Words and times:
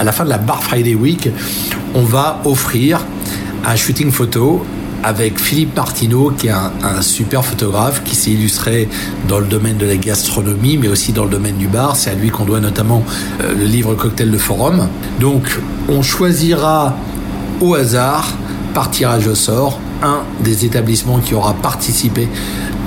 à 0.00 0.04
la 0.04 0.12
fin 0.12 0.24
de 0.24 0.30
la 0.30 0.38
Bar 0.38 0.62
Friday 0.62 0.94
Week, 0.94 1.28
on 1.94 2.00
va 2.00 2.40
offrir 2.46 3.04
un 3.66 3.76
shooting 3.76 4.10
photo 4.10 4.64
avec 5.04 5.38
Philippe 5.38 5.76
Martineau, 5.76 6.30
qui 6.30 6.46
est 6.46 6.52
un, 6.52 7.02
super 7.02 7.44
photographe, 7.44 8.02
qui 8.02 8.16
s'est 8.16 8.30
illustré 8.30 8.88
dans 9.28 9.38
le 9.38 9.44
domaine 9.44 9.76
de 9.76 9.84
la 9.84 9.98
gastronomie, 9.98 10.78
mais 10.78 10.88
aussi 10.88 11.12
dans 11.12 11.24
le 11.24 11.30
domaine 11.30 11.56
du 11.58 11.68
bar. 11.68 11.96
C'est 11.96 12.08
à 12.08 12.14
lui 12.14 12.30
qu'on 12.30 12.46
doit 12.46 12.60
notamment 12.60 13.02
euh, 13.42 13.54
le 13.54 13.64
livre 13.64 13.94
Cocktail 13.94 14.30
de 14.30 14.38
Forum. 14.38 14.88
Donc, 15.20 15.58
on 15.90 16.00
choisira 16.00 16.96
au 17.60 17.74
hasard, 17.74 18.32
par 18.72 18.90
tirage 18.90 19.26
au 19.26 19.34
sort, 19.34 19.80
un 20.02 20.20
des 20.42 20.64
établissements 20.64 21.18
qui 21.18 21.34
aura 21.34 21.52
participé 21.52 22.26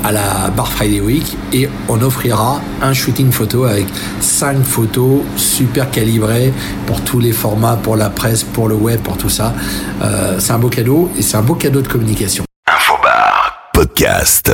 à 0.03 0.11
la 0.11 0.49
Bar 0.55 0.67
Friday 0.67 1.01
Week 1.01 1.37
et 1.51 1.69
on 1.87 2.01
offrira 2.01 2.61
un 2.81 2.93
shooting 2.93 3.31
photo 3.31 3.65
avec 3.65 3.85
cinq 4.19 4.61
photos 4.63 5.21
super 5.35 5.89
calibrées 5.91 6.53
pour 6.85 7.01
tous 7.01 7.19
les 7.19 7.31
formats, 7.31 7.77
pour 7.81 7.95
la 7.95 8.09
presse, 8.09 8.43
pour 8.43 8.67
le 8.67 8.75
web, 8.75 8.99
pour 9.01 9.17
tout 9.17 9.29
ça. 9.29 9.53
Euh, 10.01 10.39
c'est 10.39 10.53
un 10.53 10.59
beau 10.59 10.69
cadeau 10.69 11.09
et 11.17 11.21
c'est 11.21 11.37
un 11.37 11.41
beau 11.41 11.55
cadeau 11.55 11.81
de 11.81 11.87
communication. 11.87 12.43
Infobar 12.67 13.69
Podcast. 13.73 14.51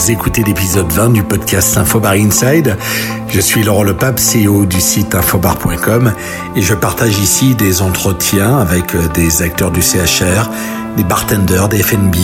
Vous 0.00 0.10
écoutez 0.10 0.42
l'épisode 0.42 0.90
20 0.90 1.10
du 1.10 1.22
podcast 1.22 1.76
Infobar 1.76 2.12
Inside. 2.12 2.78
Je 3.28 3.38
suis 3.38 3.62
Laurent 3.62 3.82
Lepape, 3.82 4.18
CEO 4.18 4.64
du 4.64 4.80
site 4.80 5.14
infobar.com 5.14 6.14
et 6.56 6.62
je 6.62 6.72
partage 6.72 7.18
ici 7.18 7.54
des 7.54 7.82
entretiens 7.82 8.56
avec 8.56 8.96
des 9.12 9.42
acteurs 9.42 9.70
du 9.70 9.82
CHR, 9.82 10.48
des 10.96 11.04
bartenders, 11.04 11.68
des 11.68 11.82
FNB, 11.82 12.16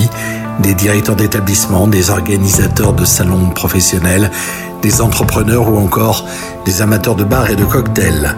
des 0.61 0.73
directeurs 0.73 1.16
d'établissements, 1.16 1.87
des 1.87 2.09
organisateurs 2.09 2.95
de 2.95 3.05
salons 3.05 3.51
professionnels, 3.51 4.30
des 4.80 5.02
entrepreneurs 5.02 5.69
ou 5.69 5.77
encore 5.77 6.24
des 6.65 6.80
amateurs 6.80 7.15
de 7.15 7.24
bars 7.24 7.51
et 7.51 7.57
de 7.57 7.65
cocktails. 7.66 8.35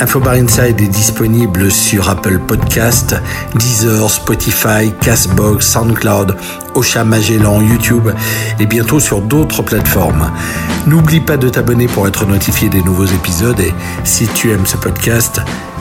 Infobar 0.00 0.34
Inside 0.34 0.80
est 0.80 0.88
disponible 0.88 1.72
sur 1.72 2.08
Apple 2.08 2.38
Podcast, 2.38 3.16
Deezer, 3.56 4.08
Spotify, 4.08 4.92
Castbox, 5.00 5.66
SoundCloud, 5.66 6.36
Ocha 6.74 7.02
Magellan, 7.02 7.60
YouTube 7.60 8.08
et 8.60 8.66
bientôt 8.66 9.00
sur 9.00 9.20
d'autres 9.20 9.62
plateformes. 9.62 10.30
N'oublie 10.86 11.20
pas 11.20 11.36
de 11.36 11.48
t'abonner 11.48 11.88
pour 11.88 12.06
être 12.06 12.26
notifié 12.26 12.68
des 12.68 12.82
nouveaux 12.82 13.06
épisodes 13.06 13.58
et 13.58 13.72
si 14.04 14.28
tu 14.28 14.52
aimes 14.52 14.66
ce 14.66 14.76
podcast, 14.76 15.40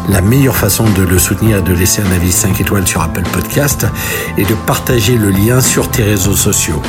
la 0.10 0.22
meilleure 0.22 0.56
façon 0.56 0.90
de 0.90 1.04
le 1.04 1.20
soutenir 1.20 1.58
est 1.58 1.62
de 1.62 1.74
laisser 1.74 2.02
un 2.02 2.12
avis 2.12 2.32
5 2.32 2.60
étoiles 2.60 2.88
sur 2.88 3.04
Apple 3.04 3.24
Podcast 3.32 3.86
et 4.38 4.46
de 4.46 4.54
partager 4.66 5.16
le 5.16 5.30
lien 5.30 5.62
sur 5.62 5.92
tes 5.92 6.04
réseaux 6.04 6.36
sociaux. 6.36 6.82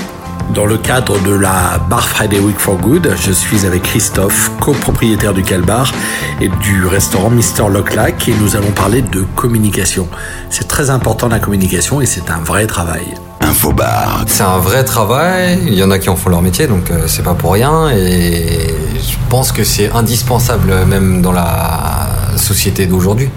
Dans 0.55 0.65
le 0.65 0.79
cadre 0.79 1.21
de 1.23 1.33
la 1.33 1.79
Bar 1.91 2.09
Friday 2.09 2.39
Week 2.39 2.59
for 2.59 2.77
Good, 2.77 3.15
je 3.21 3.33
suis 3.33 3.67
avec 3.67 3.83
Christophe, 3.83 4.51
copropriétaire 4.61 5.35
du 5.35 5.43
Calbar 5.43 5.93
et 6.41 6.49
du 6.49 6.87
restaurant 6.87 7.31
Mr. 7.31 7.69
Locklac 7.71 8.29
et 8.29 8.35
nous 8.35 8.57
allons 8.57 8.71
parler 8.71 9.03
de 9.03 9.23
communication. 9.37 10.09
C'est 10.49 10.67
très 10.67 10.91
important 10.91 11.29
la 11.29 11.39
communication 11.39 12.01
et 12.01 12.07
c'est 12.07 12.31
un 12.31 12.39
vrai 12.39 12.67
travail. 12.67 13.15
Infobar. 13.41 14.25
C'est 14.27 14.43
un 14.43 14.59
vrai 14.59 14.85
travail, 14.85 15.59
il 15.67 15.75
y 15.75 15.83
en 15.83 15.91
a 15.91 15.99
qui 15.99 16.09
en 16.09 16.17
font 16.17 16.31
leur 16.31 16.43
métier 16.43 16.67
donc 16.67 16.91
euh, 16.91 17.05
c'est 17.07 17.23
pas 17.23 17.35
pour 17.35 17.53
rien 17.53 17.91
et 17.91 18.75
je 18.97 19.17
pense 19.29 19.53
que 19.53 19.65
c'est 19.65 19.93
indispensable 19.93 20.73
même 20.87 21.21
dans 21.21 21.33
la 21.33 22.09
société 22.37 22.87
d'aujourd'hui 22.87 23.29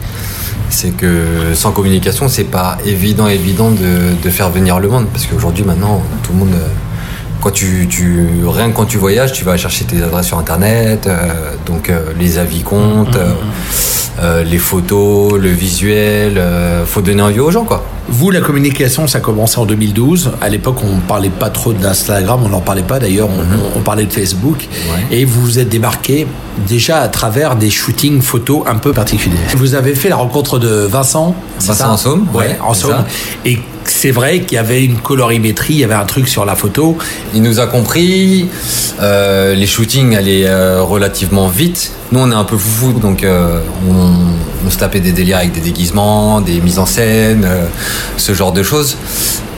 c'est 0.70 0.92
que 0.92 1.54
sans 1.54 1.74
communication, 1.74 2.30
c'est 2.30 2.46
pas 2.46 2.78
évident, 2.86 3.28
évident 3.28 3.72
de, 3.72 4.16
de, 4.24 4.30
faire 4.30 4.50
venir 4.50 4.80
le 4.80 4.88
monde. 4.88 5.08
Parce 5.12 5.26
qu'aujourd'hui, 5.26 5.66
maintenant, 5.66 6.02
tout 6.24 6.32
le 6.32 6.40
monde 6.40 6.54
euh, 6.54 6.68
quand 7.42 7.52
tu, 7.52 7.88
tu, 7.90 8.28
rien 8.48 8.70
que 8.70 8.76
quand 8.76 8.86
tu 8.86 8.98
voyages, 8.98 9.34
tu 9.34 9.44
vas 9.44 9.58
chercher 9.58 9.86
tes 9.86 10.02
adresses 10.02 10.28
sur 10.28 10.38
internet, 10.38 11.08
euh, 11.08 11.54
donc 11.66 11.90
euh, 11.90 12.14
les 12.20 12.38
avis 12.38 12.62
comptent, 12.62 13.16
euh, 13.16 13.34
euh, 14.22 14.44
les 14.44 14.60
photos, 14.60 15.34
le 15.34 15.50
visuel, 15.50 16.42
faut 16.86 17.02
donner 17.02 17.22
envie 17.22 17.40
aux 17.40 17.52
gens 17.52 17.66
quoi. 17.66 17.84
Vous, 18.10 18.30
la 18.30 18.42
communication, 18.42 19.08
ça 19.08 19.20
a 19.20 19.22
commencé 19.22 19.58
en 19.58 19.66
2012. 19.66 20.32
À 20.42 20.50
l'époque, 20.50 20.78
on 20.84 20.96
ne 20.98 21.02
parlait 21.02 21.30
pas 21.30 21.50
trop 21.50 21.72
d'Instagram, 21.72 22.42
on 22.44 22.50
n'en 22.50 22.60
parlait 22.60 22.82
pas 22.82 23.00
d'ailleurs, 23.00 23.30
on, 23.30 23.80
on, 23.80 23.82
parlait 23.82 24.06
de 24.06 24.12
Facebook. 24.12 24.68
Ouais. 24.92 25.18
Et 25.20 25.24
vous 25.24 25.40
vous 25.42 25.60
êtes 25.60 25.70
démarqué 25.70 26.28
déjà 26.68 27.00
à 27.00 27.08
travers 27.08 27.56
des 27.56 27.70
shootings 27.70 28.22
photos 28.22 28.64
un 28.68 28.76
peu 28.76 28.92
particuliers. 28.92 29.38
Vous 29.56 29.76
avez 29.76 29.96
fait 29.96 30.10
la 30.10 30.18
rencontre 30.18 30.60
de 30.60 30.68
Vincent. 30.68 31.36
Vincent 31.60 31.94
Ensomme. 31.94 32.28
Ouais, 32.34 32.58
en 32.62 32.74
Somme. 32.74 33.06
Et 33.46 33.60
c'est 33.92 34.12
vrai 34.12 34.42
qu'il 34.42 34.56
y 34.56 34.58
avait 34.58 34.84
une 34.84 34.98
colorimétrie, 34.98 35.74
il 35.74 35.80
y 35.80 35.84
avait 35.84 35.94
un 35.94 36.06
truc 36.06 36.28
sur 36.28 36.46
la 36.46 36.56
photo. 36.56 36.98
Il 37.36 37.42
nous 37.44 37.60
a 37.60 37.68
compris. 37.68 38.50
Euh, 39.02 39.54
les 39.54 39.68
shootings 39.68 40.16
allaient 40.16 40.48
euh, 40.48 40.82
relativement 40.82 41.48
vite. 41.48 41.92
Nous, 42.12 42.20
on 42.20 42.32
est 42.32 42.36
un 42.36 42.44
peu 42.44 42.58
foufou, 42.58 42.94
donc 43.00 43.24
euh, 43.24 43.60
on, 43.88 44.66
on, 44.66 44.70
se 44.70 44.78
tapait 44.78 45.02
des 45.02 45.12
délires 45.12 45.38
avec 45.38 45.52
des 45.52 45.60
déguisements, 45.60 46.42
des 46.42 46.62
mises 46.62 46.80
en 46.80 46.86
scène, 46.86 47.48
ce 48.18 48.34
genre 48.34 48.54
de 48.54 48.64
choses. 48.64 48.98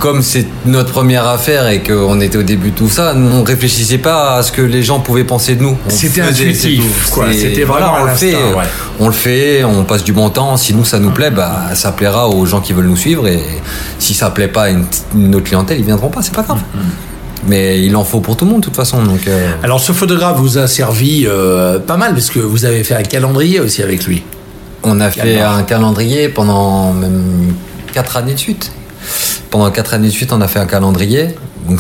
Comme 0.04 0.22
c'est 0.22 0.46
notre 0.66 0.92
première 0.92 1.26
affaire 1.26 1.70
et 1.70 1.82
qu'on 1.82 2.20
était 2.20 2.38
au 2.38 2.44
début 2.44 2.72
de 2.72 2.76
tout 2.76 2.90
ça, 2.90 3.16
on 3.16 3.42
réfléchissait 3.42 4.00
pas 4.00 4.36
à 4.36 4.44
ce 4.44 4.52
que 4.52 4.62
les 4.62 4.84
gens 4.84 5.00
pouvaient 5.00 5.24
penser 5.24 5.56
de 5.56 5.64
nous. 5.64 5.78
C'était 5.88 6.20
intuitif, 6.20 7.10
quoi. 7.10 7.28
C'était 7.32 7.64
voilà, 7.64 7.94
on 8.02 8.04
le 8.04 8.12
fait, 8.12 8.36
ouais. 8.36 8.66
on 9.00 9.08
le 9.08 9.14
fait, 9.14 9.64
on 9.64 9.86
passe 9.86 10.04
du 10.04 10.12
bon 10.12 10.30
temps. 10.30 10.58
Si 10.58 10.74
nous 10.74 10.84
ça 10.84 11.00
nous 11.00 11.12
plaît, 11.12 11.32
bah 11.32 11.70
ça 11.74 11.94
plaira 11.94 12.28
aux 12.28 12.46
gens 12.46 12.60
qui 12.60 12.74
veulent 12.74 12.88
nous 12.88 12.98
suivre. 12.98 13.30
Et 13.30 13.40
si 13.98 14.14
ça 14.14 14.30
plaît 14.30 14.50
pas 14.50 14.64
à 14.64 14.70
une, 14.72 15.36
autre 15.36 15.46
clientèle, 15.46 15.80
ils 15.80 15.86
viendront 15.86 16.10
pas, 16.10 16.22
c'est 16.22 16.36
pas 16.36 16.44
grave. 16.44 16.60
Mm 16.76 16.80
-hmm 16.80 17.14
mais 17.48 17.82
il 17.82 17.96
en 17.96 18.04
faut 18.04 18.22
pour 18.22 18.38
tout 18.38 18.46
le 18.46 18.52
monde 18.52 18.62
de 18.62 18.66
toute 18.66 18.76
façon. 18.76 19.04
Donc, 19.04 19.28
euh... 19.28 19.52
Alors 19.64 19.80
ce 19.80 19.92
photographe 19.92 20.38
vous 20.38 20.58
a 20.58 20.68
servi 20.68 21.26
euh, 21.28 21.80
pas 21.80 21.98
mal 21.98 22.14
parce 22.14 22.30
que 22.30 22.40
vous 22.40 22.66
avez 22.66 22.84
fait 22.84 22.96
un 22.96 23.04
calendrier 23.04 23.60
aussi 23.60 23.82
avec 23.84 24.06
lui. 24.06 24.24
On 24.84 25.00
a 25.00 25.10
fait 25.10 25.40
un 25.40 25.64
calendrier 25.64 26.30
pendant 26.30 26.94
même 26.94 27.54
4 27.94 28.18
années 28.18 28.34
de 28.34 28.40
suite. 28.40 28.72
Pendant 29.54 29.70
4 29.70 29.94
années 29.94 30.08
de 30.08 30.12
suite, 30.12 30.34
on 30.34 30.42
a 30.42 30.48
fait 30.48 30.58
un 30.58 30.66
calendrier. 30.66 31.28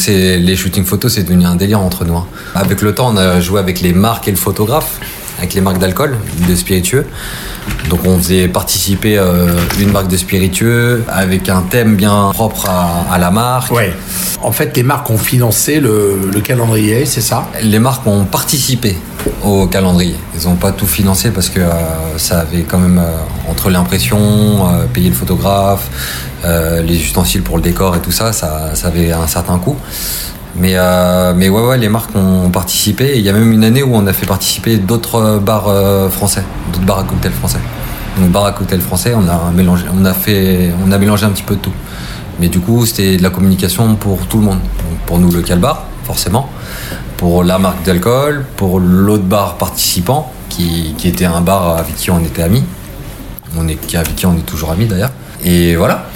Les 0.08 0.56
shootings 0.56 0.86
photos, 0.86 1.16
c'est 1.16 1.24
devenu 1.24 1.48
un 1.48 1.56
délire 1.56 1.80
entre 1.80 2.06
nous. 2.06 2.16
Hein. 2.16 2.28
Avec 2.54 2.84
le 2.84 2.94
temps, 2.94 3.12
on 3.12 3.18
a 3.18 3.42
joué 3.42 3.60
avec 3.60 3.82
les 3.82 3.94
marques 3.94 4.28
et 4.28 4.32
le 4.32 4.38
photographe, 4.38 5.00
avec 5.44 5.56
les 5.56 5.62
marques 5.62 5.80
d'alcool, 5.80 6.18
de 6.48 6.56
spiritueux. 6.56 7.06
Donc 7.90 8.06
on 8.06 8.18
faisait 8.18 8.48
participer 8.48 9.18
euh, 9.18 9.48
une 9.78 9.92
marque 9.92 10.08
de 10.08 10.16
spiritueux 10.16 11.04
avec 11.10 11.50
un 11.50 11.64
thème 11.64 11.96
bien 11.98 12.32
propre 12.34 12.70
à, 12.70 13.06
à 13.12 13.18
la 13.18 13.30
marque. 13.30 13.72
Ouais. 13.74 13.94
En 14.42 14.54
fait, 14.54 14.76
les 14.78 14.84
marques 14.84 15.10
ont 15.10 15.18
financé 15.18 15.82
le, 15.82 16.30
le 16.34 16.42
calendrier, 16.42 17.06
c'est 17.06 17.22
ça? 17.22 17.50
Les 17.62 17.80
marques 17.80 18.08
ont 18.08 18.24
participé 18.24 18.98
au 19.44 19.68
calendrier. 19.68 20.16
Ils 20.38 20.48
n'ont 20.48 20.56
pas 20.56 20.72
tout 20.72 20.88
financé 20.88 21.32
parce 21.32 21.50
que 21.50 21.60
euh, 21.60 21.72
ça 22.18 22.40
avait 22.40 22.64
quand 22.64 22.80
même 22.80 23.00
euh, 23.00 23.52
entre 23.52 23.70
l'impression, 23.70 24.20
payer 24.94 25.10
le 25.10 25.16
photographe, 25.16 25.90
les 26.46 26.96
ustensiles 26.96 27.42
pour 27.42 27.58
le 27.58 27.64
décor 27.64 27.96
et 27.96 28.00
tout 28.00 28.12
ça, 28.12 28.34
ça, 28.34 28.72
ça 28.76 28.88
avait 28.88 29.12
un 29.12 29.28
certain 29.28 29.58
coût. 29.60 29.78
Mais, 30.56 30.74
euh, 30.76 31.34
mais 31.36 31.50
ouais, 31.50 31.62
ouais, 31.62 31.78
les 31.78 31.90
marques 31.90 32.16
ont 32.16 32.50
participé. 32.50 33.14
Il 33.16 33.22
y 33.22 33.30
a 33.30 33.34
même 33.34 33.52
une 33.52 33.64
année 33.64 33.82
où 33.82 33.96
on 33.96 34.06
a 34.06 34.14
fait 34.14 34.28
participer 34.28 34.78
d'autres 34.78 35.40
bars 35.40 35.68
euh, 35.68 36.10
français, 36.10 36.44
d'autres 36.72 36.86
bars 36.86 37.00
à 37.00 37.04
cocktail 37.04 37.32
français. 37.32 37.60
Donc 38.20 38.30
bar 38.30 38.46
à 38.46 38.52
cocktail 38.52 38.82
français, 38.82 39.14
on 39.16 39.28
a 39.28 39.52
mélangé, 39.52 39.86
on 39.92 40.06
a 40.06 40.14
fait, 40.14 40.72
on 40.86 40.92
a 40.92 40.98
mélangé 41.00 41.26
un 41.26 41.32
petit 41.32 41.44
peu 41.44 41.56
de 41.56 41.62
tout. 41.62 41.74
Mais 42.40 42.48
du 42.48 42.60
coup, 42.60 42.86
c'était 42.86 43.18
de 43.18 43.24
la 43.24 43.30
communication 43.32 43.96
pour 43.96 44.28
tout 44.28 44.38
le 44.38 44.44
monde. 44.44 44.60
Pour 45.08 45.18
nous, 45.20 45.32
le 45.32 45.42
Calbar, 45.42 45.86
forcément. 46.04 46.50
Pour 47.18 47.44
la 47.44 47.58
marque 47.58 47.84
d'alcool, 47.84 48.46
pour 48.56 48.80
l'autre 48.80 49.24
bar 49.24 49.56
participant, 49.56 50.32
qui, 50.50 50.94
qui, 50.98 51.08
était 51.08 51.26
un 51.26 51.42
bar 51.42 51.78
avec 51.78 51.96
qui 51.96 52.12
on 52.12 52.20
était 52.20 52.44
amis. 52.44 52.64
On 53.58 53.68
est, 53.68 53.96
avec 53.96 54.16
qui 54.16 54.26
on 54.26 54.36
est 54.36 54.46
toujours 54.46 54.72
amis 54.72 54.86
d'ailleurs. 54.86 55.12
Et 55.44 55.76
voilà. 55.76 56.08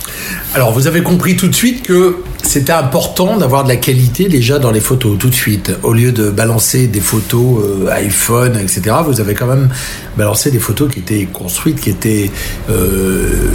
Alors, 0.54 0.72
vous 0.72 0.88
avez 0.88 1.02
compris 1.04 1.36
tout 1.36 1.48
de 1.48 1.56
suite 1.56 1.84
que 1.84 2.18
c'était 2.44 2.72
important 2.74 3.38
d'avoir 3.38 3.64
de 3.64 3.70
la 3.70 3.76
qualité 3.76 4.28
déjà 4.30 4.60
dans 4.60 4.72
les 4.72 4.80
photos, 4.80 5.18
tout 5.18 5.30
de 5.30 5.36
suite. 5.36 5.72
Au 5.84 5.94
lieu 5.94 6.12
de 6.12 6.30
balancer 6.30 6.88
des 6.88 7.02
photos 7.02 7.64
euh, 7.64 7.92
iPhone, 7.92 8.58
etc., 8.58 8.96
vous 9.06 9.20
avez 9.20 9.34
quand 9.34 9.48
même 9.48 9.70
balancé 10.18 10.50
des 10.52 10.60
photos 10.60 10.90
qui 10.92 11.00
étaient 11.00 11.26
construites, 11.32 11.80
qui 11.82 11.90
étaient. 11.90 12.32
Euh, 12.70 13.52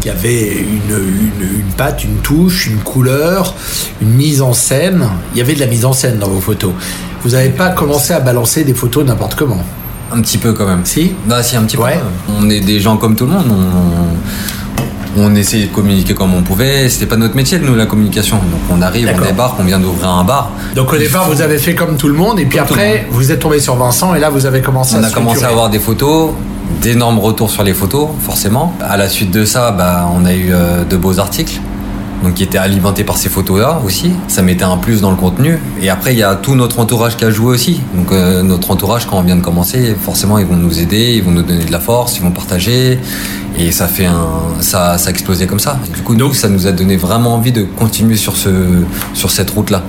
qui 0.00 0.10
avaient 0.10 0.52
une, 0.52 0.96
une, 0.96 1.60
une, 1.60 1.72
patte, 1.78 2.04
une 2.04 2.16
touche, 2.16 2.66
une 2.66 2.80
couleur, 2.80 3.54
une 4.02 4.10
mise 4.10 4.42
en 4.42 4.52
scène. 4.52 5.08
Il 5.32 5.38
y 5.38 5.40
avait 5.40 5.54
de 5.54 5.60
la 5.60 5.66
mise 5.66 5.86
en 5.86 5.94
scène 5.94 6.18
dans 6.18 6.28
vos 6.28 6.42
photos. 6.42 6.72
Vous 7.22 7.30
n'avez 7.30 7.48
pas 7.48 7.70
commencé 7.70 8.12
à 8.12 8.20
balancer 8.20 8.64
des 8.64 8.74
photos 8.74 9.06
n'importe 9.06 9.34
comment 9.34 9.64
Un 10.12 10.20
petit 10.20 10.36
peu 10.36 10.52
quand 10.52 10.66
même. 10.66 10.82
Si 10.84 11.12
Bah, 11.26 11.42
si, 11.42 11.56
un 11.56 11.62
petit 11.62 11.78
ouais. 11.78 11.94
peu. 11.94 12.32
On 12.38 12.50
est 12.50 12.60
des 12.60 12.80
gens 12.80 12.98
comme 12.98 13.16
tout 13.16 13.24
le 13.24 13.32
monde. 13.32 13.46
On 13.50 14.63
on 15.16 15.34
essayait 15.34 15.66
de 15.66 15.72
communiquer 15.72 16.14
comme 16.14 16.34
on 16.34 16.42
pouvait. 16.42 16.88
C'était 16.88 17.06
pas 17.06 17.16
notre 17.16 17.36
métier, 17.36 17.58
nous, 17.58 17.74
la 17.74 17.86
communication. 17.86 18.36
Donc 18.36 18.60
on 18.70 18.82
arrive, 18.82 19.10
on 19.14 19.24
débarque, 19.24 19.54
on 19.58 19.64
vient 19.64 19.78
d'ouvrir 19.78 20.08
un 20.08 20.24
bar. 20.24 20.50
Donc 20.74 20.92
au 20.92 20.96
départ, 20.96 21.28
vous 21.30 21.40
avez 21.40 21.58
fait 21.58 21.74
comme 21.74 21.96
tout 21.96 22.08
le 22.08 22.14
monde, 22.14 22.38
et 22.40 22.44
puis 22.46 22.58
comme 22.58 22.66
après, 22.66 23.06
vous 23.10 23.32
êtes 23.32 23.40
tombé 23.40 23.60
sur 23.60 23.76
Vincent, 23.76 24.14
et 24.14 24.20
là, 24.20 24.30
vous 24.30 24.46
avez 24.46 24.60
commencé 24.60 24.96
on 24.98 25.02
à 25.02 25.06
a 25.06 25.10
commencé 25.10 25.44
à 25.44 25.48
avoir 25.48 25.70
des 25.70 25.78
photos, 25.78 26.32
d'énormes 26.80 27.18
retours 27.18 27.50
sur 27.50 27.62
les 27.62 27.74
photos, 27.74 28.08
forcément. 28.20 28.74
À 28.80 28.96
la 28.96 29.08
suite 29.08 29.30
de 29.30 29.44
ça, 29.44 29.70
bah, 29.70 30.08
on 30.14 30.24
a 30.24 30.32
eu 30.32 30.52
euh, 30.52 30.84
de 30.84 30.96
beaux 30.96 31.18
articles. 31.18 31.60
Donc 32.22 32.34
qui 32.34 32.42
était 32.42 32.58
alimenté 32.58 33.04
par 33.04 33.16
ces 33.16 33.28
photos-là 33.28 33.80
aussi. 33.84 34.12
Ça 34.28 34.42
mettait 34.42 34.64
un 34.64 34.76
plus 34.76 35.00
dans 35.00 35.10
le 35.10 35.16
contenu. 35.16 35.58
Et 35.80 35.90
après, 35.90 36.12
il 36.12 36.18
y 36.18 36.22
a 36.22 36.34
tout 36.34 36.54
notre 36.54 36.80
entourage 36.80 37.16
qui 37.16 37.24
a 37.24 37.30
joué 37.30 37.54
aussi. 37.54 37.80
Donc 37.94 38.12
euh, 38.12 38.42
notre 38.42 38.70
entourage, 38.70 39.06
quand 39.06 39.18
on 39.18 39.22
vient 39.22 39.36
de 39.36 39.42
commencer, 39.42 39.94
forcément, 40.00 40.38
ils 40.38 40.46
vont 40.46 40.56
nous 40.56 40.80
aider, 40.80 41.14
ils 41.16 41.22
vont 41.22 41.30
nous 41.30 41.42
donner 41.42 41.64
de 41.64 41.72
la 41.72 41.80
force, 41.80 42.16
ils 42.16 42.22
vont 42.22 42.30
partager. 42.30 42.98
Et 43.56 43.70
ça 43.70 43.86
fait 43.86 44.06
un, 44.06 44.26
ça, 44.60 44.98
ça 44.98 45.08
a 45.08 45.10
explosé 45.10 45.46
comme 45.46 45.60
ça. 45.60 45.78
du 45.92 46.02
coup, 46.02 46.16
donc, 46.16 46.34
ça 46.34 46.48
nous 46.48 46.66
a 46.66 46.72
donné 46.72 46.96
vraiment 46.96 47.34
envie 47.34 47.52
de 47.52 47.62
continuer 47.62 48.16
sur 48.16 48.36
ce, 48.36 48.50
sur 49.14 49.30
cette 49.30 49.50
route-là. 49.50 49.82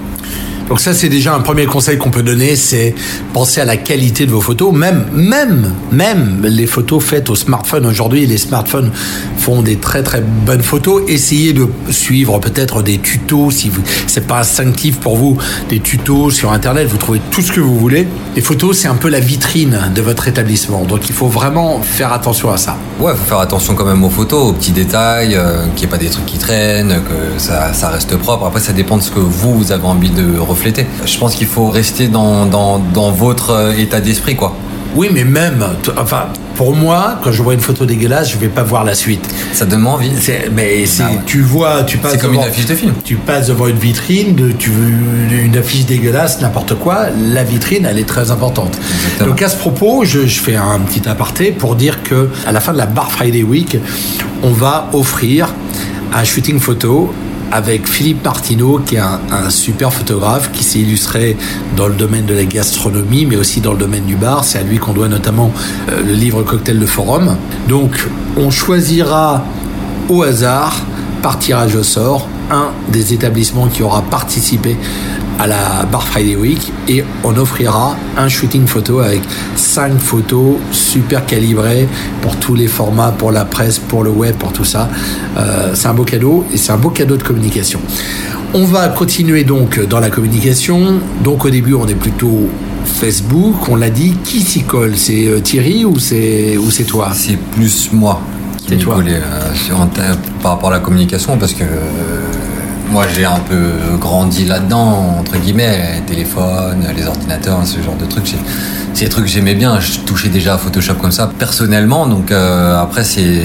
Donc 0.70 0.80
ça, 0.80 0.94
c'est 0.94 1.10
déjà 1.10 1.36
un 1.36 1.42
premier 1.42 1.66
conseil 1.68 1.98
qu'on 1.98 2.10
peut 2.10 2.24
donner, 2.24 2.56
c'est 2.56 2.96
penser 3.34 3.62
à 3.62 3.66
la 3.66 3.78
qualité 3.78 4.26
de 4.26 4.32
vos 4.32 4.42
photos. 4.42 4.74
Même, 4.74 5.06
même, 5.14 5.74
même 5.92 6.42
les 6.44 6.66
photos 6.66 7.04
faites 7.04 7.30
au 7.30 7.36
smartphone 7.36 7.86
aujourd'hui, 7.86 8.26
les 8.26 8.38
smartphones 8.38 8.92
font 9.38 9.62
des 9.62 9.76
très 9.76 10.02
très 10.02 10.22
bonnes 10.22 10.64
photos. 10.64 11.04
Essayez 11.08 11.54
de 11.54 11.68
suivre 11.92 12.40
peut-être 12.40 12.82
des 12.82 12.98
tutos 12.98 13.52
si 13.52 13.72
c'est 14.08 14.26
pas 14.26 14.40
instinctif 14.40 15.00
pour 15.00 15.18
vous, 15.18 15.38
des 15.70 15.80
tutos 15.80 16.32
sur 16.32 16.52
Internet. 16.52 16.88
Vous 16.88 16.98
trouvez 16.98 17.22
tout 17.30 17.42
ce 17.42 17.52
que 17.52 17.62
vous 17.62 17.78
voulez. 17.78 18.08
Les 18.36 18.42
photos, 18.42 18.80
c'est 18.80 18.88
un 18.88 18.96
peu 18.96 19.10
la 19.10 19.20
vitrine 19.20 19.92
de 19.94 20.02
votre 20.02 20.28
établissement. 20.28 20.84
Donc 20.84 21.10
il 21.10 21.14
faut 21.14 21.28
vraiment 21.28 21.80
faire 21.82 22.12
attention 22.12 22.52
à 22.52 22.58
ça. 22.58 22.76
Ouais, 23.00 23.14
faut 23.14 23.26
faire 23.26 23.40
attention 23.40 23.76
quand 23.76 23.86
même 23.86 24.04
aux 24.04 24.10
photos, 24.10 24.50
aux 24.50 24.54
petits 24.54 24.72
détails, 24.72 25.36
euh, 25.36 25.66
qu'il 25.76 25.88
n'y 25.88 25.94
ait 25.94 25.98
pas 25.98 26.04
des 26.04 26.10
trucs 26.10 26.26
qui 26.26 26.38
traînent, 26.38 27.02
que 27.08 27.40
ça, 27.40 27.74
ça 27.74 27.90
reste 27.90 28.16
propre. 28.18 28.46
Après, 28.46 28.60
ça 28.60 28.74
dépend 28.74 28.98
de 28.98 29.04
ce 29.04 29.12
que 29.12 29.20
vous, 29.20 29.56
vous 29.56 29.72
avez 29.72 29.86
envie 29.86 30.10
de 30.10 30.40
je 31.06 31.18
pense 31.18 31.36
qu'il 31.36 31.48
faut 31.48 31.70
rester 31.70 32.08
dans, 32.08 32.46
dans, 32.46 32.80
dans 32.80 33.12
votre 33.12 33.52
euh, 33.52 33.78
état 33.78 34.02
d'esprit, 34.02 34.36
quoi. 34.36 34.56
Oui, 34.96 35.10
mais 35.12 35.26
même, 35.26 35.66
enfin, 35.98 36.28
pour 36.56 36.74
moi, 36.74 37.20
quand 37.22 37.32
je 37.34 37.44
vois 37.44 37.54
une 37.54 37.60
photo 37.60 37.86
dégueulasse, 37.86 38.32
je 38.32 38.38
vais 38.38 38.48
pas 38.48 38.64
voir 38.64 38.86
la 38.86 38.96
suite. 38.96 39.28
Ça 39.52 39.66
donne 39.66 39.86
envie. 39.86 40.10
Mais 40.54 40.86
c'est, 40.86 41.04
ah 41.04 41.10
tu 41.26 41.42
vois, 41.42 41.84
tu 41.84 41.98
passes. 41.98 42.14
C'est 42.14 42.18
comme 42.18 42.34
une 42.34 42.40
affiche 42.40 42.66
de 42.66 42.76
film. 42.76 42.94
Tu 43.04 43.16
passes 43.16 43.48
devant 43.48 43.68
une 43.68 43.78
vitrine, 43.78 44.54
tu 44.58 44.70
veux 44.70 45.44
une 45.44 45.58
affiche 45.58 45.86
dégueulasse, 45.86 46.40
n'importe 46.40 46.76
quoi. 46.76 47.08
La 47.34 47.44
vitrine, 47.44 47.86
elle 47.86 48.00
est 48.00 48.08
très 48.08 48.32
importante. 48.32 48.78
Donc 49.20 49.42
à 49.42 49.50
ce 49.50 49.58
propos, 49.58 50.06
je, 50.06 50.26
je, 50.26 50.40
fais 50.40 50.56
un 50.56 50.80
petit 50.80 51.08
aparté 51.10 51.52
pour 51.52 51.76
dire 51.76 52.02
que 52.02 52.30
à 52.48 52.54
la 52.54 52.62
fin 52.62 52.72
de 52.72 52.78
la 52.78 52.86
Bar 52.86 53.12
Friday 53.12 53.44
Week, 53.44 53.78
on 54.44 54.52
va 54.52 54.90
offrir 54.94 55.54
un 56.14 56.24
shooting 56.24 56.60
photo 56.60 57.14
avec 57.52 57.88
Philippe 57.88 58.24
Martineau, 58.24 58.80
qui 58.86 58.96
est 58.96 59.00
un, 59.00 59.50
super 59.50 59.94
photographe, 59.94 60.52
qui 60.52 60.64
s'est 60.64 60.80
illustré 60.80 61.38
dans 61.76 61.88
le 61.88 61.94
domaine 61.94 62.26
de 62.26 62.34
la 62.34 62.46
gastronomie, 62.46 63.26
mais 63.26 63.36
aussi 63.36 63.62
dans 63.62 63.74
le 63.74 63.78
domaine 63.78 64.06
du 64.06 64.16
bar. 64.16 64.44
C'est 64.44 64.60
à 64.60 64.64
lui 64.64 64.78
qu'on 64.78 64.94
doit 64.94 65.08
notamment 65.08 65.52
euh, 65.90 66.02
le 66.06 66.14
livre 66.14 66.44
Cocktail 66.44 66.80
de 66.80 66.86
Forum. 66.86 67.38
Donc, 67.68 68.08
on 68.38 68.50
choisira 68.50 69.46
au 70.10 70.24
hasard, 70.24 70.82
par 71.22 71.40
tirage 71.40 71.76
au 71.76 71.84
sort, 71.84 72.28
un 72.52 72.70
des 72.90 73.14
établissements 73.14 73.68
qui 73.68 73.82
aura 73.82 74.02
participé 74.04 74.78
à 75.40 75.48
la 75.48 75.86
Bar 75.92 76.04
Friday 76.08 76.36
Week 76.36 76.72
et 76.88 77.04
on 77.24 77.36
offrira 77.38 77.96
un 78.18 78.30
shooting 78.30 78.66
photo 78.68 79.00
avec 79.00 79.22
cinq 79.56 79.98
photos 79.98 80.56
super 80.72 81.26
calibrées 81.26 81.88
pour 82.22 82.36
tous 82.38 82.56
les 82.56 82.68
formats, 82.68 83.12
pour 83.12 83.32
la 83.32 83.46
presse, 83.46 83.80
pour 83.80 84.04
le 84.04 84.10
web, 84.10 84.36
pour 84.36 84.54
tout 84.54 84.66
ça. 84.66 84.90
Euh, 85.38 85.72
c'est 85.74 85.88
un 85.88 85.94
beau 85.94 86.04
cadeau 86.04 86.46
et 86.54 86.58
c'est 86.58 86.72
un 86.72 86.78
beau 86.78 86.90
cadeau 86.90 87.18
de 87.18 87.24
communication. 87.24 87.80
On 88.54 88.66
va 88.66 88.88
continuer 88.88 89.44
donc 89.44 89.80
dans 89.86 90.00
la 90.00 90.10
communication. 90.10 91.00
Donc 91.24 91.44
au 91.46 91.50
début, 91.50 91.74
on 91.74 91.88
est 91.88 91.96
plutôt 91.96 92.50
Facebook, 92.86 93.68
on 93.70 93.76
l'a 93.76 93.90
dit. 93.90 94.16
Qui 94.24 94.42
s'y 94.42 94.64
colle? 94.64 94.94
C'est 94.96 95.28
euh, 95.28 95.40
Thierry 95.40 95.84
ou 95.84 96.00
c'est 96.00 96.58
ou 96.58 96.72
c'est 96.72 96.86
toi? 96.86 97.12
C'est 97.14 97.38
plus 97.38 97.90
moi 97.92 98.22
qui 98.66 98.76
m'y 98.76 98.84
colle 98.84 99.06
euh, 99.10 100.14
par 100.42 100.54
rapport 100.54 100.70
à 100.70 100.74
la 100.74 100.80
communication 100.80 101.38
parce 101.38 101.54
que 101.54 101.64
moi, 102.90 103.06
j'ai 103.14 103.26
un 103.26 103.40
peu 103.40 103.98
grandi 104.00 104.46
là-dedans, 104.46 105.18
entre 105.20 105.38
guillemets, 105.38 105.96
les 105.96 106.02
téléphones, 106.02 106.86
les 106.96 107.08
ordinateurs, 107.08 107.66
ce 107.66 107.82
genre 107.82 107.96
de 107.96 108.06
trucs. 108.06 108.36
Des 109.00 109.10
trucs 109.10 109.28
j'aimais 109.28 109.56
bien. 109.56 109.80
Je 109.80 110.00
touchais 110.00 110.30
déjà 110.30 110.54
à 110.54 110.58
Photoshop 110.58 110.96
comme 110.96 111.12
ça, 111.12 111.30
personnellement. 111.38 112.08
Donc 112.08 112.32
euh, 112.32 112.80
après, 112.80 113.04
c'est 113.04 113.42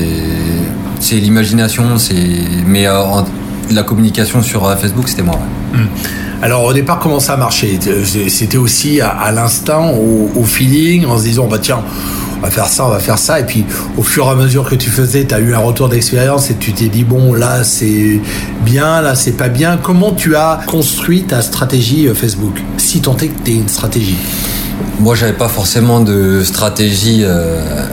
c'est 1.01 1.17
l'imagination, 1.17 1.99
c'est 1.99 2.15
mais 2.67 2.87
euh, 2.87 3.03
la 3.71 3.83
communication 3.83 4.43
sur 4.43 4.67
euh, 4.67 4.77
Facebook, 4.77 5.09
c'était 5.09 5.23
moi. 5.23 5.39
Hmm. 5.73 5.87
Alors 6.43 6.65
au 6.65 6.73
départ, 6.73 7.01
comment 7.01 7.21
ça 7.21 7.37
marchait 7.37 7.79
C'était 8.29 8.57
aussi 8.57 9.01
à, 9.01 9.31
l'instinct, 9.33 9.91
au, 9.91 10.31
au, 10.35 10.45
feeling, 10.45 11.05
en 11.05 11.19
se 11.19 11.25
disant 11.25 11.47
bah 11.47 11.59
tiens, 11.61 11.83
on 12.41 12.47
va 12.47 12.51
faire 12.51 12.67
ça, 12.67 12.87
on 12.87 12.89
va 12.89 12.99
faire 12.99 13.19
ça. 13.19 13.39
Et 13.39 13.45
puis, 13.45 13.67
au 13.99 14.03
fur 14.03 14.27
et 14.27 14.31
à 14.31 14.35
mesure 14.35 14.69
que 14.69 14.75
tu 14.75 14.91
faisais, 14.91 15.27
tu 15.27 15.35
as 15.35 15.41
eu 15.41 15.55
un 15.55 15.59
retour 15.59 15.89
d'expérience 15.89 16.51
et 16.51 16.55
tu 16.55 16.73
t'es 16.73 16.89
dit, 16.89 17.05
bon, 17.05 17.35
là, 17.35 17.65
c'est 17.65 18.21
bien, 18.63 19.03
là, 19.03 19.15
c'est 19.15 19.33
pas 19.33 19.49
bien. 19.49 19.77
Comment 19.77 20.13
tu 20.13 20.37
as 20.37 20.61
construit 20.67 21.25
ta 21.25 21.43
stratégie 21.43 22.09
euh, 22.09 22.15
Facebook 22.15 22.55
Si 22.79 23.03
tant 23.03 23.17
est 23.19 23.29
que 23.29 23.43
tu 23.45 23.53
une 23.53 23.69
stratégie? 23.69 24.17
Moi, 25.01 25.15
j'avais 25.15 25.35
pas 25.35 25.49
forcément 25.49 26.01
de 26.01 26.43
stratégie. 26.43 27.23
Euh, 27.25 27.85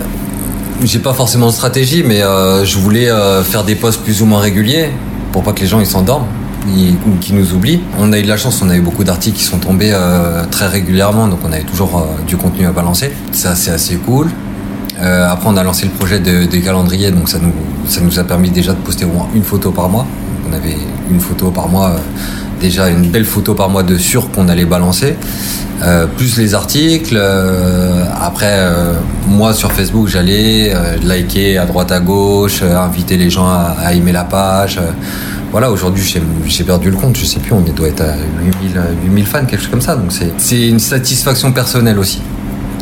j'ai 0.84 1.00
pas 1.00 1.14
forcément 1.14 1.48
de 1.48 1.54
stratégie, 1.54 2.04
mais 2.04 2.22
euh, 2.22 2.64
je 2.64 2.78
voulais 2.78 3.10
faire 3.44 3.64
des 3.64 3.76
posts 3.76 4.02
plus 4.02 4.22
ou 4.22 4.26
moins 4.26 4.40
réguliers 4.40 4.92
pour 5.32 5.44
pas 5.44 5.52
que 5.52 5.62
les 5.62 5.68
gens 5.68 5.80
ils 5.80 5.88
s'endorment 5.88 6.28
ou 6.68 7.18
qui 7.20 7.34
nous 7.34 7.54
oublient. 7.54 7.82
On 8.00 8.12
a 8.14 8.20
eu 8.20 8.24
de 8.24 8.28
la 8.28 8.38
chance, 8.38 8.62
on 8.62 8.70
a 8.70 8.76
eu 8.76 8.82
beaucoup 8.82 9.04
d'articles 9.04 9.38
qui 9.38 9.44
sont 9.44 9.60
tombés 9.60 9.92
euh, 9.94 10.44
très 10.50 10.68
régulièrement, 10.68 11.28
donc 11.28 11.40
on 11.44 11.52
avait 11.52 11.64
toujours 11.64 11.98
euh, 11.98 12.26
du 12.26 12.38
contenu 12.38 12.66
à 12.68 12.72
balancer. 12.72 13.12
Ça, 13.32 13.56
c'est 13.56 13.72
assez 13.72 13.96
cool. 13.96 14.30
Euh, 15.00 15.30
après, 15.30 15.48
on 15.50 15.58
a 15.58 15.64
lancé 15.64 15.86
le 15.86 15.92
projet 15.92 16.20
de, 16.20 16.46
calendrier, 16.58 17.12
donc 17.12 17.30
ça 17.30 17.40
nous, 17.40 17.54
ça 17.88 18.02
nous 18.02 18.20
a 18.20 18.24
permis 18.24 18.50
déjà 18.50 18.74
de 18.74 18.80
poster 18.80 19.06
au 19.06 19.10
moins 19.10 19.28
une 19.36 19.44
photo 19.44 19.72
par 19.72 19.90
mois. 19.90 20.06
on 20.50 20.54
avait 20.54 20.78
une 21.10 21.20
photo 21.20 21.52
par 21.52 21.68
mois, 21.70 21.96
déjà 22.60 22.90
une 22.90 23.10
belle 23.10 23.26
photo 23.26 23.54
par 23.54 23.70
mois 23.70 23.84
de 23.84 23.98
sûr 23.98 24.32
qu'on 24.32 24.48
allait 24.50 24.66
balancer. 24.66 25.16
plus 26.18 26.38
les 26.38 26.56
articles. 26.56 27.22
après, 28.20 28.58
moi 29.28 29.54
sur 29.54 29.72
Facebook, 29.72 30.08
j'allais 30.08 30.74
liker 31.04 31.60
à 31.60 31.66
droite 31.66 31.92
à 31.92 32.00
gauche, 32.00 32.64
inviter 32.64 33.18
les 33.18 33.30
gens 33.30 33.48
à 33.48 33.94
aimer 33.94 34.12
la 34.12 34.24
page 34.24 34.80
voilà, 35.52 35.72
aujourd'hui 35.72 36.04
j'ai 36.46 36.64
perdu 36.64 36.92
le 36.92 36.98
compte, 36.98 37.18
je 37.18 37.26
sais 37.26 37.40
plus, 37.40 37.54
on 37.54 37.62
doit 37.62 37.88
être 37.88 38.02
à 38.02 38.16
8000, 38.42 38.82
8000 39.06 39.26
fans, 39.26 39.46
quelque 39.46 39.62
chose 39.62 39.72
comme 39.72 39.82
ça. 39.82 39.96
Donc 39.96 40.12
c'est 40.38 40.68
une 40.68 40.80
satisfaction 40.80 41.52
personnelle 41.52 41.98
aussi, 42.00 42.22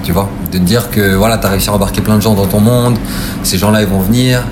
tu 0.03 0.12
vois, 0.12 0.29
de 0.51 0.57
dire 0.57 0.89
que 0.89 1.15
voilà, 1.15 1.38
tu 1.38 1.45
as 1.45 1.50
réussi 1.51 1.69
à 1.69 1.73
embarquer 1.73 2.01
plein 2.01 2.17
de 2.17 2.21
gens 2.21 2.33
dans 2.33 2.47
ton 2.47 2.59
monde, 2.59 2.97
ces 3.44 3.57
gens-là 3.57 3.81
ils 3.81 3.88
vont 3.88 4.01
venir. 4.01 4.44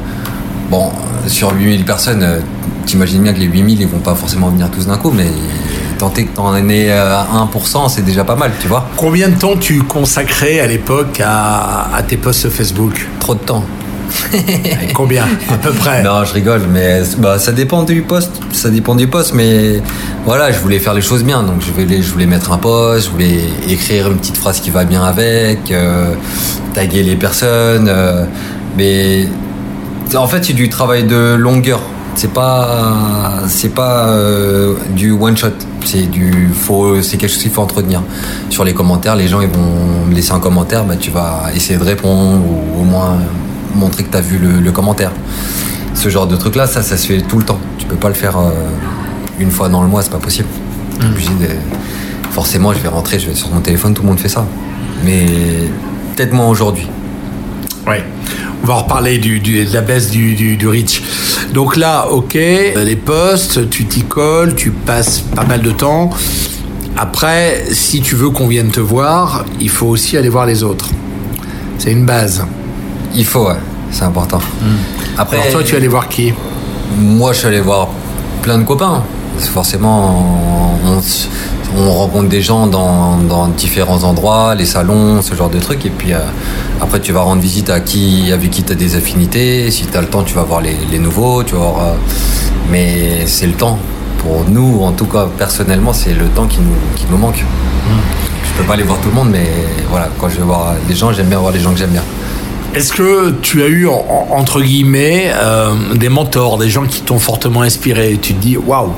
Bon, 0.69 0.92
sur 1.27 1.54
8000 1.54 1.86
personnes, 1.86 2.24
euh, 2.24 2.39
t'imagines 2.86 3.21
bien 3.21 3.33
que 3.33 3.39
les 3.39 3.45
8000 3.45 3.81
ils 3.81 3.88
vont 3.88 4.00
pas 4.00 4.15
forcément 4.15 4.50
venir 4.50 4.69
tous 4.71 4.88
d'un 4.88 4.98
coup, 4.98 5.12
mais 5.12 5.27
tenter 5.98 6.25
que 6.25 6.36
t'en 6.36 6.56
aies 6.56 6.89
1%, 6.89 7.89
c'est 7.89 8.04
déjà 8.04 8.24
pas 8.24 8.36
mal, 8.36 8.51
tu 8.60 8.68
vois? 8.68 8.89
Combien 8.98 9.30
de 9.30 9.36
temps 9.36 9.56
tu 9.57 9.82
consacrais 9.84 10.60
à 10.60 10.67
l'époque 10.67 11.22
à, 11.24 11.96
à 11.96 12.03
tes 12.03 12.17
posts 12.17 12.50
Facebook? 12.50 13.08
Trop 13.20 13.36
de 13.36 13.39
temps. 13.39 13.63
Combien 14.93 15.25
à 15.50 15.58
peu 15.58 15.72
près? 15.72 16.03
Non, 16.03 16.24
je 16.25 16.34
rigole, 16.34 16.62
mais 16.72 17.01
bah, 17.17 17.39
ça 17.39 17.51
dépend 17.51 17.84
du 17.84 18.01
poste. 18.01 18.32
Ça 18.51 18.70
dépend 18.70 18.96
du 18.96 19.08
poste, 19.08 19.34
mais 19.34 19.82
voilà, 20.25 20.51
je 20.51 20.60
voulais 20.60 20.79
faire 20.79 20.93
les 20.93 21.01
choses 21.01 21.24
bien, 21.24 21.43
donc 21.43 21.62
je 21.62 21.72
voulais, 21.72 22.01
je 22.01 22.12
voulais 22.12 22.25
mettre 22.25 22.51
un 22.51 22.58
poste, 22.58 23.08
je 23.08 23.12
voulais 23.12 23.41
écrire 23.67 24.08
une 24.08 24.17
petite 24.17 24.38
phrase 24.38 24.60
qui 24.60 24.70
va 24.70 24.86
bien 24.86 25.03
avec, 25.03 25.72
euh, 25.72 26.13
taguer 26.74 27.03
les 27.03 27.15
personnes, 27.15 27.88
euh, 27.89 28.25
mais 28.77 29.27
en 30.15 30.27
fait 30.27 30.46
c'est 30.46 30.53
du 30.53 30.70
travail 30.70 31.03
de 31.03 31.36
longueur. 31.36 31.82
C'est 32.15 32.32
pas, 32.32 33.39
c'est 33.48 33.74
pas 33.74 34.08
euh, 34.10 34.75
du 34.96 35.12
one 35.12 35.36
shot. 35.36 35.48
C'est 35.84 36.03
du, 36.03 36.51
faut, 36.53 37.01
c'est 37.01 37.17
quelque 37.17 37.32
chose 37.32 37.41
qu'il 37.41 37.51
faut 37.51 37.62
entretenir. 37.62 38.03
Sur 38.51 38.63
les 38.63 38.74
commentaires, 38.74 39.15
les 39.15 39.27
gens 39.27 39.41
ils 39.41 39.50
vont 39.50 40.05
me 40.08 40.13
laisser 40.13 40.32
un 40.32 40.39
commentaire, 40.39 40.86
bah, 40.86 40.96
tu 40.96 41.10
vas 41.10 41.46
essayer 41.55 41.77
de 41.77 41.84
répondre 41.84 42.41
ou 42.46 42.82
au 42.82 42.84
moins 42.84 43.17
montrer 43.75 44.03
que 44.03 44.12
tu 44.12 44.18
as 44.18 44.22
vu 44.22 44.38
le, 44.38 44.72
commentaire. 44.72 45.12
Ce 45.94 46.10
genre 46.10 46.27
de 46.27 46.36
truc 46.36 46.56
là, 46.56 46.68
ça, 46.68 46.82
ça 46.82 46.98
se 46.98 47.08
fait 47.08 47.22
tout 47.22 47.38
le 47.38 47.44
temps. 47.44 47.60
Tu 47.77 47.86
peux 47.86 47.96
pas 47.96 48.10
le 48.10 48.15
faire 48.15 48.38
euh, 48.38 48.51
une 49.39 49.51
fois 49.51 49.70
dans 49.70 49.82
le 49.82 49.88
mois, 49.88 50.01
c'est 50.01 50.12
pas 50.12 50.18
possible. 50.18 50.48
Mm. 51.00 51.06
Forcément, 52.32 52.74
je 52.74 52.80
vais 52.80 52.88
rentrer, 52.88 53.20
je 53.20 53.27
vais 53.27 53.36
sur 53.36 53.50
mon 53.50 53.62
téléphone, 53.62 53.94
tout 53.94 54.01
le 54.01 54.08
monde 54.08 54.20
fait 54.20 54.30
ça. 54.30 54.46
Mais 55.03 55.25
peut-être 56.15 56.34
moins 56.34 56.48
aujourd'hui. 56.48 56.88
Ouais. 57.88 58.03
On 58.63 58.68
va 58.68 58.75
reparler 58.75 59.18
du, 59.18 59.39
de 59.39 59.74
la 59.74 59.82
baisse 59.82 60.10
du, 60.10 60.36
du, 60.36 60.68
reach. 60.68 61.03
Donc 61.53 61.75
là, 61.75 62.08
ok, 62.10 62.34
les 62.34 62.96
postes, 62.96 63.70
tu 63.70 63.86
t'y 63.86 64.03
colles, 64.03 64.56
tu 64.56 64.72
passes 64.72 65.20
pas 65.20 65.44
mal 65.44 65.62
de 65.62 65.72
temps. 65.72 66.10
Après, 66.98 67.65
si 67.72 68.01
tu 68.01 68.15
veux 68.15 68.30
qu'on 68.30 68.48
vienne 68.48 68.70
te 68.70 68.80
voir, 68.80 69.46
il 69.60 69.70
faut 69.70 69.88
aussi 69.88 70.15
aller 70.15 70.30
voir 70.30 70.46
les 70.46 70.63
autres. 70.63 70.89
C'est 71.77 71.92
une 71.92 72.06
base. 72.06 72.46
Il 73.15 73.25
faut, 73.25 73.48
ouais. 73.48 73.55
C'est 73.91 74.03
important. 74.03 74.39
Hmm. 74.39 75.17
Après, 75.17 75.38
Alors 75.38 75.51
toi, 75.51 75.63
tu 75.63 75.75
es 75.75 75.77
allé 75.77 75.88
voir 75.88 76.08
qui? 76.10 76.34
Moi, 76.98 77.34
je 77.34 77.39
suis 77.39 77.48
allé 77.48 77.62
voir 77.62 77.89
plein 78.41 78.58
de 78.58 78.63
copains. 78.63 79.03
Forcément, 79.38 80.79
on 81.77 81.91
rencontre 81.91 82.29
des 82.29 82.41
gens 82.41 82.67
dans, 82.67 83.17
dans, 83.17 83.48
différents 83.48 84.03
endroits, 84.03 84.55
les 84.55 84.65
salons, 84.65 85.22
ce 85.22 85.36
genre 85.36 85.50
de 85.50 85.60
trucs. 85.60 85.86
Et 85.86 85.89
puis 85.89 86.13
euh, 86.13 86.20
après, 86.82 87.00
tu 87.00 87.12
vas 87.12 87.22
rendre 87.22 87.41
visite 87.41 87.70
à 87.70 87.79
qui, 87.79 88.32
avec 88.32 88.51
qui 88.51 88.63
tu 88.63 88.72
as 88.72 88.75
des 88.75 88.96
affinités. 88.96 89.70
Si 89.72 89.86
tu 89.86 89.98
as 89.98 90.01
le 90.01 90.08
temps, 90.08 90.24
tu 90.24 90.34
vas 90.34 90.43
voir 90.43 90.62
les, 90.62 90.75
les 90.91 91.00
nouveaux. 91.00 91.43
Tu 91.43 91.53
vas 91.53 91.60
voir, 91.60 91.79
euh, 91.79 91.96
mais 92.70 93.25
c'est 93.25 93.48
le 93.48 93.53
temps. 93.53 93.77
Pour 94.20 94.46
nous, 94.48 94.82
en 94.84 94.91
tout 94.91 95.05
cas, 95.05 95.27
personnellement, 95.38 95.93
c'est 95.93 96.13
le 96.13 96.25
temps 96.27 96.48
qui 96.48 96.60
nous, 96.60 96.75
qui 96.96 97.05
nous 97.10 97.17
manque. 97.17 97.41
Mmh. 97.43 97.98
Je 98.46 98.62
peux 98.62 98.67
pas 98.67 98.74
aller 98.74 98.84
voir 98.84 99.00
tout 99.00 99.10
le 99.10 99.15
monde, 99.15 99.29
mais 99.32 99.48
voilà, 99.89 100.10
quand 100.20 100.29
je 100.29 100.38
vais 100.38 100.43
voir 100.43 100.74
des 100.88 100.96
gens, 100.96 101.12
j'aime 101.12 101.27
bien 101.27 101.39
voir 101.39 101.51
les 101.51 101.60
gens 101.60 101.72
que 101.72 101.79
j'aime 101.79 101.89
bien. 101.89 102.03
Est-ce 102.75 102.92
que 102.92 103.30
tu 103.42 103.62
as 103.62 103.68
eu, 103.68 103.88
entre 103.88 104.60
guillemets, 104.60 105.32
euh, 105.36 105.94
des 105.94 106.10
mentors, 106.10 106.58
des 106.58 106.70
gens 106.70 106.86
qui 106.86 107.01
t'ont 107.01 107.20
fortement 107.20 107.62
inspiré 107.62 108.18
Tu 108.20 108.34
te 108.34 108.42
dis, 108.42 108.58
waouh, 108.58 108.94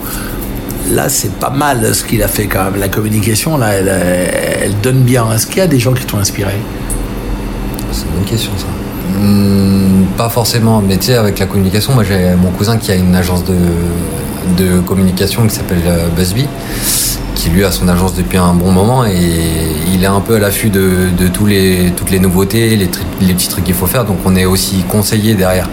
là 0.92 1.10
c'est 1.10 1.34
pas 1.34 1.50
mal 1.50 1.94
ce 1.94 2.06
qu'il 2.06 2.24
a 2.24 2.30
fait 2.30 2.46
quand 2.46 2.64
même. 2.64 2.80
La 2.80 2.88
communication, 2.88 3.58
là, 3.58 3.74
elle, 3.74 4.80
donne 4.82 5.02
bien. 5.02 5.30
Est-ce 5.34 5.46
qu'il 5.46 5.58
y 5.58 5.62
a 5.62 5.68
des 5.68 5.80
gens 5.80 5.92
qui 5.92 6.06
t'ont 6.06 6.20
inspiré? 6.20 6.54
C'est 7.92 8.04
une 8.06 8.12
bonne 8.12 8.24
question 8.24 8.52
ça. 8.58 8.66
Hmm, 9.20 10.06
pas 10.18 10.30
forcément, 10.30 10.82
mais 10.82 10.98
tu 10.98 11.08
sais, 11.08 11.16
avec 11.16 11.38
la 11.40 11.46
communication, 11.46 11.94
moi 11.94 12.04
j'ai 12.04 12.34
mon 12.42 12.52
cousin 12.52 12.78
qui 12.78 12.92
a 12.92 12.96
une 12.96 13.16
agence 13.16 13.44
de, 13.44 13.56
de 14.58 14.80
communication 14.80 15.46
qui 15.48 15.56
s'appelle 15.56 15.84
euh, 15.86 16.08
Busby 16.16 16.48
lui 17.50 17.64
a 17.64 17.72
son 17.72 17.88
agence 17.88 18.14
depuis 18.16 18.38
un 18.38 18.54
bon 18.54 18.72
moment 18.72 19.06
et 19.06 19.14
il 19.94 20.04
est 20.04 20.08
un 20.08 20.22
peu 20.22 20.36
à 20.36 20.40
l'affût 20.40 20.70
de, 20.70 21.10
tous 21.34 21.46
les, 21.46 21.92
toutes 21.96 22.10
les 22.10 22.20
nouveautés, 22.20 22.76
les, 22.76 22.88
petits 23.34 23.48
trucs 23.50 23.64
qu'il 23.64 23.74
faut 23.74 23.88
faire. 23.88 24.06
Donc 24.06 24.18
on 24.26 24.36
est 24.36 24.46
aussi 24.46 24.84
conseillé 24.90 25.36
derrière. 25.36 25.70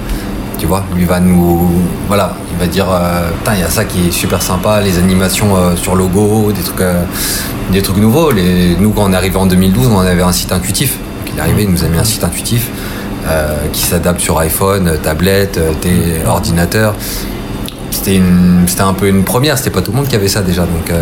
Tu 0.59 0.67
vois, 0.67 0.85
lui 0.95 1.05
va 1.05 1.19
nous. 1.19 1.71
Voilà, 2.07 2.37
il 2.53 2.59
va 2.59 2.67
dire 2.67 2.87
euh, 2.91 3.31
il 3.53 3.61
y 3.61 3.63
a 3.63 3.71
ça 3.71 3.85
qui 3.85 4.09
est 4.09 4.11
super 4.11 4.43
sympa, 4.43 4.81
les 4.81 4.99
animations 4.99 5.57
euh, 5.57 5.77
sur 5.77 5.97
logo, 5.97 6.53
des 6.53 6.63
trucs, 6.63 6.81
euh, 6.81 7.03
des 7.71 7.83
trucs 7.83 7.97
nouveaux. 7.97 8.33
Nous, 8.33 8.91
quand 8.91 9.05
on 9.05 9.13
est 9.13 9.17
arrivé 9.17 9.37
en 9.37 9.47
2012, 9.47 9.89
on 9.89 10.01
avait 10.01 10.23
un 10.23 10.33
site 10.33 10.53
intuitif. 10.53 10.99
Il 11.33 11.39
est 11.39 11.41
arrivé, 11.41 11.63
il 11.63 11.71
nous 11.71 11.85
a 11.85 11.89
mis 11.89 11.99
un 11.99 12.05
site 12.05 12.25
intuitif 12.25 12.71
qui 13.73 13.83
s'adapte 13.83 14.21
sur 14.21 14.37
iPhone, 14.41 14.99
tablette, 15.01 15.59
ordinateur 16.27 16.97
c'était 17.93 18.21
un 18.81 18.95
peu 18.95 19.07
une 19.09 19.23
première, 19.25 19.59
c'était 19.59 19.71
pas 19.71 19.83
tout 19.83 19.93
le 19.93 19.99
monde 19.99 20.09
qui 20.09 20.17
avait 20.17 20.29
ça 20.29 20.43
déjà. 20.43 20.63
Donc, 20.63 20.93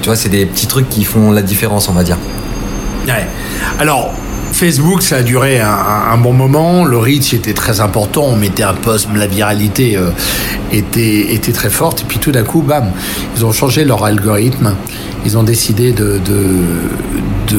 tu 0.00 0.06
vois, 0.06 0.16
c'est 0.16 0.28
des 0.28 0.46
petits 0.46 0.66
trucs 0.66 0.88
qui 0.88 1.04
font 1.04 1.30
la 1.30 1.42
différence, 1.42 1.88
on 1.88 1.92
va 1.92 2.04
dire. 2.04 2.16
Alors, 3.78 4.12
Facebook, 4.52 5.02
ça 5.02 5.16
a 5.16 5.22
duré 5.22 5.60
un, 5.60 6.16
bon 6.18 6.32
moment. 6.32 6.84
Le 6.84 6.98
reach 6.98 7.34
était 7.34 7.54
très 7.54 7.80
important. 7.80 8.24
On 8.24 8.36
mettait 8.36 8.62
un 8.62 8.74
post, 8.74 9.08
la 9.14 9.26
viralité 9.26 9.96
euh, 9.96 10.10
était, 10.72 11.38
très 11.52 11.70
forte. 11.70 12.02
Et 12.02 12.04
puis 12.04 12.18
tout 12.18 12.32
d'un 12.32 12.42
coup, 12.42 12.62
bam, 12.62 12.90
ils 13.36 13.44
ont 13.44 13.52
changé 13.52 13.84
leur 13.84 14.04
algorithme. 14.04 14.74
Ils 15.24 15.38
ont 15.38 15.42
décidé 15.42 15.92
de, 15.92 16.20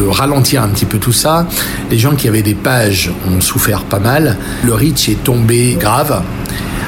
ralentir 0.09 0.63
un 0.63 0.67
petit 0.69 0.85
peu 0.85 1.00
tout 1.00 1.13
ça. 1.13 1.47
Les 1.89 1.97
gens 1.97 2.15
qui 2.15 2.27
avaient 2.27 2.41
des 2.41 2.55
pages 2.55 3.11
ont 3.29 3.41
souffert 3.41 3.83
pas 3.83 4.00
mal. 4.00 4.38
Le 4.63 4.73
reach 4.73 5.09
est 5.09 5.23
tombé 5.23 5.77
grave. 5.79 6.21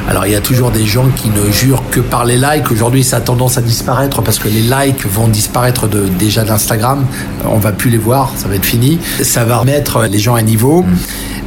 Alors 0.10 0.26
il 0.26 0.34
y 0.34 0.36
a 0.36 0.42
toujours 0.42 0.72
des 0.72 0.86
gens 0.86 1.08
qui 1.16 1.30
ne 1.30 1.50
jurent 1.52 1.84
que 1.90 2.00
par 2.00 2.26
les 2.26 2.38
likes. 2.38 2.70
Aujourd'hui, 2.72 3.04
ça 3.04 3.18
a 3.18 3.22
tendance 3.22 3.58
à 3.58 3.62
disparaître 3.62 4.22
parce 4.22 4.38
que 4.38 4.48
les 4.48 4.62
likes 4.62 5.06
vont 5.06 5.28
disparaître 5.28 5.88
de, 5.88 6.08
déjà 6.08 6.44
d'Instagram. 6.44 7.06
On 7.46 7.58
va 7.58 7.72
plus 7.72 7.90
les 7.90 7.98
voir, 7.98 8.32
ça 8.36 8.48
va 8.48 8.56
être 8.56 8.66
fini. 8.66 9.00
Ça 9.22 9.46
va 9.46 9.58
remettre 9.58 10.04
les 10.04 10.20
gens 10.20 10.36
à 10.36 10.42
niveau. 10.42 10.86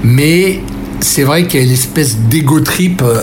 Mais 0.03 0.63
c'est 1.01 1.25
vrai 1.25 1.47
qu'il 1.47 1.61
y 1.61 1.63
a 1.63 1.67
une 1.67 1.73
espèce 1.73 2.17
d'ego 2.17 2.61
trip 2.61 3.03
euh, 3.03 3.23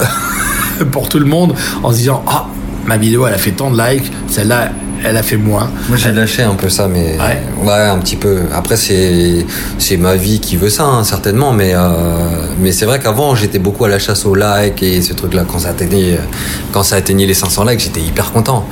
pour 0.91 1.09
tout 1.09 1.19
le 1.19 1.25
monde 1.25 1.55
en 1.81 1.91
se 1.91 1.97
disant 1.97 2.23
ah 2.27 2.47
ma 2.85 2.97
vidéo 2.97 3.25
elle 3.25 3.33
a 3.33 3.37
fait 3.37 3.51
tant 3.51 3.71
de 3.71 3.77
likes, 3.77 4.11
celle-là 4.27 4.71
elle 5.03 5.17
a 5.17 5.23
fait 5.23 5.37
moins. 5.37 5.69
Moi 5.89 5.97
j'ai 5.97 6.11
lâché 6.11 6.43
un 6.43 6.55
peu 6.55 6.69
ça, 6.69 6.87
mais 6.87 7.17
ouais, 7.63 7.73
un 7.73 7.97
petit 7.99 8.15
peu. 8.15 8.41
Après 8.53 8.77
c'est 8.77 9.45
c'est 9.77 9.97
ma 9.97 10.15
vie 10.15 10.39
qui 10.39 10.57
veut 10.57 10.69
ça 10.69 10.85
hein, 10.85 11.03
certainement, 11.03 11.51
mais 11.51 11.73
euh, 11.73 11.89
mais 12.59 12.71
c'est 12.71 12.85
vrai 12.85 12.99
qu'avant 12.99 13.35
j'étais 13.35 13.59
beaucoup 13.59 13.85
à 13.85 13.89
la 13.89 13.99
chasse 13.99 14.25
aux 14.25 14.35
likes 14.35 14.81
et 14.81 15.01
ce 15.01 15.13
truc-là 15.13 15.45
quand 15.49 15.59
ça 15.59 15.69
atteignait 15.69 16.17
quand 16.71 16.83
ça 16.83 16.95
atteignait 16.95 17.25
les 17.25 17.33
500 17.33 17.65
likes, 17.65 17.79
j'étais 17.79 18.01
hyper 18.01 18.31
content. 18.31 18.67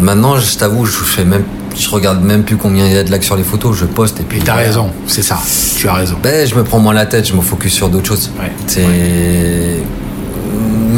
Maintenant, 0.00 0.38
je 0.38 0.56
t'avoue, 0.56 0.86
je 0.86 0.92
fais 0.92 1.24
même 1.24 1.42
je 1.76 1.88
regarde 1.90 2.22
même 2.24 2.42
plus 2.42 2.56
combien 2.56 2.86
il 2.86 2.92
y 2.92 2.96
a 2.96 3.04
de 3.04 3.12
likes 3.12 3.24
sur 3.24 3.36
les 3.36 3.44
photos, 3.44 3.76
je 3.76 3.84
poste 3.84 4.20
et 4.20 4.24
puis. 4.24 4.40
T'as 4.40 4.54
raison, 4.54 4.90
c'est 5.06 5.22
ça. 5.22 5.38
Tu 5.76 5.88
as 5.88 5.94
raison. 5.94 6.16
Ben, 6.22 6.46
je 6.46 6.54
me 6.54 6.64
prends 6.64 6.80
moins 6.80 6.94
la 6.94 7.06
tête, 7.06 7.28
je 7.28 7.34
me 7.34 7.40
focus 7.40 7.72
sur 7.72 7.88
d'autres 7.88 8.08
choses. 8.08 8.30
C'est 8.66 8.82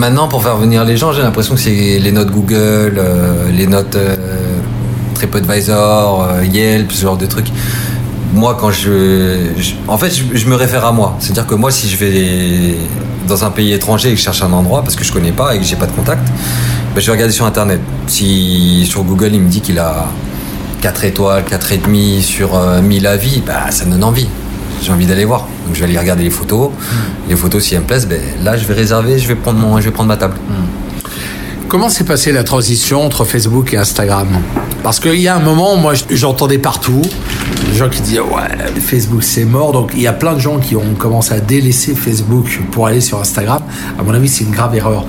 maintenant 0.00 0.28
pour 0.28 0.42
faire 0.42 0.56
venir 0.56 0.84
les 0.84 0.96
gens, 0.96 1.12
j'ai 1.12 1.22
l'impression 1.22 1.54
que 1.54 1.60
c'est 1.60 1.98
les 1.98 2.12
notes 2.12 2.30
Google, 2.30 2.94
euh, 2.98 3.50
les 3.52 3.66
notes 3.66 3.96
euh, 3.96 4.16
TripAdvisor, 5.20 6.22
euh, 6.22 6.44
Yelp, 6.44 6.92
ce 6.92 7.02
genre 7.02 7.16
de 7.16 7.26
trucs. 7.26 7.48
Moi, 8.32 8.56
quand 8.58 8.70
je, 8.70 9.48
en 9.88 9.98
fait, 9.98 10.10
je, 10.32 10.46
me 10.46 10.54
réfère 10.54 10.84
à 10.86 10.92
moi. 10.92 11.16
C'est-à-dire 11.18 11.46
que 11.46 11.54
moi, 11.54 11.70
si 11.70 11.88
je 11.88 11.96
vais 11.96 12.76
dans 13.28 13.44
un 13.44 13.50
pays 13.50 13.72
étranger 13.72 14.10
et 14.10 14.12
que 14.12 14.18
je 14.18 14.24
cherche 14.24 14.42
un 14.42 14.52
endroit 14.52 14.82
parce 14.82 14.94
que 14.94 15.04
je 15.04 15.12
connais 15.12 15.32
pas 15.32 15.54
et 15.54 15.58
que 15.58 15.64
j'ai 15.64 15.76
pas 15.76 15.86
de 15.86 15.92
contact, 15.92 16.26
ben, 16.94 17.00
je 17.00 17.06
vais 17.06 17.12
regarder 17.12 17.34
sur 17.34 17.44
internet. 17.44 17.80
Si 18.06 18.86
sur 18.86 19.02
Google 19.02 19.30
il 19.34 19.40
me 19.40 19.48
dit 19.48 19.60
qu'il 19.60 19.78
a 19.78 20.06
4 20.80 21.04
étoiles, 21.04 21.44
4 21.44 21.72
et 21.72 21.78
demi 21.78 22.22
sur 22.22 22.58
1000 22.58 23.06
avis, 23.06 23.42
bah, 23.44 23.70
ça 23.70 23.84
me 23.84 23.90
donne 23.90 24.04
envie. 24.04 24.28
J'ai 24.82 24.92
envie 24.92 25.06
d'aller 25.06 25.24
voir. 25.24 25.46
Donc 25.66 25.74
je 25.74 25.80
vais 25.80 25.86
aller 25.86 25.98
regarder 25.98 26.22
les 26.22 26.30
photos. 26.30 26.70
Hmm. 26.70 27.28
Les 27.28 27.36
photos, 27.36 27.62
si 27.62 27.74
elles 27.74 27.82
me 27.82 27.86
plaisent, 27.86 28.06
ben, 28.06 28.20
là 28.42 28.56
je 28.56 28.64
vais 28.64 28.74
réserver, 28.74 29.18
je 29.18 29.26
vais 29.26 29.34
prendre, 29.34 29.58
mon, 29.58 29.78
je 29.80 29.86
vais 29.86 29.90
prendre 29.90 30.08
ma 30.08 30.16
table. 30.16 30.36
Hmm. 30.48 30.79
Comment 31.70 31.88
s'est 31.88 32.02
passée 32.02 32.32
la 32.32 32.42
transition 32.42 33.00
entre 33.00 33.24
Facebook 33.24 33.72
et 33.74 33.76
Instagram 33.76 34.26
Parce 34.82 34.98
qu'il 34.98 35.20
y 35.20 35.28
a 35.28 35.36
un 35.36 35.38
moment, 35.38 35.76
moi 35.76 35.92
j'entendais 36.10 36.58
partout 36.58 37.00
des 37.70 37.76
gens 37.76 37.88
qui 37.88 38.00
disaient 38.00 38.18
ouais 38.18 38.80
Facebook 38.80 39.22
c'est 39.22 39.44
mort. 39.44 39.70
Donc 39.70 39.92
il 39.94 40.02
y 40.02 40.08
a 40.08 40.12
plein 40.12 40.34
de 40.34 40.40
gens 40.40 40.58
qui 40.58 40.74
ont 40.74 40.94
commencé 40.98 41.32
à 41.32 41.38
délaisser 41.38 41.94
Facebook 41.94 42.60
pour 42.72 42.88
aller 42.88 43.00
sur 43.00 43.20
Instagram. 43.20 43.62
À 43.96 44.02
mon 44.02 44.12
avis 44.12 44.26
c'est 44.26 44.42
une 44.42 44.50
grave 44.50 44.74
erreur 44.74 45.06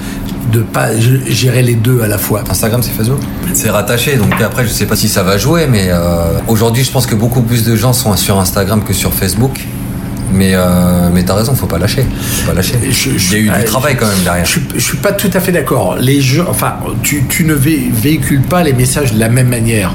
de 0.52 0.60
pas 0.60 0.96
gérer 1.00 1.64
les 1.64 1.74
deux 1.74 2.02
à 2.04 2.08
la 2.08 2.20
fois. 2.20 2.44
Instagram 2.48 2.84
c'est 2.84 2.92
Facebook 2.92 3.22
C'est 3.56 3.72
rattaché 3.72 4.18
donc 4.18 4.40
après 4.40 4.64
je 4.64 4.70
sais 4.70 4.86
pas 4.86 4.96
si 4.96 5.10
ça 5.10 5.24
va 5.24 5.40
jouer 5.40 5.66
mais 5.66 5.88
euh, 5.88 6.38
aujourd'hui 6.48 6.84
je 6.84 6.92
pense 6.92 7.08
que 7.08 7.16
beaucoup 7.16 7.42
plus 7.42 7.66
de 7.66 7.76
gens 7.76 7.94
sont 7.94 8.16
sur 8.16 8.40
Instagram 8.40 8.84
que 8.84 8.94
sur 8.94 9.16
Facebook. 9.16 9.66
Mais, 10.34 10.52
euh, 10.54 11.10
mais 11.14 11.24
t'as 11.24 11.36
raison, 11.36 11.54
faut 11.56 11.66
pas 11.68 11.78
lâcher. 11.78 12.06
Faut 12.22 12.48
pas 12.48 12.54
lâcher. 12.54 12.76
Il 12.82 13.32
y 13.32 13.36
a 13.36 13.38
eu 13.40 13.50
du 13.60 13.66
travail 13.66 13.96
quand 13.98 14.08
même 14.08 14.24
derrière. 14.24 14.46
Je, 14.46 14.60
je 14.76 14.80
suis 14.80 14.98
pas 14.98 15.12
tout 15.12 15.30
à 15.34 15.40
fait 15.40 15.52
d'accord. 15.52 15.98
Les 16.00 16.22
jeux, 16.22 16.46
enfin, 16.48 16.76
tu, 17.04 17.26
tu 17.28 17.44
ne 17.44 17.54
véhicules 17.54 18.42
pas 18.42 18.64
les 18.64 18.74
messages 18.74 19.14
de 19.14 19.20
la 19.20 19.30
même 19.30 19.50
manière. 19.50 19.94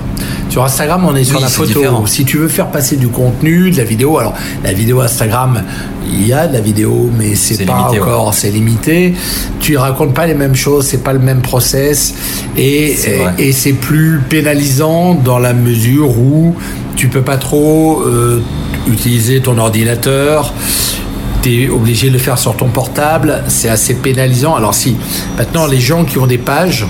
Sur 0.49 0.65
Instagram, 0.65 1.05
on 1.07 1.17
est 1.17 1.25
sur 1.25 1.41
la 1.41 1.49
photo. 1.49 2.07
Si 2.07 2.25
tu 2.25 2.37
veux 2.39 2.49
faire 2.49 2.69
passer 2.69 2.97
du 2.97 3.09
contenu, 3.09 3.71
de 3.71 3.77
la 3.77 3.85
vidéo, 3.85 4.19
alors 4.19 4.35
la 4.63 4.73
vidéo 4.73 5.01
Instagram, 5.01 5.63
il 6.09 6.27
y 6.27 6.33
a 6.33 6.47
de 6.47 6.53
la 6.53 6.61
vidéo, 6.61 7.11
mais 7.19 7.35
c'est 7.35 7.65
pas 7.65 7.91
encore, 7.91 8.33
c'est 8.33 8.51
limité. 8.51 9.15
Tu 9.61 9.77
racontes 9.77 10.15
pas 10.15 10.27
les 10.27 10.35
mêmes 10.35 10.55
choses, 10.55 10.87
c'est 10.87 11.03
pas 11.03 11.13
le 11.13 11.19
même 11.19 11.41
process, 11.41 12.15
et 12.57 12.97
et 13.39 13.53
c'est 13.53 13.73
plus 13.73 14.21
pénalisant 14.29 15.15
dans 15.15 15.39
la 15.39 15.53
mesure 15.53 16.17
où 16.19 16.55
tu 16.95 17.09
peux 17.09 17.23
pas 17.23 17.37
trop 17.37 18.03
euh, 18.07 18.41
utiliser 18.87 19.41
ton 19.41 19.59
ordinateur. 19.59 20.53
Tu 21.43 21.65
es 21.65 21.69
obligé 21.69 22.09
de 22.09 22.15
le 22.15 22.19
faire 22.19 22.39
sur 22.39 22.57
ton 22.57 22.69
portable, 22.69 23.43
c'est 23.49 23.69
assez 23.69 23.95
pénalisant. 23.95 24.55
Alors 24.55 24.75
si, 24.75 24.97
maintenant 25.39 25.67
les 25.67 25.81
gens 25.81 26.05
qui 26.05 26.19
ont 26.19 26.27
des 26.27 26.39
pages, 26.39 26.87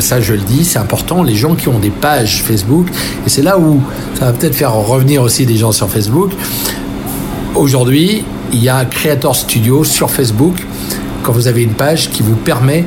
ça 0.00 0.20
je 0.20 0.32
le 0.32 0.40
dis, 0.40 0.64
c'est 0.64 0.78
important, 0.78 1.22
les 1.22 1.34
gens 1.34 1.54
qui 1.54 1.68
ont 1.68 1.78
des 1.78 1.90
pages 1.90 2.42
Facebook, 2.42 2.86
et 3.26 3.28
c'est 3.28 3.42
là 3.42 3.58
où 3.58 3.82
ça 4.18 4.26
va 4.26 4.32
peut-être 4.32 4.54
faire 4.54 4.72
revenir 4.72 5.22
aussi 5.22 5.44
des 5.44 5.56
gens 5.56 5.72
sur 5.72 5.90
Facebook. 5.90 6.30
Aujourd'hui, 7.54 8.24
il 8.52 8.62
y 8.62 8.70
a 8.70 8.84
Creator 8.86 9.36
Studio 9.36 9.84
sur 9.84 10.10
Facebook, 10.10 10.54
quand 11.22 11.32
vous 11.32 11.48
avez 11.48 11.62
une 11.62 11.74
page 11.74 12.10
qui 12.10 12.22
vous 12.22 12.36
permet 12.36 12.86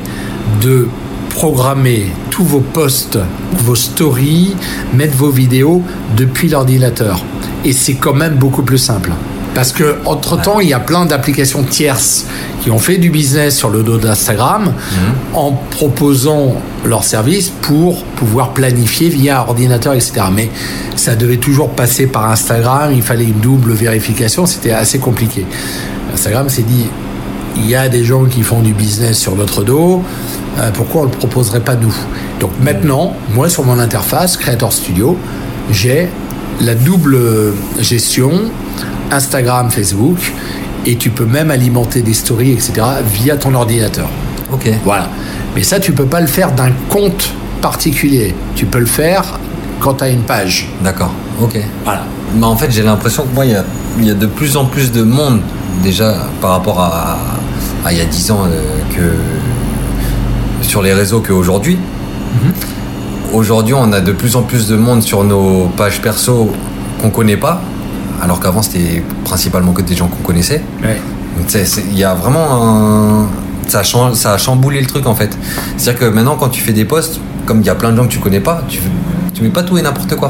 de 0.62 0.88
programmer 1.30 2.06
tous 2.30 2.44
vos 2.44 2.60
posts, 2.60 3.18
vos 3.58 3.76
stories, 3.76 4.56
mettre 4.94 5.16
vos 5.16 5.30
vidéos 5.30 5.82
depuis 6.16 6.48
l'ordinateur. 6.48 7.22
Et 7.64 7.72
c'est 7.72 7.94
quand 7.94 8.14
même 8.14 8.34
beaucoup 8.34 8.62
plus 8.62 8.78
simple. 8.78 9.10
Parce 9.56 9.72
que 9.72 9.96
entre 10.04 10.40
temps, 10.40 10.60
il 10.60 10.68
y 10.68 10.74
a 10.74 10.80
plein 10.80 11.06
d'applications 11.06 11.62
tierces 11.62 12.26
qui 12.60 12.70
ont 12.70 12.78
fait 12.78 12.98
du 12.98 13.08
business 13.08 13.56
sur 13.56 13.70
le 13.70 13.82
dos 13.82 13.96
d'Instagram 13.96 14.64
mhm. 14.64 14.98
en 15.32 15.52
proposant 15.52 16.56
leurs 16.84 17.04
services 17.04 17.50
pour 17.62 18.04
pouvoir 18.04 18.50
planifier 18.50 19.08
via 19.08 19.46
ordinateur, 19.48 19.94
etc. 19.94 20.26
Mais 20.30 20.50
ça 20.94 21.16
devait 21.16 21.38
toujours 21.38 21.70
passer 21.70 22.06
par 22.06 22.30
Instagram, 22.30 22.92
il 22.94 23.00
fallait 23.00 23.24
une 23.24 23.40
double 23.40 23.72
vérification, 23.72 24.44
c'était 24.44 24.72
assez 24.72 24.98
compliqué. 24.98 25.46
Instagram 26.12 26.50
s'est 26.50 26.60
dit, 26.60 26.86
il 27.56 27.66
y 27.66 27.74
a 27.74 27.88
des 27.88 28.04
gens 28.04 28.26
qui 28.26 28.42
font 28.42 28.60
du 28.60 28.74
business 28.74 29.18
sur 29.18 29.36
notre 29.36 29.64
dos, 29.64 30.02
euh, 30.58 30.70
pourquoi 30.72 31.02
on 31.02 31.04
ne 31.06 31.10
le 31.10 31.16
proposerait 31.16 31.60
pas 31.60 31.76
nous? 31.76 31.94
Donc 32.40 32.50
maintenant, 32.62 33.14
moi 33.34 33.48
sur 33.48 33.64
mon 33.64 33.78
interface 33.78 34.36
Creator 34.36 34.70
Studio, 34.70 35.16
j'ai 35.70 36.10
la 36.60 36.74
double 36.74 37.18
gestion 37.80 38.50
Instagram, 39.10 39.70
Facebook, 39.70 40.18
et 40.84 40.96
tu 40.96 41.10
peux 41.10 41.26
même 41.26 41.50
alimenter 41.50 42.02
des 42.02 42.14
stories, 42.14 42.52
etc., 42.52 42.72
via 43.12 43.36
ton 43.36 43.54
ordinateur. 43.54 44.08
Ok. 44.52 44.70
Voilà. 44.84 45.08
Mais 45.54 45.62
ça, 45.62 45.80
tu 45.80 45.92
peux 45.92 46.06
pas 46.06 46.20
le 46.20 46.26
faire 46.26 46.52
d'un 46.52 46.70
compte 46.88 47.32
particulier. 47.60 48.34
Tu 48.54 48.66
peux 48.66 48.78
le 48.78 48.86
faire 48.86 49.38
quand 49.80 49.94
tu 49.94 50.04
as 50.04 50.08
une 50.08 50.22
page. 50.22 50.68
D'accord, 50.82 51.12
ok. 51.40 51.58
Voilà. 51.84 52.04
Mais 52.34 52.46
en 52.46 52.56
fait, 52.56 52.70
j'ai 52.70 52.82
l'impression 52.82 53.24
que 53.24 53.34
moi, 53.34 53.44
il 53.44 53.52
y 53.52 53.54
a, 53.54 53.64
il 53.98 54.06
y 54.06 54.10
a 54.10 54.14
de 54.14 54.26
plus 54.26 54.56
en 54.56 54.66
plus 54.66 54.92
de 54.92 55.02
monde, 55.02 55.40
déjà, 55.82 56.26
par 56.40 56.50
rapport 56.50 56.80
à, 56.80 57.18
il 57.90 57.98
y 57.98 58.00
a 58.00 58.04
10 58.04 58.30
ans, 58.32 58.44
euh, 58.46 58.60
que 58.94 60.66
sur 60.66 60.82
les 60.82 60.92
réseaux 60.92 61.20
qu'aujourd'hui. 61.20 61.78
Aujourd'hui, 63.32 63.74
on 63.74 63.92
a 63.92 64.00
de 64.00 64.12
plus 64.12 64.36
en 64.36 64.42
plus 64.42 64.68
de 64.68 64.76
monde 64.76 65.02
sur 65.02 65.24
nos 65.24 65.68
pages 65.76 66.00
perso 66.00 66.52
qu'on 67.00 67.10
connaît 67.10 67.36
pas, 67.36 67.60
alors 68.22 68.40
qu'avant, 68.40 68.62
c'était 68.62 69.02
principalement 69.24 69.72
que 69.72 69.82
des 69.82 69.94
gens 69.94 70.08
qu'on 70.08 70.22
connaissait. 70.22 70.62
Ouais. 70.82 71.00
Il 71.90 71.98
y 71.98 72.04
a 72.04 72.14
vraiment 72.14 72.46
un... 72.50 73.26
Ça 73.68 73.80
a, 73.80 74.14
ça 74.14 74.32
a 74.32 74.38
chamboulé 74.38 74.80
le 74.80 74.86
truc 74.86 75.06
en 75.06 75.14
fait. 75.14 75.36
C'est-à-dire 75.76 76.00
que 76.00 76.04
maintenant 76.06 76.36
quand 76.36 76.48
tu 76.48 76.60
fais 76.60 76.72
des 76.72 76.84
posts, 76.84 77.20
comme 77.44 77.60
il 77.60 77.66
y 77.66 77.68
a 77.68 77.74
plein 77.74 77.90
de 77.90 77.96
gens 77.96 78.04
que 78.04 78.12
tu 78.12 78.20
connais 78.20 78.40
pas, 78.40 78.62
tu, 78.68 78.78
tu 79.34 79.42
mets 79.42 79.50
pas 79.50 79.64
tout 79.64 79.76
et 79.76 79.82
n'importe 79.82 80.14
quoi 80.14 80.28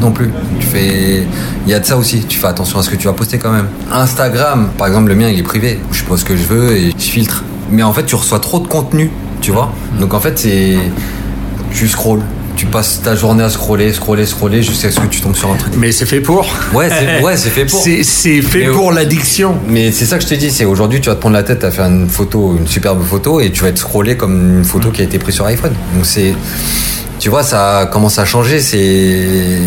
non 0.00 0.12
plus. 0.12 0.30
Tu 0.60 0.66
fais... 0.66 1.26
Il 1.66 1.70
y 1.70 1.74
a 1.74 1.80
de 1.80 1.84
ça 1.84 1.96
aussi, 1.96 2.20
tu 2.26 2.38
fais 2.38 2.46
attention 2.46 2.78
à 2.78 2.82
ce 2.82 2.90
que 2.90 2.96
tu 2.96 3.06
vas 3.06 3.12
poster 3.12 3.38
quand 3.38 3.50
même. 3.50 3.66
Instagram, 3.92 4.68
par 4.78 4.86
exemple 4.86 5.08
le 5.08 5.14
mien 5.16 5.28
il 5.28 5.38
est 5.38 5.42
privé, 5.42 5.80
je 5.90 6.04
pose 6.04 6.20
ce 6.20 6.24
que 6.24 6.36
je 6.36 6.44
veux 6.44 6.76
et 6.76 6.92
je 6.96 7.04
filtre. 7.04 7.44
Mais 7.70 7.82
en 7.82 7.92
fait 7.92 8.04
tu 8.04 8.14
reçois 8.14 8.38
trop 8.40 8.60
de 8.60 8.68
contenu, 8.68 9.10
tu 9.40 9.50
vois. 9.50 9.72
Donc 10.00 10.14
en 10.14 10.20
fait 10.20 10.38
c'est... 10.38 10.78
Tu 11.72 11.88
scrolls. 11.88 12.22
Tu 12.56 12.66
passes 12.66 13.02
ta 13.02 13.14
journée 13.14 13.44
à 13.44 13.50
scroller, 13.50 13.92
scroller, 13.92 14.24
scroller 14.24 14.62
jusqu'à 14.62 14.90
ce 14.90 15.00
que 15.00 15.06
tu 15.06 15.20
tombes 15.20 15.36
sur 15.36 15.50
un 15.50 15.56
truc. 15.56 15.74
Mais 15.76 15.92
c'est 15.92 16.06
fait 16.06 16.20
pour. 16.20 16.46
Ouais, 16.72 16.88
c'est 16.88 17.22
ouais, 17.22 17.36
fait 17.36 17.66
pour. 17.66 17.82
C'est 17.82 18.02
fait 18.42 18.66
Mais 18.66 18.72
pour 18.72 18.92
l'addiction. 18.92 19.56
Mais 19.68 19.92
c'est 19.92 20.06
ça 20.06 20.16
que 20.16 20.24
je 20.24 20.28
te 20.28 20.34
dis, 20.34 20.50
c'est 20.50 20.64
aujourd'hui 20.64 21.00
tu 21.00 21.08
vas 21.08 21.14
te 21.14 21.20
prendre 21.20 21.36
la 21.36 21.42
tête 21.42 21.64
à 21.64 21.70
faire 21.70 21.86
une 21.86 22.08
photo, 22.08 22.56
une 22.58 22.66
superbe 22.66 23.02
photo, 23.04 23.40
et 23.40 23.50
tu 23.50 23.62
vas 23.62 23.68
être 23.68 23.78
scrollé 23.78 24.16
comme 24.16 24.58
une 24.58 24.64
photo 24.64 24.90
qui 24.90 25.02
a 25.02 25.04
été 25.04 25.18
prise 25.18 25.34
sur 25.34 25.46
iPhone. 25.46 25.74
Donc 25.94 26.06
c'est, 26.06 26.34
tu 27.18 27.28
vois, 27.28 27.42
ça 27.42 27.88
commence 27.92 28.18
à 28.18 28.24
changer. 28.24 28.60
C'est, 28.60 29.58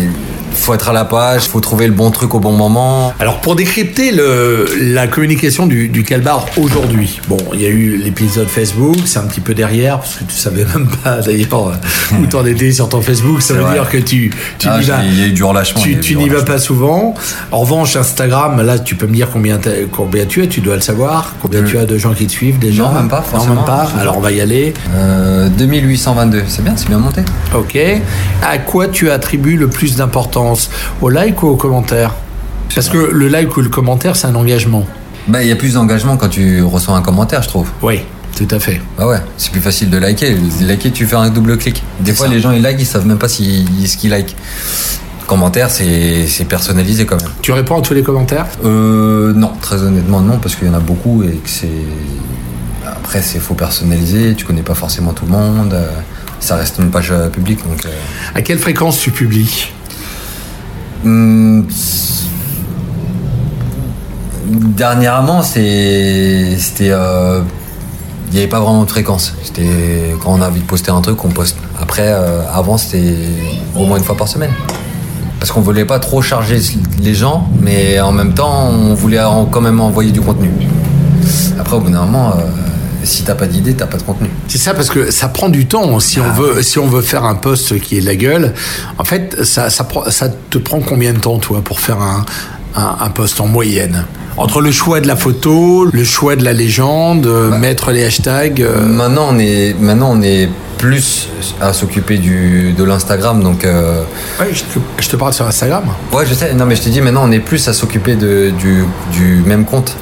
faut 0.52 0.74
être 0.74 0.88
à 0.90 0.92
la 0.92 1.04
page, 1.04 1.42
faut 1.48 1.60
trouver 1.60 1.86
le 1.86 1.92
bon 1.92 2.10
truc 2.10 2.34
au 2.34 2.40
bon 2.40 2.52
moment. 2.52 3.12
Alors 3.18 3.40
pour 3.40 3.56
décrypter 3.56 4.12
le, 4.12 4.66
la 4.80 5.06
communication 5.06 5.66
du, 5.66 5.88
du 5.88 6.02
Calbar 6.04 6.46
aujourd'hui, 6.56 7.20
bon, 7.28 7.38
il 7.54 7.60
y 7.62 7.66
a 7.66 7.68
eu 7.68 7.96
l'épisode 7.96 8.48
Facebook, 8.48 8.96
c'est 9.04 9.18
un 9.18 9.22
petit 9.26 9.40
peu 9.40 9.54
derrière 9.54 9.98
parce 9.98 10.16
que 10.16 10.24
tu 10.24 10.34
savais 10.36 10.64
même 10.64 10.88
pas 11.02 11.20
d'ailleurs 11.20 11.72
où 12.20 12.26
t'en 12.26 12.44
étais 12.44 12.72
sur 12.72 12.88
ton 12.88 13.00
Facebook. 13.00 13.42
Ça 13.42 13.54
veut 13.54 13.60
vrai. 13.62 13.74
dire 13.74 13.88
que 13.88 13.96
tu 13.98 14.30
tu 14.58 14.68
Ah, 14.68 14.78
n'y 14.78 14.84
vas, 14.84 15.02
il 15.04 15.18
y 15.18 15.22
a 15.22 15.26
eu 15.26 15.32
du 15.32 15.42
relâchement. 15.44 15.80
il 15.84 15.92
y 15.92 15.92
tu, 15.92 15.96
a 15.96 15.98
eu 15.98 16.00
tu 16.02 16.12
du 16.14 16.16
n'y 16.18 16.28
vas 16.28 16.34
relâchement. 16.36 16.54
pas 16.54 16.58
souvent. 16.60 17.14
En 17.52 17.58
revanche, 17.60 17.96
Instagram, 17.96 18.60
là, 18.62 18.78
tu 18.78 18.94
peux 18.96 19.06
me 19.06 19.14
dire 19.14 19.28
combien 19.32 19.58
combien 19.90 20.26
tu 20.26 20.42
es, 20.42 20.46
tu 20.48 20.60
dois 20.60 20.74
le 20.74 20.80
savoir. 20.82 21.34
Combien 21.40 21.62
tu 21.62 21.78
as 21.78 21.84
de 21.86 21.96
gens 21.96 22.12
qui 22.12 22.26
te 22.26 22.32
suivent 22.32 22.58
déjà 22.58 22.82
Non, 22.84 22.92
même 22.92 23.08
pas, 23.08 23.18
Non, 23.18 23.38
forcément. 23.38 23.54
même 23.56 23.64
pas. 23.64 23.88
Alors 23.98 24.16
on 24.18 24.20
va 24.20 24.30
y 24.32 24.40
aller. 24.40 24.74
Euh, 24.94 25.48
2822, 25.48 26.42
c'est 26.48 26.62
bien, 26.62 26.74
c'est 26.76 26.88
bien 26.88 26.98
monté. 26.98 27.22
Ok. 27.54 27.78
À 28.42 28.58
quoi 28.58 28.88
tu 28.88 29.10
attribues 29.10 29.56
le 29.56 29.68
plus 29.68 29.96
d'importance? 29.96 30.39
Au 31.00 31.08
like 31.08 31.42
ou 31.42 31.48
au 31.48 31.56
commentaire 31.56 32.12
Parce 32.74 32.88
que 32.88 32.98
le 32.98 33.28
like 33.28 33.56
ou 33.56 33.60
le 33.60 33.68
commentaire, 33.68 34.16
c'est 34.16 34.26
un 34.26 34.34
engagement. 34.34 34.84
Bah, 35.28 35.42
il 35.42 35.48
y 35.48 35.52
a 35.52 35.56
plus 35.56 35.74
d'engagement 35.74 36.16
quand 36.16 36.28
tu 36.28 36.62
reçois 36.62 36.96
un 36.96 37.02
commentaire, 37.02 37.42
je 37.42 37.48
trouve. 37.48 37.68
Oui, 37.82 38.00
tout 38.36 38.48
à 38.50 38.58
fait. 38.58 38.80
Bah 38.98 39.06
ouais, 39.06 39.18
c'est 39.36 39.52
plus 39.52 39.60
facile 39.60 39.90
de 39.90 39.98
liker. 39.98 40.36
Liker, 40.62 40.90
tu 40.90 41.06
fais 41.06 41.16
un 41.16 41.28
double 41.30 41.56
clic. 41.58 41.82
Des 42.00 42.12
fois, 42.14 42.26
ça. 42.26 42.32
les 42.32 42.40
gens 42.40 42.52
ils 42.52 42.62
likent, 42.62 42.80
ils 42.80 42.86
savent 42.86 43.06
même 43.06 43.18
pas 43.18 43.28
si, 43.28 43.66
ce 43.86 43.96
qu'ils 43.96 44.10
like. 44.10 44.34
Commentaire, 45.26 45.70
c'est 45.70 46.44
personnalisé 46.48 47.06
quand 47.06 47.16
même. 47.22 47.30
Tu 47.42 47.52
réponds 47.52 47.78
à 47.78 47.82
tous 47.82 47.94
les 47.94 48.02
commentaires? 48.02 48.46
Euh, 48.64 49.32
non, 49.32 49.52
très 49.60 49.80
honnêtement, 49.80 50.20
non, 50.20 50.38
parce 50.38 50.56
qu'il 50.56 50.66
y 50.66 50.70
en 50.70 50.74
a 50.74 50.80
beaucoup 50.80 51.22
et 51.22 51.36
que 51.36 51.48
c'est. 51.48 51.68
Après, 52.84 53.22
c'est 53.22 53.38
faut 53.38 53.54
personnaliser, 53.54 54.34
tu 54.34 54.44
connais 54.44 54.62
pas 54.62 54.74
forcément 54.74 55.12
tout 55.12 55.26
le 55.26 55.30
monde, 55.32 55.72
euh, 55.74 55.88
ça 56.40 56.56
reste 56.56 56.78
une 56.78 56.90
page 56.90 57.12
publique 57.32 57.60
donc. 57.68 57.84
euh, 57.86 57.90
À 58.34 58.42
quelle 58.42 58.58
fréquence 58.58 58.98
tu 58.98 59.10
publies? 59.12 59.70
C'est- 61.70 62.20
Dernièrement, 64.52 65.42
c'était. 65.42 66.56
euh, 66.90 67.40
Il 68.28 68.34
n'y 68.34 68.38
avait 68.40 68.48
pas 68.48 68.60
vraiment 68.60 68.84
de 68.84 68.88
fréquence. 68.90 69.34
C'était 69.42 70.14
quand 70.22 70.32
on 70.32 70.40
a 70.40 70.46
envie 70.48 70.60
de 70.60 70.64
poster 70.64 70.92
un 70.94 71.00
truc, 71.00 71.24
on 71.24 71.30
poste. 71.30 71.56
Après, 71.80 72.06
euh, 72.06 72.42
avant, 72.52 72.76
c'était 72.78 73.16
au 73.76 73.84
moins 73.86 73.98
une 73.98 74.04
fois 74.04 74.16
par 74.16 74.28
semaine. 74.28 74.52
Parce 75.40 75.50
qu'on 75.50 75.62
voulait 75.62 75.84
pas 75.84 75.98
trop 75.98 76.22
charger 76.22 76.60
les 77.02 77.14
gens, 77.14 77.48
mais 77.60 77.98
en 78.00 78.12
même 78.12 78.32
temps, 78.34 78.68
on 78.68 78.94
voulait 78.94 79.18
quand 79.50 79.60
même 79.60 79.80
envoyer 79.80 80.12
du 80.12 80.20
contenu. 80.20 80.48
Après, 81.58 81.76
au 81.76 81.80
bout 81.80 81.90
d'un 81.90 82.04
moment, 82.04 82.30
euh, 82.30 82.40
si 83.04 83.22
t'as 83.22 83.34
pas 83.34 83.46
d'idée, 83.46 83.74
t'as 83.74 83.86
pas 83.86 83.96
de 83.98 84.02
contenu. 84.02 84.28
C'est 84.48 84.58
ça 84.58 84.74
parce 84.74 84.88
que 84.90 85.10
ça 85.10 85.28
prend 85.28 85.48
du 85.48 85.66
temps. 85.66 85.98
Si 86.00 86.20
on 86.20 86.24
Ah. 86.28 86.34
veut, 86.38 86.62
si 86.62 86.78
on 86.78 86.86
veut 86.86 87.02
faire 87.02 87.24
un 87.24 87.34
post 87.34 87.78
qui 87.80 87.98
est 87.98 88.00
de 88.00 88.06
la 88.06 88.16
gueule, 88.16 88.54
en 88.98 89.04
fait, 89.04 89.44
ça, 89.44 89.70
ça, 89.70 89.86
ça 90.10 90.28
te 90.50 90.58
prend 90.58 90.80
combien 90.80 91.12
de 91.12 91.18
temps, 91.18 91.38
toi, 91.38 91.60
pour 91.64 91.80
faire 91.80 92.00
un, 92.00 92.24
un, 92.76 92.96
un 93.00 93.08
post 93.10 93.40
en 93.40 93.46
moyenne? 93.46 94.04
Entre 94.36 94.60
le 94.60 94.70
choix 94.70 95.00
de 95.00 95.06
la 95.08 95.16
photo, 95.16 95.86
le 95.92 96.04
choix 96.04 96.36
de 96.36 96.44
la 96.44 96.52
légende, 96.52 97.26
euh, 97.26 97.50
mettre 97.58 97.90
les 97.90 98.04
hashtags. 98.04 98.62
euh, 98.62 98.86
Maintenant, 98.86 99.28
on 99.30 99.38
est, 99.38 99.74
maintenant, 99.78 100.12
on 100.12 100.22
est 100.22 100.48
plus 100.78 101.28
à 101.60 101.74
s'occuper 101.74 102.16
du, 102.16 102.72
de 102.72 102.84
l'Instagram, 102.84 103.42
donc. 103.42 103.64
euh, 103.66 104.02
ouais, 104.40 104.48
je, 104.52 104.60
te, 104.62 104.78
je 105.02 105.08
te 105.10 105.16
parle 105.16 105.34
sur 105.34 105.46
Instagram. 105.46 105.84
Ouais, 106.12 106.24
je 106.26 106.32
sais. 106.32 106.54
Non, 106.54 106.64
mais 106.64 106.74
je 106.76 106.82
te 106.82 106.88
dis, 106.88 107.02
maintenant, 107.02 107.24
on 107.26 107.32
est 107.32 107.40
plus 107.40 107.68
à 107.68 107.74
s'occuper 107.74 108.14
de, 108.14 108.50
du, 108.58 108.84
du 109.12 109.42
même 109.44 109.64
compte. 109.66 109.94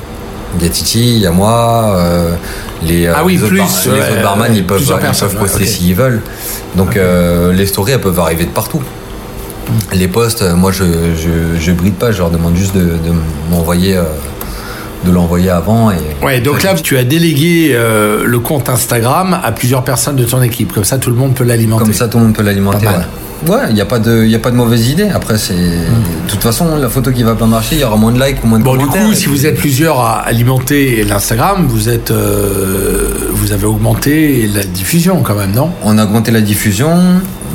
Il 0.60 0.62
y 0.64 0.66
a 0.66 0.70
Titi, 0.70 1.16
il 1.16 1.18
y 1.22 1.26
a 1.26 1.30
moi, 1.32 1.94
euh, 1.96 2.34
les, 2.82 3.06
euh, 3.06 3.12
Ah 3.16 3.22
oui, 3.24 3.34
les 3.34 3.38
autres 3.42 3.48
plus, 3.50 3.58
bar- 3.58 3.68
les 3.94 4.00
autres 4.12 4.22
barman, 4.22 4.54
ils 4.54 4.64
peuvent, 4.64 4.80
ils 4.80 4.86
peuvent 4.86 5.36
poster 5.36 5.66
s'ils 5.66 5.94
veulent. 5.94 6.22
Donc, 6.76 6.96
euh, 6.96 7.52
les 7.52 7.66
stories, 7.66 7.92
elles 7.92 8.00
peuvent 8.00 8.18
arriver 8.20 8.44
de 8.44 8.50
partout. 8.50 8.82
Les 9.92 10.08
posts, 10.08 10.42
euh, 10.42 10.54
moi, 10.54 10.72
je, 10.72 10.84
je, 10.84 11.60
je 11.60 11.72
bride 11.72 11.94
pas, 11.94 12.10
je 12.12 12.18
leur 12.18 12.30
demande 12.30 12.56
juste 12.56 12.74
de, 12.74 12.80
de 12.82 13.12
m'envoyer, 13.50 14.00
de 15.04 15.10
l'envoyer 15.10 15.50
avant. 15.50 15.90
Et, 15.90 15.96
Ouais, 16.24 16.40
donc 16.40 16.62
là, 16.62 16.74
tu 16.74 16.96
as 16.96 17.04
délégué 17.04 17.72
euh, 17.72 18.22
le 18.24 18.38
compte 18.40 18.68
Instagram 18.68 19.38
à 19.42 19.52
plusieurs 19.52 19.84
personnes 19.84 20.16
de 20.16 20.24
ton 20.24 20.40
équipe. 20.42 20.72
Comme 20.72 20.84
ça, 20.84 20.98
tout 20.98 21.10
le 21.10 21.16
monde 21.16 21.34
peut 21.34 21.44
l'alimenter. 21.44 21.84
Comme 21.84 21.92
ça, 21.92 22.08
tout 22.08 22.18
le 22.18 22.24
monde 22.24 22.34
peut 22.34 22.42
l'alimenter. 22.42 22.86
Pas 22.86 22.92
mal. 22.92 23.00
Ouais, 23.00 23.06
Ouais, 23.46 23.60
il 23.68 23.74
n'y 23.74 23.80
a, 23.80 23.86
pas 23.86 23.98
de- 24.00 24.24
il 24.24 24.30
y 24.30 24.34
a 24.34 24.38
pas 24.40 24.50
de 24.50 24.56
mauvaise 24.56 24.88
idée. 24.88 25.08
Après, 25.14 25.38
c'est. 25.38 25.54
De 25.54 26.28
toute 26.28 26.42
façon, 26.42 26.76
la 26.76 26.88
photo 26.88 27.12
qui 27.12 27.22
va 27.22 27.34
pas 27.36 27.46
marcher, 27.46 27.76
il 27.76 27.80
y 27.80 27.84
aura 27.84 27.96
moins 27.96 28.10
de 28.10 28.20
likes 28.22 28.42
ou 28.42 28.48
moins 28.48 28.58
de 28.58 28.64
Bon, 28.64 28.76
du 28.76 28.86
coup, 28.86 29.14
si 29.14 29.26
vous 29.26 29.46
êtes 29.46 29.56
plusieurs 29.56 30.00
à 30.00 30.20
alimenter 30.22 31.04
l'Instagram, 31.04 31.66
vous 31.68 31.88
êtes, 31.88 32.10
euh, 32.10 33.10
vous 33.30 33.52
avez 33.52 33.64
augmenté 33.66 34.48
la 34.52 34.64
diffusion 34.64 35.22
quand 35.22 35.36
même, 35.36 35.52
non? 35.52 35.70
On 35.84 35.98
a 35.98 36.04
augmenté 36.04 36.30
la 36.32 36.40
diffusion. 36.40 36.96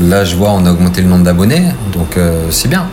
Là, 0.02 0.24
je 0.24 0.36
vois, 0.36 0.52
on 0.52 0.66
a 0.66 0.72
augmenté 0.72 1.02
le 1.02 1.10
nombre 1.10 1.24
d'abonnés. 1.26 1.64
Donc, 1.92 2.18
euh, 2.18 2.46
c'est 2.50 2.70
bien. 2.70 2.86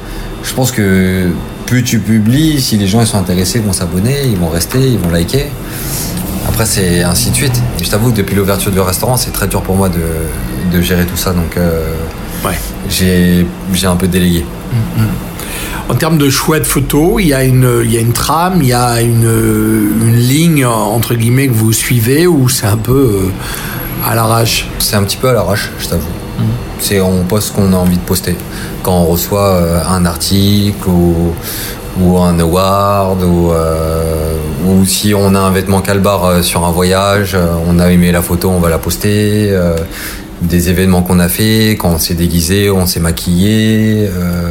Je 0.43 0.53
pense 0.53 0.73
que 0.73 1.29
plus 1.67 1.85
tu 1.85 2.01
publies, 2.01 2.61
si 2.61 2.77
les 2.77 2.89
gens 2.89 3.01
ils 3.01 3.07
sont 3.07 3.19
intéressés, 3.19 3.61
ils 3.61 3.65
vont 3.65 3.73
s'abonner, 3.73 4.17
ils 4.25 4.37
vont 4.37 4.49
rester, 4.49 4.81
ils 4.81 4.99
vont 4.99 5.11
liker. 5.11 5.47
Après, 6.49 6.67
c'est 6.67 7.03
ainsi 7.05 7.31
de 7.31 7.37
suite. 7.37 7.63
Et 7.81 7.85
je 7.85 7.91
t'avoue 7.91 8.11
que 8.11 8.17
depuis 8.17 8.35
l'ouverture 8.35 8.73
du 8.73 8.81
restaurant, 8.81 9.17
c'est 9.17 9.31
très 9.31 9.47
dur 9.47 9.63
pour 9.63 9.77
moi 9.77 9.89
de, 9.89 10.01
de 10.77 10.83
gérer 10.83 11.05
tout 11.07 11.17
ça. 11.17 11.31
Donc, 11.33 11.57
euh, 11.57 11.85
Ouais. 12.45 12.59
j'ai 12.89 13.47
un 13.87 13.97
peu 13.97 14.09
délégué. 14.09 14.45
En 15.89 15.95
termes 15.95 16.19
de 16.19 16.31
choix 16.31 16.61
de 16.61 16.65
photos, 16.65 17.15
il 17.19 17.29
y 17.29 17.35
a 17.35 17.43
une, 17.43 17.81
il 17.85 17.93
y 17.93 17.99
a 17.99 18.01
une 18.01 18.13
trame, 18.13 18.59
il 18.63 18.69
y 18.69 18.73
a 18.73 19.01
une, 19.01 19.25
une 20.03 20.17
ligne 20.17 20.65
entre 20.65 21.15
guillemets 21.15 21.49
que 21.49 21.53
vous 21.53 21.73
suivez 21.73 22.27
ou 22.29 22.49
c'est 22.49 22.67
un 22.67 22.77
peu 22.77 23.25
euh, 23.25 24.09
à 24.09 24.15
l'arrache? 24.15 24.69
C'est 24.79 24.95
un 24.97 25.03
petit 25.03 25.17
peu 25.17 25.29
à 25.29 25.33
l'arrache, 25.33 25.71
je 25.81 25.89
t'avoue. 25.89 26.07
C'est 26.79 27.01
on 27.01 27.25
poste 27.25 27.49
ce 27.49 27.53
qu'on 27.53 27.73
a 27.73 27.77
envie 27.77 27.97
de 27.97 28.03
poster. 28.03 28.37
Quand 28.83 29.01
on 29.01 29.05
reçoit 29.07 29.57
euh, 29.57 29.81
un 29.87 30.07
article 30.07 30.89
ou, 30.89 31.35
ou 32.01 32.19
un 32.19 32.39
award 32.39 33.23
ou, 33.25 33.51
euh, 33.53 34.37
ou 34.67 34.87
si 34.87 35.13
on 35.13 35.35
a 35.35 35.41
un 35.41 35.51
vêtement 35.51 35.81
calbar 35.83 36.43
sur 36.45 36.65
un 36.65 36.71
voyage, 36.71 37.37
on 37.67 37.79
a 37.81 37.91
aimé 37.91 38.13
la 38.13 38.23
photo, 38.23 38.49
on 38.49 38.61
va 38.61 38.71
la 38.71 38.79
poster. 38.79 39.51
euh, 39.51 39.77
des 40.43 40.71
événements 40.71 41.03
qu'on 41.03 41.19
a 41.19 41.29
fait, 41.29 41.77
quand 41.79 41.91
on 41.91 41.99
s'est 41.99 42.15
déguisé, 42.15 42.71
on 42.71 42.87
s'est 42.87 43.01
maquillé, 43.01 44.09
euh, 44.09 44.51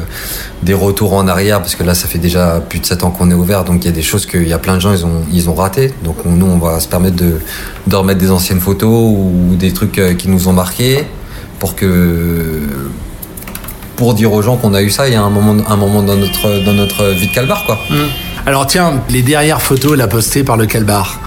des 0.62 0.74
retours 0.74 1.14
en 1.14 1.28
arrière, 1.28 1.60
parce 1.62 1.76
que 1.76 1.84
là 1.84 1.96
ça 1.96 2.08
fait 2.08 2.20
déjà 2.20 2.62
plus 2.68 2.80
de 2.80 2.86
7 2.86 3.04
ans 3.04 3.12
qu'on 3.12 3.32
est 3.32 3.34
ouvert, 3.34 3.64
donc 3.64 3.84
il 3.84 3.88
y 3.88 3.90
a 3.90 3.94
des 3.94 4.02
choses 4.04 4.26
qu'il 4.28 4.48
y 4.48 4.54
a 4.54 4.60
plein 4.60 4.76
de 4.76 4.82
gens 4.82 4.92
ils 4.94 5.06
ont, 5.06 5.24
ils 5.34 5.50
raté. 5.50 5.92
Donc 6.04 6.18
on- 6.26 6.32
nous 6.32 6.46
on 6.46 6.58
va 6.60 6.80
se 6.80 6.88
permettre 6.88 7.16
de, 7.16 7.40
de 7.88 7.96
remettre 7.96 8.20
des 8.20 8.30
anciennes 8.30 8.60
photos 8.60 8.90
ou 9.16 9.56
des 9.58 9.72
trucs 9.74 9.98
euh, 9.98 10.14
qui 10.14 10.30
nous 10.30 10.48
ont 10.48 10.54
marqués 10.54 11.06
pour 11.60 11.76
que 11.76 12.60
pour 13.96 14.14
dire 14.14 14.32
aux 14.32 14.42
gens 14.42 14.56
qu'on 14.58 14.74
a 14.74 14.82
eu 14.82 14.90
ça 14.90 15.08
il 15.08 15.14
y 15.14 15.18
a 15.18 15.22
un 15.24 15.30
moment, 15.30 15.62
un 15.68 15.76
moment 15.76 16.02
dans 16.04 16.16
notre 16.16 16.64
dans 16.64 16.74
notre 16.74 17.06
vie 17.10 17.28
de 17.28 17.34
calbar 17.34 17.66
quoi. 17.66 17.80
Alors 18.46 18.66
tiens, 18.68 19.02
les 19.10 19.22
dernières 19.22 19.62
photos 19.62 19.98
là 19.98 20.08
postées 20.08 20.44
par 20.44 20.56
le 20.58 20.66
Calbar. 20.66 21.20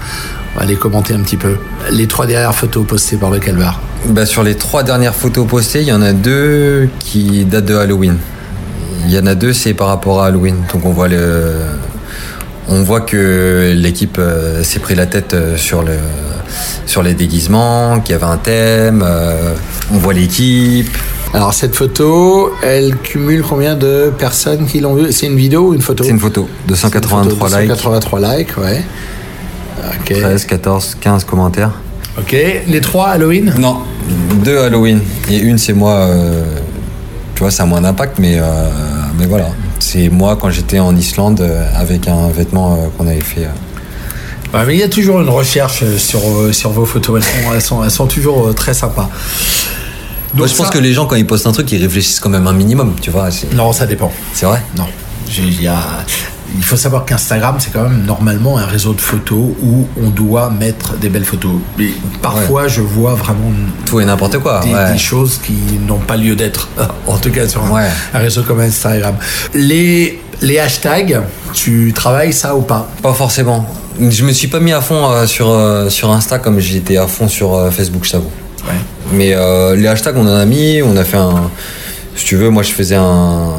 On 0.55 0.59
va 0.59 0.65
les 0.65 0.75
commenter 0.75 1.13
un 1.13 1.21
petit 1.21 1.37
peu. 1.37 1.57
Les 1.91 2.07
trois 2.07 2.25
dernières 2.27 2.53
photos 2.53 2.85
postées 2.85 3.17
par 3.17 3.31
le 3.31 3.39
Calbar. 3.39 3.81
Bah, 4.07 4.25
sur 4.25 4.43
les 4.43 4.55
trois 4.55 4.83
dernières 4.83 5.15
photos 5.15 5.47
postées, 5.47 5.81
il 5.81 5.87
y 5.87 5.93
en 5.93 6.01
a 6.01 6.13
deux 6.13 6.89
qui 6.99 7.45
datent 7.45 7.65
de 7.65 7.75
Halloween. 7.75 8.17
Il 9.05 9.11
y 9.11 9.17
en 9.19 9.25
a 9.25 9.35
deux, 9.35 9.53
c'est 9.53 9.73
par 9.73 9.87
rapport 9.87 10.21
à 10.21 10.27
Halloween. 10.27 10.57
Donc 10.71 10.85
on 10.85 10.91
voit 10.91 11.07
le, 11.07 11.55
on 12.69 12.83
voit 12.83 13.01
que 13.01 13.73
l'équipe 13.75 14.17
euh, 14.19 14.63
s'est 14.63 14.79
pris 14.79 14.95
la 14.95 15.07
tête 15.07 15.33
euh, 15.33 15.57
sur 15.57 15.81
le, 15.83 15.93
sur 16.85 17.01
les 17.03 17.13
déguisements, 17.13 17.99
qu'il 17.99 18.13
y 18.13 18.15
avait 18.15 18.23
un 18.31 18.37
thème. 18.37 19.03
euh, 19.05 19.53
on 19.91 19.97
voit 19.97 20.13
l'équipe. 20.13 20.95
Alors 21.33 21.53
cette 21.53 21.75
photo, 21.75 22.53
elle 22.61 22.95
cumule 22.97 23.41
combien 23.41 23.73
de 23.75 24.13
personnes 24.17 24.67
qui 24.67 24.79
l'ont 24.79 24.93
vue? 24.93 25.11
C'est 25.11 25.25
une 25.25 25.35
vidéo 25.35 25.69
ou 25.69 25.73
une 25.73 25.81
photo? 25.81 26.03
C'est 26.03 26.11
une 26.11 26.19
photo. 26.19 26.47
283 26.67 27.47
likes. 27.49 27.69
283 27.69 28.19
likes, 28.37 28.57
ouais. 28.57 28.83
Ok. 29.99 30.13
13, 30.13 30.45
14, 30.45 30.97
15 30.99 31.23
commentaires. 31.23 31.71
Ok. 32.17 32.35
Les 32.67 32.81
trois 32.81 33.09
Halloween 33.09 33.53
Non, 33.57 33.79
deux 34.43 34.59
Halloween. 34.59 35.01
Et 35.29 35.37
une, 35.37 35.57
c'est 35.57 35.73
moi. 35.73 35.93
Euh, 35.93 36.43
tu 37.35 37.39
vois, 37.39 37.51
ça 37.51 37.63
a 37.63 37.65
moins 37.65 37.81
d'impact, 37.81 38.19
mais, 38.19 38.37
euh, 38.37 38.43
mais 39.17 39.25
voilà. 39.25 39.49
C'est 39.79 40.09
moi 40.09 40.37
quand 40.39 40.49
j'étais 40.49 40.79
en 40.79 40.95
Islande 40.95 41.41
euh, 41.41 41.67
avec 41.75 42.07
un 42.07 42.29
vêtement 42.29 42.77
qu'on 42.97 43.07
avait 43.07 43.21
fait. 43.21 43.47
Bah, 44.51 44.63
mais 44.67 44.75
il 44.75 44.79
y 44.79 44.83
a 44.83 44.89
toujours 44.89 45.19
une 45.21 45.29
recherche 45.29 45.83
sur, 45.97 46.21
sur 46.51 46.69
vos 46.69 46.85
photos. 46.85 47.23
Elles 47.53 47.61
sont, 47.61 47.83
elles 47.83 47.91
sont, 47.91 48.05
toujours 48.05 48.53
très 48.53 48.75
sympas. 48.75 49.09
Moi, 50.35 50.47
je 50.47 50.55
pense 50.55 50.69
que 50.69 50.79
les 50.79 50.93
gens, 50.93 51.05
quand 51.05 51.15
ils 51.15 51.27
postent 51.27 51.47
un 51.47 51.51
truc, 51.51 51.71
ils 51.71 51.81
réfléchissent 51.81 52.19
quand 52.19 52.29
même 52.29 52.47
un 52.47 52.53
minimum, 52.53 52.95
tu 53.01 53.09
vois. 53.09 53.29
Non, 53.53 53.71
ça 53.73 53.87
dépend. 53.87 54.11
C'est 54.33 54.45
vrai? 54.45 54.61
Non. 54.77 54.85
Il 55.37 55.61
y 55.61 55.67
a, 55.67 55.77
il 56.55 56.63
faut 56.63 56.75
savoir 56.75 57.05
qu'Instagram, 57.05 57.55
c'est 57.59 57.71
quand 57.71 57.83
même 57.83 58.05
normalement 58.05 58.57
un 58.57 58.65
réseau 58.65 58.93
de 58.93 59.01
photos 59.01 59.49
où 59.61 59.87
on 60.01 60.09
doit 60.09 60.49
mettre 60.49 60.97
des 60.97 61.09
belles 61.09 61.25
photos. 61.25 61.55
Mais 61.77 61.89
parfois, 62.21 62.67
je 62.67 62.81
vois 62.81 63.15
vraiment 63.15 63.51
tout 63.85 63.99
et 63.99 64.05
n'importe 64.05 64.37
quoi, 64.39 64.61
des, 64.61 64.97
choses 64.97 65.39
qui 65.43 65.53
n'ont 65.87 65.99
pas 65.99 66.17
lieu 66.17 66.35
d'être. 66.35 66.69
En 67.07 67.17
tout 67.17 67.31
cas, 67.31 67.47
sur 67.47 67.63
un, 67.63 67.89
réseau 68.17 68.43
comme 68.43 68.59
Instagram. 68.59 69.15
Les 69.53 70.21
les 70.41 70.59
hashtags, 70.59 71.21
tu 71.53 71.91
travailles 71.93 72.33
ça 72.33 72.55
ou 72.55 72.61
pas? 72.61 72.87
Pas 73.01 73.13
forcément. 73.13 73.67
Je 73.99 74.23
me 74.23 74.31
suis 74.31 74.47
pas 74.47 74.59
mis 74.59 74.73
à 74.73 74.81
fond 74.81 75.09
euh, 75.09 75.25
sur 75.25 75.49
euh, 75.49 75.89
sur 75.89 76.11
Insta 76.11 76.39
comme 76.39 76.59
j'étais 76.59 76.97
à 76.97 77.07
fond 77.07 77.27
sur 77.27 77.53
euh, 77.53 77.71
Facebook, 77.71 78.03
je 78.03 78.11
t'avoue. 78.11 78.31
Ouais. 78.65 78.73
Mais 79.13 79.35
les 79.75 79.87
hashtags, 79.87 80.17
on 80.17 80.25
en 80.25 80.35
a 80.35 80.45
mis, 80.45 80.81
on 80.81 80.95
a 80.95 81.03
fait 81.03 81.17
un. 81.17 81.51
Si 82.15 82.25
tu 82.25 82.35
veux, 82.35 82.49
moi, 82.49 82.63
je 82.63 82.71
faisais 82.71 82.95
un 82.95 83.53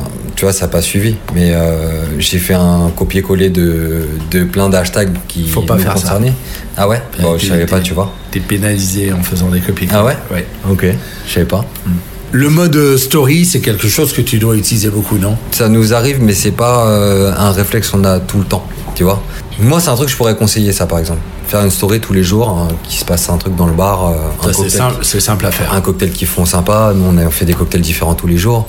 tu 0.45 0.51
vois, 0.51 0.53
ça 0.53 0.67
n'a 0.67 0.73
pas 0.73 0.83
suivi. 0.83 1.17
Mais 1.35 1.55
euh, 1.55 2.21
j'ai 2.21 2.37
fait 2.37 2.53
un 2.53 2.91
copier-coller 2.95 3.49
de, 3.49 4.07
de 4.31 4.45
plein 4.45 4.69
d'hashtags 4.69 5.17
qui 5.27 5.49
Faut 5.49 5.63
pas 5.63 5.79
faire 5.79 5.95
concernaient. 5.95 6.35
Ah 6.77 6.87
ouais? 6.87 7.01
Bon, 7.19 7.39
Je 7.39 7.47
savais 7.47 7.65
pas, 7.65 7.81
tu 7.81 7.95
vois. 7.95 8.13
T'es 8.31 8.41
pénalisé 8.41 9.11
en 9.15 9.23
faisant 9.23 9.49
des 9.49 9.61
copies. 9.61 9.89
Ah 9.91 10.05
ouais? 10.05 10.19
Ouais. 10.31 10.47
Ok, 10.71 10.85
je 11.27 11.33
savais 11.33 11.47
pas. 11.47 11.65
Hmm. 11.87 11.93
Le 12.33 12.51
mode 12.51 12.99
story, 12.99 13.47
c'est 13.47 13.61
quelque 13.61 13.89
chose 13.89 14.13
que 14.13 14.21
tu 14.21 14.39
dois 14.39 14.55
utiliser 14.57 14.91
beaucoup, 14.91 15.17
non? 15.17 15.39
Ça 15.53 15.71
nous 15.71 15.95
arrive, 15.95 16.23
mais 16.23 16.35
c'est 16.35 16.51
pas 16.51 16.89
euh, 16.89 17.33
un 17.35 17.53
réflexe 17.53 17.89
qu'on 17.89 18.05
a 18.05 18.21
tout 18.21 18.37
le 18.37 18.45
temps, 18.45 18.67
tu 18.95 19.05
vois. 19.05 19.23
Moi, 19.59 19.81
c'est 19.81 19.89
un 19.89 19.95
truc 19.95 20.09
que 20.09 20.13
je 20.13 20.17
pourrais 20.19 20.37
conseiller, 20.37 20.73
ça, 20.73 20.85
par 20.85 20.99
exemple. 20.99 21.21
Faire 21.47 21.63
une 21.63 21.71
story 21.71 22.01
tous 22.01 22.13
les 22.13 22.25
jours, 22.25 22.51
hein, 22.51 22.69
qui 22.83 22.99
se 22.99 23.05
passe 23.07 23.31
un 23.31 23.39
truc 23.39 23.57
dans 23.57 23.67
le 23.67 23.73
bar. 23.73 24.09
Euh, 24.09 24.53
c'est 24.53 24.69
simple, 24.69 25.03
simple, 25.05 25.47
à 25.47 25.51
faire. 25.51 25.73
Un 25.73 25.81
cocktail 25.81 26.11
qui 26.11 26.27
font 26.27 26.45
sympa. 26.45 26.93
Nous, 26.95 27.05
on 27.07 27.17
a 27.17 27.31
fait 27.31 27.47
des 27.47 27.55
cocktails 27.55 27.81
différents 27.81 28.15
tous 28.15 28.27
les 28.27 28.37
jours. 28.37 28.69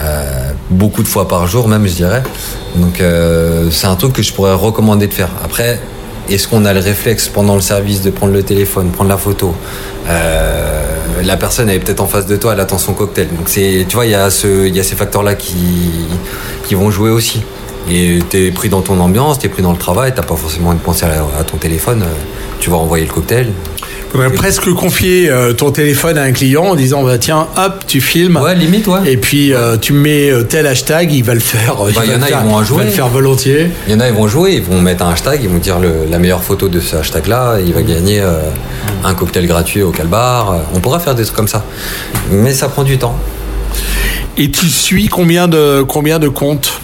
Euh, 0.00 0.52
beaucoup 0.70 1.02
de 1.02 1.08
fois 1.08 1.28
par 1.28 1.46
jour 1.46 1.68
même 1.68 1.86
je 1.86 1.92
dirais. 1.92 2.22
Donc 2.76 3.00
euh, 3.00 3.70
c'est 3.70 3.86
un 3.86 3.96
truc 3.96 4.12
que 4.14 4.22
je 4.22 4.32
pourrais 4.32 4.54
recommander 4.54 5.06
de 5.06 5.14
faire. 5.14 5.28
Après, 5.44 5.78
est-ce 6.28 6.48
qu'on 6.48 6.64
a 6.64 6.72
le 6.72 6.80
réflexe 6.80 7.28
pendant 7.28 7.54
le 7.54 7.60
service 7.60 8.02
de 8.02 8.10
prendre 8.10 8.32
le 8.32 8.42
téléphone, 8.42 8.90
prendre 8.90 9.10
la 9.10 9.18
photo? 9.18 9.54
Euh, 10.08 11.22
La 11.22 11.36
personne 11.36 11.68
elle 11.68 11.76
est 11.76 11.80
peut-être 11.80 12.00
en 12.00 12.06
face 12.06 12.26
de 12.26 12.36
toi, 12.36 12.54
elle 12.54 12.60
attend 12.60 12.78
son 12.78 12.94
cocktail. 12.94 13.28
Donc 13.28 13.48
c'est, 13.48 13.84
tu 13.88 13.94
vois, 13.96 14.06
il 14.06 14.12
y 14.12 14.14
a 14.14 14.30
ces 14.30 14.96
facteurs-là 14.96 15.34
qui, 15.34 15.56
qui 16.66 16.74
vont 16.74 16.90
jouer 16.90 17.10
aussi. 17.10 17.42
Et 17.88 18.20
t'es 18.28 18.50
pris 18.50 18.68
dans 18.68 18.82
ton 18.82 19.00
ambiance, 19.00 19.38
t'es 19.38 19.48
pris 19.48 19.62
dans 19.62 19.72
le 19.72 19.78
travail, 19.78 20.12
t'as 20.14 20.22
pas 20.22 20.36
forcément 20.36 20.70
envie 20.70 20.78
de 20.78 20.84
penser 20.84 21.04
à, 21.04 21.44
ton 21.44 21.56
téléphone. 21.56 22.04
Tu 22.60 22.70
vas 22.70 22.76
envoyer 22.76 23.04
le 23.04 23.12
cocktail, 23.12 23.52
faudrait 24.10 24.30
presque 24.30 24.70
confier 24.72 25.30
euh, 25.30 25.52
ton 25.52 25.70
téléphone 25.70 26.18
à 26.18 26.22
un 26.22 26.32
client 26.32 26.64
en 26.64 26.74
disant 26.74 27.02
bah, 27.02 27.18
tiens 27.18 27.46
hop 27.56 27.84
tu 27.86 28.00
filmes. 28.00 28.36
Ouais 28.36 28.54
limite 28.54 28.86
ouais. 28.86 29.00
Et 29.06 29.16
puis 29.16 29.52
euh, 29.52 29.76
tu 29.76 29.92
mets 29.92 30.30
euh, 30.30 30.42
tel 30.42 30.66
hashtag 30.66 31.12
il 31.12 31.22
va 31.22 31.34
le 31.34 31.40
faire 31.40 31.76
il, 31.88 31.94
bah, 31.94 32.04
y 32.04 32.14
en 32.14 32.22
a 32.22 32.28
ils 32.28 32.48
vont 32.48 32.62
jouer 32.64 32.76
il 32.76 32.78
va 32.78 32.84
le 32.84 32.90
faire 32.90 33.08
volontiers. 33.08 33.70
Il 33.86 33.92
y 33.92 33.96
en 33.96 34.00
a 34.00 34.08
ils 34.08 34.14
vont 34.14 34.28
jouer 34.28 34.54
ils 34.54 34.62
vont 34.62 34.80
mettre 34.80 35.04
un 35.04 35.12
hashtag 35.12 35.40
ils 35.42 35.48
vont 35.48 35.58
dire 35.58 35.76
la 36.10 36.18
meilleure 36.18 36.42
photo 36.42 36.68
de 36.68 36.80
ce 36.80 36.96
hashtag 36.96 37.26
là 37.26 37.58
il 37.64 37.72
va 37.72 37.82
gagner 37.82 38.22
un 39.04 39.14
cocktail 39.14 39.46
gratuit 39.46 39.82
au 39.82 39.90
calbar. 39.90 40.60
On 40.74 40.80
pourra 40.80 40.98
faire 41.00 41.14
des 41.14 41.24
trucs 41.24 41.36
comme 41.36 41.48
ça. 41.48 41.64
Mais 42.30 42.52
ça 42.52 42.68
prend 42.68 42.82
du 42.82 42.98
temps. 42.98 43.16
Et 44.36 44.50
tu 44.50 44.66
suis 44.66 45.08
combien 45.08 45.48
de 45.48 45.82
combien 45.82 46.18
de 46.18 46.28
comptes? 46.28 46.80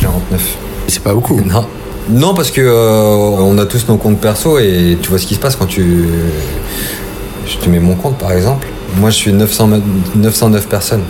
49 0.00 0.40
c'est 0.86 1.02
pas 1.02 1.14
beaucoup. 1.14 1.40
Non 1.40 1.66
non, 2.10 2.34
parce 2.34 2.50
que 2.50 2.60
euh, 2.60 3.14
on 3.38 3.56
a 3.58 3.66
tous 3.66 3.88
nos 3.88 3.96
comptes 3.96 4.20
perso 4.20 4.58
et 4.58 4.98
tu 5.00 5.08
vois 5.08 5.18
ce 5.18 5.26
qui 5.26 5.34
se 5.34 5.40
passe 5.40 5.56
quand 5.56 5.66
tu. 5.66 6.04
Je 7.46 7.56
te 7.56 7.68
mets 7.68 7.80
mon 7.80 7.94
compte 7.94 8.18
par 8.18 8.32
exemple. 8.32 8.66
Moi, 8.96 9.10
je 9.10 9.16
suis 9.16 9.32
909 9.32 10.68
personnes. 10.68 11.02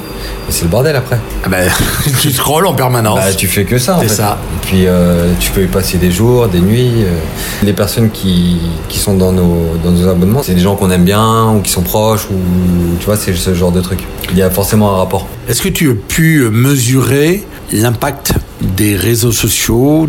Et 0.49 0.53
c'est 0.53 0.63
le 0.63 0.69
bordel 0.71 0.97
après. 0.97 1.19
Ah 1.45 1.49
bah, 1.49 1.59
tu 2.21 2.31
scrolles 2.31 2.67
en 2.67 2.73
permanence. 2.73 3.19
Bah, 3.19 3.33
tu 3.35 3.47
fais 3.47 3.65
que 3.65 3.77
ça. 3.77 3.99
C'est 4.01 4.09
ça. 4.09 4.39
Et 4.41 4.67
puis, 4.67 4.87
euh, 4.87 5.33
tu 5.39 5.51
peux 5.51 5.63
y 5.65 5.67
passer 5.67 5.99
des 5.99 6.11
jours, 6.11 6.49
des 6.49 6.61
nuits. 6.61 7.03
Euh. 7.03 7.19
Les 7.63 7.75
personnes 7.75 8.11
qui, 8.11 8.59
qui 8.89 8.99
sont 8.99 9.15
dans 9.15 9.33
nos, 9.33 9.77
dans 9.83 9.91
nos 9.91 10.09
abonnements, 10.09 10.43
c'est 10.43 10.55
des 10.55 10.63
gens 10.63 10.77
qu'on 10.77 10.91
aime 10.91 11.05
bien 11.05 11.51
ou 11.51 11.61
qui 11.61 11.71
sont 11.71 11.83
proches. 11.83 12.27
ou 12.31 12.97
Tu 13.01 13.05
vois, 13.05 13.17
c'est 13.17 13.35
ce 13.35 13.55
genre 13.55 13.73
de 13.73 13.83
truc. 13.83 14.01
Il 14.31 14.39
y 14.39 14.43
a 14.43 14.49
forcément 14.49 14.95
un 14.95 14.97
rapport. 14.97 15.27
Est-ce 15.49 15.61
que 15.61 15.69
tu 15.69 15.91
as 15.91 15.95
pu 15.95 16.49
mesurer 16.51 17.45
l'impact 17.71 18.33
des 18.63 18.97
réseaux 18.97 19.33
sociaux 19.33 20.09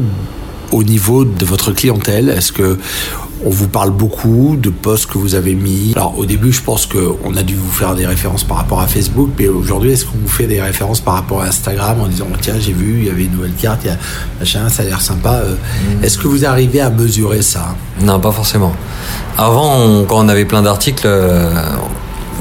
au 0.75 0.83
niveau 0.83 1.23
de 1.23 1.45
votre 1.45 1.71
clientèle 1.71 2.29
Est-ce 2.29 2.51
que 2.51 2.77
on 3.45 3.49
vous 3.49 3.67
parle 3.67 3.91
beaucoup 3.91 4.55
de 4.59 4.69
posts 4.69 5.05
que 5.07 5.17
vous 5.17 5.35
avez 5.35 5.55
mis? 5.55 5.93
Alors 5.95 6.17
au 6.17 6.25
début, 6.25 6.51
je 6.51 6.61
pense 6.61 6.85
qu'on 6.87 7.35
a 7.35 7.43
dû 7.43 7.53
vous 7.55 7.71
faire 7.71 7.93
des 7.93 8.07
références 8.07 8.43
par 8.43 8.57
rapport 8.57 8.81
à 8.81 8.87
Facebook, 8.87 9.29
mais 9.37 9.47
aujourd'hui, 9.47 9.91
est-ce 9.91 10.05
qu'on 10.05 10.17
vous 10.17 10.27
fait 10.27 10.47
des 10.47 10.61
références 10.61 10.99
par 10.99 11.15
rapport 11.15 11.41
à 11.41 11.45
Instagram 11.45 11.99
en 12.01 12.07
disant 12.07 12.27
tiens, 12.41 12.55
j'ai 12.59 12.73
vu, 12.73 12.99
il 12.99 13.05
y 13.05 13.09
avait 13.09 13.25
une 13.25 13.33
nouvelle 13.33 13.53
carte, 13.53 13.81
il 13.83 13.87
y 13.87 13.91
a 13.91 13.97
machin, 14.39 14.67
ça 14.69 14.81
a 14.81 14.85
l'air 14.85 15.01
sympa. 15.01 15.33
Euh, 15.33 15.53
hmm. 15.53 16.03
Est-ce 16.03 16.17
que 16.17 16.27
vous 16.27 16.45
arrivez 16.45 16.81
à 16.81 16.89
mesurer 16.89 17.41
ça? 17.41 17.75
Non, 18.01 18.19
pas 18.19 18.31
forcément. 18.31 18.73
Avant, 19.37 20.03
quand 20.05 20.25
on 20.25 20.29
avait 20.29 20.45
plein 20.45 20.63
d'articles, 20.63 21.05
euh, 21.05 21.53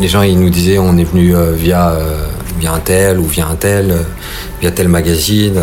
les 0.01 0.09
gens 0.09 0.23
ils 0.23 0.39
nous 0.39 0.51
disaient 0.51 0.79
on 0.79 0.97
est 0.97 1.05
venu 1.05 1.37
euh, 1.37 1.53
via 1.53 1.97
via 2.59 2.73
un 2.73 2.79
tel 2.79 3.19
ou 3.19 3.25
via 3.25 3.47
un 3.49 3.57
tel, 3.57 3.95
via 4.61 4.71
tel 4.71 4.89
magazine 4.89 5.61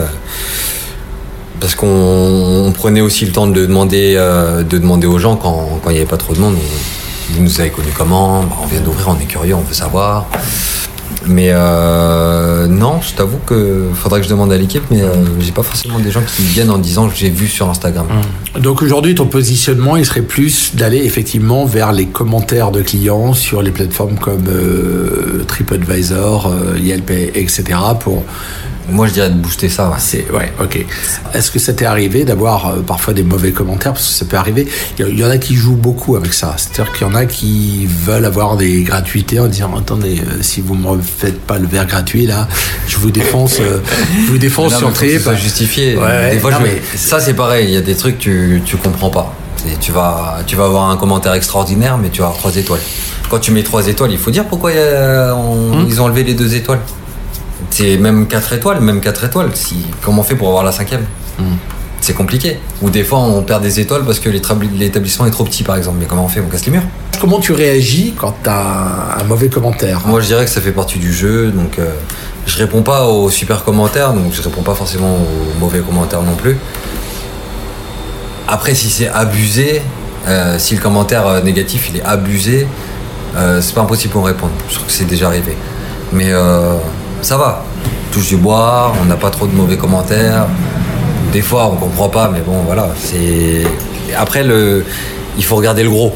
parce 1.62 1.76
qu'on 1.76 2.74
prenait 2.76 3.02
aussi 3.02 3.26
le 3.26 3.32
temps 3.32 3.48
de 3.48 3.66
demander, 3.66 4.16
euh, 4.18 4.64
de 4.64 4.78
demander 4.80 5.06
aux 5.08 5.20
gens 5.20 5.36
quand, 5.36 5.80
il 5.86 5.92
n'y 5.92 5.98
avait 5.98 6.08
pas 6.08 6.18
trop 6.18 6.34
de 6.34 6.40
monde. 6.40 6.56
Vous 7.30 7.42
nous 7.42 7.62
avez 7.62 7.70
connus 7.70 7.94
comment? 7.96 8.42
Bah, 8.42 8.58
On 8.64 8.66
vient 8.66 8.82
d'ouvrir, 8.82 9.08
on 9.10 9.22
est 9.22 9.26
curieux, 9.26 9.56
on 9.56 9.62
veut 9.62 9.76
savoir. 9.76 10.26
Mais 11.28 11.50
euh, 11.52 12.66
non, 12.66 13.00
je 13.02 13.14
t'avoue 13.14 13.38
que 13.46 13.90
faudrait 13.94 14.22
que 14.22 14.26
je 14.26 14.32
demande 14.32 14.52
à 14.52 14.58
l'équipe, 14.58 14.82
mais 14.90 15.04
euh, 15.04 15.14
j'ai 15.40 15.52
pas 15.52 15.62
forcément 15.62 16.00
des 16.00 16.10
gens 16.10 16.24
qui 16.24 16.42
viennent 16.42 16.72
en 16.72 16.80
disant 16.80 17.12
j'ai 17.14 17.30
vu 17.30 17.48
sur 17.48 17.70
Instagram. 17.70 18.08
Mmh. 18.08 18.60
Donc 18.62 18.82
aujourd'hui, 18.82 19.14
ton 19.14 19.28
positionnement, 19.28 19.98
il 19.98 20.06
serait 20.06 20.24
plus 20.24 20.76
d'aller 20.76 21.06
effectivement 21.06 21.66
vers 21.66 21.92
les 21.92 22.08
commentaires 22.08 22.72
de 22.72 22.82
clients 22.82 23.34
sur 23.34 23.62
les 23.62 23.70
plateformes 23.70 24.18
comme 24.18 24.46
TripAdvisor, 25.48 26.52
Yelp, 26.82 27.12
etc. 27.12 27.64
pour 28.00 28.24
moi, 28.90 29.08
je 29.08 29.14
dirais 29.14 29.30
de 29.30 29.36
booster 29.36 29.70
ça. 29.70 29.90
Ouais. 29.90 29.96
C'est 30.00 30.30
ouais, 30.32 30.52
ok. 30.60 30.86
Est-ce 31.34 31.52
que 31.52 31.60
ça 31.60 31.74
t'est 31.74 31.86
arrivé 31.86 32.24
d'avoir 32.24 32.68
euh, 32.68 32.82
parfois 32.82 33.14
des 33.14 33.24
mauvais 33.24 33.52
commentaires? 33.52 33.94
Parce 33.94 34.08
que 34.08 34.14
ça 34.14 34.26
peut 34.26 34.38
arriver. 34.38 34.68
Il 35.00 35.18
y, 35.18 35.24
en 35.24 35.30
a 35.30 35.38
qui 35.38 35.56
jouent 35.56 35.76
beaucoup 35.76 36.16
avec 36.16 36.34
ça. 36.34 36.56
C'est-à-dire 36.58 36.92
qu'il 36.94 37.08
y 37.08 37.10
en 37.10 37.16
a 37.16 37.26
qui 37.26 37.88
veulent 37.88 38.26
avoir 38.26 38.58
des 38.58 38.84
gratuités 38.84 39.40
en 39.40 39.48
disant 39.48 39.76
attendez, 39.78 40.20
euh, 40.20 40.42
si 40.42 40.62
vous 40.62 40.76
me 40.76 41.02
faites 41.02 41.40
pas 41.42 41.58
le 41.58 41.68
verre 41.68 41.86
gratuit 41.86 42.26
là, 42.26 42.48
je 42.88 42.98
vous 42.98 43.12
défonce, 43.12 43.60
euh, 43.60 43.80
je 44.26 44.32
vous 44.32 44.38
défonce 44.38 44.78
sur 44.78 44.92
Trip. 44.94 45.22
Ça 45.22 45.36
justifié. 45.36 45.98
Ouais, 45.98 46.32
des 46.32 46.40
fois, 46.40 46.52
mais... 46.62 46.82
ça 46.96 47.20
c'est 47.20 47.34
pareil. 47.34 47.68
Il 47.68 47.74
y 47.74 47.78
a 47.78 47.82
des 47.82 47.96
trucs 47.96 48.18
tu 48.18 48.62
tu 48.66 48.78
comprends 48.78 49.10
pas. 49.10 49.34
tu 49.80 49.92
vas 49.92 50.40
tu 50.48 50.56
vas 50.56 50.66
avoir 50.66 50.90
un 50.90 50.98
commentaire 50.98 51.34
extraordinaire, 51.34 51.98
mais 51.98 52.10
tu 52.10 52.20
vas 52.20 52.28
avoir 52.28 52.40
trois 52.40 52.56
étoiles. 52.56 52.82
Quand 53.30 53.40
tu 53.40 53.52
mets 53.52 53.64
trois 53.64 53.88
étoiles, 53.88 54.12
il 54.12 54.18
faut 54.18 54.32
dire 54.32 54.46
pourquoi 54.46 54.72
hum. 54.72 55.86
ils 55.88 56.02
ont 56.02 56.06
enlevé 56.06 56.24
les 56.24 56.34
deux 56.34 56.56
étoiles. 56.56 56.80
C'est 57.72 57.98
même 57.98 58.28
4 58.28 58.54
étoiles, 58.54 58.82
même 58.82 59.02
4 59.02 59.26
étoiles. 59.26 59.50
Si, 59.54 59.78
comment 60.04 60.22
on 60.22 60.24
fait 60.24 60.36
pour 60.36 60.50
avoir 60.50 60.64
la 60.64 60.72
cinquième 60.72 61.06
hmm. 61.40 61.56
C'est 62.02 62.14
compliqué. 62.14 62.58
Ou 62.82 62.90
des 62.90 63.04
fois, 63.04 63.20
on 63.20 63.44
perd 63.44 63.62
des 63.62 63.80
étoiles 63.80 64.04
parce 64.04 64.20
que 64.20 64.30
l'établissement 64.30 65.28
est 65.28 65.32
trop 65.32 65.44
petit, 65.44 65.64
par 65.64 65.78
exemple. 65.78 65.98
Mais 66.00 66.06
comment 66.06 66.26
on 66.26 66.28
fait? 66.28 66.42
On 66.42 66.50
casse 66.50 66.66
les 66.66 66.72
murs 66.72 66.84
Comment 67.22 67.40
tu 67.40 67.54
réagis 67.54 68.16
quand 68.20 68.36
tu 68.44 68.50
as 68.50 69.20
un 69.20 69.24
mauvais 69.26 69.50
commentaire? 69.50 70.02
Moi, 70.08 70.20
je 70.20 70.26
dirais 70.26 70.46
que 70.46 70.50
ça 70.50 70.62
fait 70.62 70.72
partie 70.72 70.98
du 70.98 71.14
jeu. 71.14 71.52
Donc, 71.52 71.78
euh, 71.78 71.92
je 72.48 72.58
réponds 72.58 72.82
pas 72.82 73.06
aux 73.06 73.30
super 73.30 73.64
commentaires. 73.64 74.14
Donc, 74.14 74.34
je 74.34 74.42
réponds 74.42 74.64
pas 74.64 74.74
forcément 74.74 75.16
aux 75.16 75.60
mauvais 75.60 75.80
commentaires 75.80 76.24
non 76.24 76.34
plus. 76.34 76.58
Après, 78.48 78.74
si 78.74 78.90
c'est 78.90 79.08
abusé, 79.08 79.84
euh, 80.28 80.58
si 80.58 80.76
le 80.76 80.82
commentaire 80.82 81.28
euh, 81.28 81.42
négatif 81.42 81.90
il 81.94 81.98
est 81.98 82.04
abusé, 82.04 82.68
c'est 83.62 83.76
pas 83.76 83.82
impossible 83.82 84.12
pour 84.12 84.26
répondre. 84.26 84.52
Je 84.68 84.74
trouve 84.74 84.88
que 84.88 84.92
c'est 84.92 85.06
déjà 85.06 85.28
arrivé. 85.28 85.56
Mais 86.12 86.34
ça 87.22 87.38
va. 87.38 87.64
Touche 88.12 88.28
du 88.30 88.38
bois, 88.38 88.94
on 89.02 89.06
n'a 89.06 89.16
pas 89.16 89.30
trop 89.30 89.48
de 89.48 89.54
mauvais 89.56 89.78
commentaires. 89.78 90.48
Des 91.32 91.42
fois, 91.42 91.70
on 91.72 91.76
comprend 91.78 92.10
pas, 92.10 92.30
mais 92.34 92.42
bon, 92.42 92.62
voilà. 92.66 92.90
C'est 92.98 93.64
après 94.18 94.44
le, 94.44 94.86
il 95.38 95.44
faut 95.44 95.56
regarder 95.56 95.84
le 95.84 95.90
gros. 95.90 96.14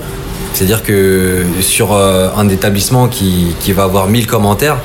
C'est-à-dire 0.54 0.84
que 0.84 1.44
sur 1.62 1.94
euh, 1.94 2.30
un 2.38 2.48
établissement 2.50 3.08
qui, 3.08 3.56
qui 3.60 3.72
va 3.74 3.84
avoir 3.84 4.08
1000 4.08 4.28
commentaires, 4.28 4.78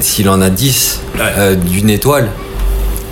s'il 0.00 0.28
en 0.28 0.40
a 0.40 0.48
10 0.50 1.00
euh, 1.20 1.54
d'une 1.54 1.90
étoile, 1.90 2.28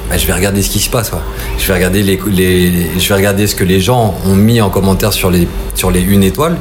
bah, 0.08 0.16
je 0.16 0.26
vais 0.26 0.32
regarder 0.32 0.62
ce 0.62 0.70
qui 0.70 0.80
se 0.80 0.88
passe. 0.88 1.10
quoi. 1.10 1.20
Je 1.58 1.66
vais 1.68 1.74
regarder 1.74 2.02
les, 2.02 2.18
les- 2.30 2.88
je 2.98 3.08
vais 3.08 3.14
regarder 3.14 3.46
ce 3.46 3.54
que 3.54 3.64
les 3.64 3.80
gens 3.80 4.14
ont 4.26 4.34
mis 4.34 4.60
en 4.62 4.70
commentaire 4.70 5.12
sur 5.12 5.30
les 5.30 5.46
sur 5.74 5.90
les 5.90 6.00
une 6.00 6.22
étoile. 6.24 6.56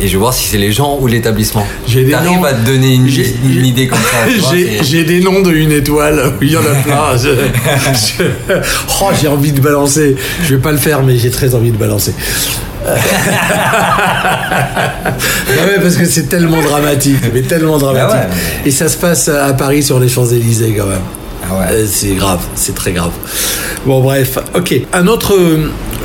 Et 0.00 0.06
je 0.08 0.12
vais 0.12 0.18
voir 0.18 0.34
si 0.34 0.48
c'est 0.48 0.58
les 0.58 0.72
gens 0.72 0.98
ou 1.00 1.06
l'établissement. 1.06 1.66
J'ai 1.86 2.04
des 2.04 2.12
noms- 2.12 2.44
à 2.44 2.52
te 2.52 2.66
donner 2.66 2.94
une, 2.94 3.06
une 3.08 3.64
idée 3.64 3.86
comme 3.86 3.98
ça. 3.98 4.52
J'ai 4.82 5.04
des 5.04 5.20
noms 5.20 5.40
de 5.42 5.52
une 5.52 5.72
étoile, 5.72 6.32
il 6.42 6.50
y 6.52 6.56
en 6.56 6.60
a 6.60 6.74
plein. 6.82 7.16
Je- 7.16 8.24
je- 8.24 8.24
oh, 9.00 9.10
j'ai 9.20 9.28
envie 9.28 9.52
de 9.52 9.60
balancer. 9.60 10.16
Je 10.42 10.54
vais 10.56 10.60
pas 10.60 10.72
le 10.72 10.78
faire, 10.78 11.02
mais 11.02 11.16
j'ai 11.16 11.30
très 11.30 11.54
envie 11.54 11.70
de 11.70 11.76
balancer. 11.76 12.12
Ouais, 15.48 15.78
parce 15.80 15.96
que 15.96 16.04
c'est 16.04 16.28
tellement 16.28 16.60
dramatique, 16.62 17.18
mais 17.32 17.42
tellement 17.42 17.78
dramatique. 17.78 18.10
Ah 18.12 18.26
ouais. 18.28 18.66
Et 18.66 18.70
ça 18.70 18.88
se 18.88 18.96
passe 18.96 19.28
à 19.28 19.52
Paris 19.54 19.82
sur 19.82 19.98
les 20.00 20.08
Champs-Élysées 20.08 20.74
quand 20.76 20.86
même. 20.86 21.00
Ah 21.48 21.54
ouais. 21.54 21.66
Euh, 21.72 21.86
C'est 21.90 22.14
grave, 22.14 22.40
c'est 22.54 22.74
très 22.74 22.92
grave. 22.92 23.12
Bon, 23.86 24.00
bref, 24.02 24.38
ok. 24.54 24.74
Un 24.92 25.06
autre 25.06 25.34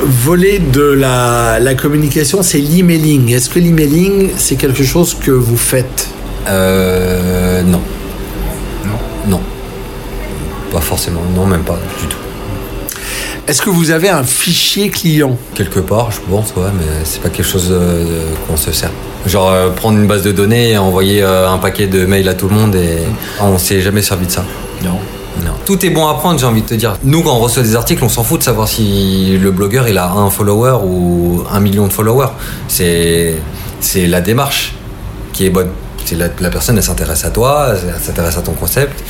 volet 0.02 0.58
de 0.58 0.82
la, 0.82 1.58
la 1.60 1.74
communication, 1.74 2.42
c'est 2.42 2.58
l'emailing. 2.58 3.32
Est-ce 3.32 3.50
que 3.50 3.58
l'emailing, 3.58 4.30
c'est 4.36 4.56
quelque 4.56 4.84
chose 4.84 5.14
que 5.14 5.30
vous 5.30 5.56
faites? 5.56 6.08
Euh, 6.48 7.62
non. 7.62 7.80
Non? 8.84 8.98
Non. 9.28 9.40
Pas 10.72 10.80
forcément. 10.80 11.22
Non, 11.34 11.46
même 11.46 11.62
pas 11.62 11.78
du 12.00 12.06
tout. 12.06 12.16
Est-ce 13.46 13.62
que 13.62 13.70
vous 13.70 13.90
avez 13.90 14.08
un 14.08 14.22
fichier 14.22 14.90
client? 14.90 15.36
Quelque 15.54 15.80
part, 15.80 16.12
je 16.12 16.20
pense, 16.20 16.54
ouais, 16.56 16.70
mais 16.78 17.04
c'est 17.04 17.20
pas 17.20 17.30
quelque 17.30 17.48
chose 17.48 17.68
euh, 17.70 18.32
qu'on 18.46 18.56
se 18.56 18.70
sert. 18.70 18.92
Genre 19.26 19.50
euh, 19.50 19.70
prendre 19.70 19.98
une 19.98 20.06
base 20.06 20.22
de 20.22 20.30
données 20.32 20.70
et 20.70 20.78
envoyer 20.78 21.22
euh, 21.22 21.50
un 21.50 21.58
paquet 21.58 21.88
de 21.88 22.06
mails 22.06 22.28
à 22.28 22.34
tout 22.34 22.48
le 22.48 22.54
monde 22.54 22.76
et 22.76 22.98
on 23.40 23.58
s'est 23.58 23.80
jamais 23.80 24.02
servi 24.02 24.26
de 24.26 24.30
ça. 24.30 24.44
Non. 24.84 24.98
Tout 25.70 25.86
est 25.86 25.90
bon 25.90 26.08
à 26.08 26.14
prendre, 26.14 26.36
j'ai 26.36 26.46
envie 26.46 26.62
de 26.62 26.66
te 26.66 26.74
dire. 26.74 26.96
Nous, 27.04 27.22
quand 27.22 27.32
on 27.32 27.38
reçoit 27.38 27.62
des 27.62 27.76
articles, 27.76 28.02
on 28.02 28.08
s'en 28.08 28.24
fout 28.24 28.40
de 28.40 28.42
savoir 28.44 28.66
si 28.66 29.38
le 29.40 29.52
blogueur 29.52 29.86
il 29.86 29.98
a 29.98 30.10
un 30.10 30.28
follower 30.28 30.78
ou 30.84 31.44
un 31.48 31.60
million 31.60 31.86
de 31.86 31.92
followers. 31.92 32.30
C'est 32.66 33.36
c'est 33.78 34.08
la 34.08 34.20
démarche 34.20 34.74
qui 35.32 35.46
est 35.46 35.50
bonne. 35.50 35.68
C'est 36.04 36.16
la, 36.16 36.26
la 36.40 36.50
personne, 36.50 36.76
elle 36.76 36.82
s'intéresse 36.82 37.24
à 37.24 37.30
toi, 37.30 37.68
elle 37.70 37.94
s'intéresse 38.02 38.36
à 38.36 38.42
ton 38.42 38.50
concept. 38.54 39.00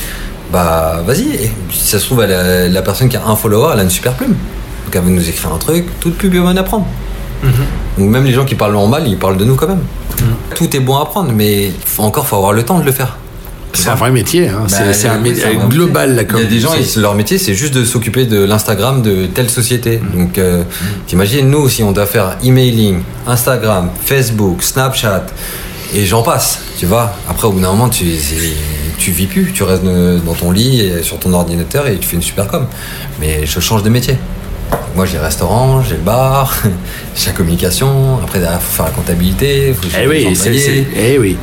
Bah, 0.53 1.01
vas-y. 1.03 1.49
Si 1.71 1.87
ça 1.87 1.97
se 1.97 2.05
trouve, 2.05 2.21
elle 2.21 2.31
a- 2.33 2.67
la 2.67 2.81
personne 2.83 3.09
qui 3.09 3.17
a 3.17 3.25
un 3.25 3.35
follower, 3.35 3.71
elle 3.73 3.79
a 3.79 3.83
une 3.83 3.89
super 3.89 4.13
plume. 4.13 4.35
Donc 4.85 4.95
elle 4.95 5.01
veut 5.01 5.09
nous 5.09 5.27
écrire 5.27 5.51
un 5.51 5.57
truc, 5.57 5.87
toute 5.99 6.15
pub 6.15 6.35
est 6.35 6.39
bonne 6.39 6.59
à 6.59 6.63
prendre. 6.63 6.85
Donc 7.97 8.07
même 8.07 8.23
les 8.23 8.33
gens 8.33 8.45
qui 8.45 8.53
parlent 8.53 8.75
en 8.75 8.85
mal, 8.85 9.07
ils 9.07 9.17
parlent 9.17 9.37
de 9.37 9.45
nous 9.45 9.55
quand 9.55 9.67
même. 9.67 9.81
Tout 10.53 10.75
est 10.77 10.79
bon 10.79 10.95
à 10.97 11.05
prendre, 11.05 11.31
mais 11.33 11.71
faut, 11.87 12.03
encore, 12.03 12.27
faut 12.27 12.35
avoir 12.35 12.53
le 12.53 12.61
temps 12.61 12.77
de 12.77 12.85
le 12.85 12.91
faire. 12.91 13.17
C'est 13.73 13.89
un 13.89 13.95
vrai 13.95 14.11
métier. 14.11 14.47
hein. 14.49 14.63
c'est 14.67 14.79
Bah, 14.79 14.93
c'est 14.93 15.07
un 15.07 15.17
métier 15.19 15.43
global, 15.69 16.15
la 16.15 16.23
métier. 16.23 16.37
Il 16.39 16.43
y 16.43 16.47
a 16.47 16.49
des 16.49 16.59
gens, 16.59 16.73
ils- 16.95 17.01
leur 17.01 17.15
métier, 17.15 17.37
c'est 17.37 17.53
juste 17.53 17.73
de 17.73 17.83
s'occuper 17.85 18.25
de 18.25 18.43
l'Instagram 18.43 19.01
de 19.01 19.25
telle 19.27 19.49
société. 19.49 19.99
Donc, 20.13 20.37
euh, 20.37 20.63
t'imagines, 21.07 21.49
nous, 21.49 21.69
si 21.69 21.83
on 21.83 21.91
doit 21.91 22.05
faire 22.05 22.37
emailing, 22.43 23.01
Instagram, 23.27 23.89
Facebook, 24.05 24.61
Snapchat, 24.63 25.25
et 25.93 26.05
j'en 26.05 26.21
passe, 26.23 26.59
tu 26.79 26.85
vois. 26.85 27.13
Après, 27.29 27.47
au 27.47 27.51
bout 27.51 27.59
d'un 27.59 27.71
moment, 27.71 27.89
tu, 27.89 28.05
tu 28.97 29.11
vis 29.11 29.27
plus. 29.27 29.51
Tu 29.53 29.63
restes 29.63 29.83
euh, 29.85 30.19
dans 30.19 30.33
ton 30.33 30.51
lit, 30.51 30.79
et 30.81 31.03
sur 31.03 31.17
ton 31.19 31.33
ordinateur, 31.33 31.87
et 31.87 31.97
tu 31.97 32.07
fais 32.07 32.15
une 32.15 32.21
super 32.21 32.47
com. 32.47 32.65
Mais 33.19 33.45
je 33.45 33.59
change 33.59 33.83
de 33.83 33.89
métier. 33.89 34.15
Moi, 34.95 35.05
j'ai 35.05 35.17
le 35.17 35.23
restaurant, 35.23 35.81
j'ai 35.81 35.95
le 35.95 36.01
bar, 36.01 36.53
j'ai 37.15 37.27
la 37.27 37.31
communication. 37.33 38.19
Après, 38.23 38.39
il 38.39 38.45
faut 38.45 38.73
faire 38.75 38.85
la 38.85 38.91
comptabilité. 38.91 39.67
il 39.69 39.73
Faut 39.73 39.81
Eh 40.03 40.07
oui, 40.07 40.35
c'est- 40.35 40.85
eh 41.13 41.17
oui. 41.17 41.37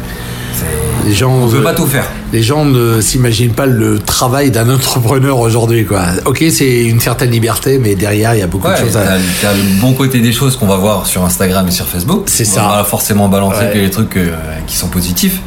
Les 1.07 1.15
gens, 1.15 1.33
On 1.45 1.49
peut 1.49 1.63
pas 1.63 1.75
tout 1.75 1.87
faire. 1.87 2.05
Les 2.33 2.43
gens 2.43 2.65
ne 2.67 3.01
s'imaginent 3.01 3.53
pas 3.55 3.67
le 3.67 3.99
travail 3.99 4.51
d'un 4.51 4.69
entrepreneur 4.75 5.39
aujourd'hui, 5.39 5.87
quoi. 5.87 6.03
Ok, 6.27 6.45
c'est 6.51 6.85
une 6.85 7.01
certaine 7.01 7.31
liberté, 7.31 7.79
mais 7.79 7.95
derrière, 7.95 8.35
il 8.35 8.41
y 8.41 8.43
a 8.43 8.47
beaucoup 8.47 8.69
Ouais, 8.69 8.75
de 8.79 8.85
choses 8.87 8.97
à. 8.97 9.17
t'as 9.41 9.55
le 9.55 9.81
bon 9.81 9.95
côté 9.95 10.21
des 10.21 10.33
choses 10.33 10.57
qu'on 10.57 10.67
va 10.67 10.77
voir 10.77 11.07
sur 11.07 11.25
Instagram 11.25 11.67
et 11.67 11.71
sur 11.71 11.87
Facebook. 11.87 12.25
C'est 12.27 12.47
On 12.49 12.53
ça. 12.55 12.63
va 12.63 12.69
pas 12.79 12.85
forcément 12.85 13.29
balancer 13.29 13.61
Ouais. 13.61 13.71
que 13.73 13.79
les 13.79 13.91
trucs 13.91 14.17
euh, 14.17 14.37
qui 14.67 14.77
sont 14.77 14.89
positifs. 14.89 15.41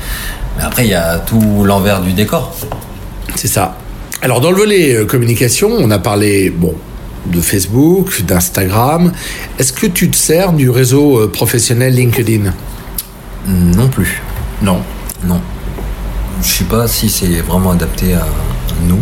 Mais 0.58 0.63
après, 0.63 0.86
il 0.86 0.89
y 0.89 0.95
a 0.95 1.17
tout 1.19 1.63
l'envers 1.63 2.02
du 2.02 2.13
décor. 2.13 2.56
C'est 3.36 3.47
ça. 3.47 3.78
Alors, 4.24 4.41
dans 4.41 4.52
le 4.52 4.58
volet 4.58 4.95
euh, 4.95 5.06
communication, 5.06 5.69
on 5.78 5.91
a 5.91 6.00
parlé, 6.00 6.50
bon, 6.50 6.74
de 7.28 7.39
Facebook, 7.39 8.24
d'Instagram. 8.24 9.12
Est-ce 9.60 9.74
que 9.74 9.86
tu 9.86 10.10
te 10.10 10.15
sers 10.17 10.54
du 10.54 10.69
réseau 10.71 11.19
euh, 11.19 11.28
professionnel 11.32 11.93
LinkedIn? 11.93 12.52
Non 13.47 13.88
plus. 13.88 14.21
Non. 14.62 14.80
Non. 15.24 15.40
Je 16.42 16.48
sais 16.48 16.64
pas 16.64 16.88
si 16.88 17.10
c'est 17.10 17.42
vraiment 17.42 17.72
adapté 17.72 18.16
à 18.16 18.26
nous. 18.84 19.00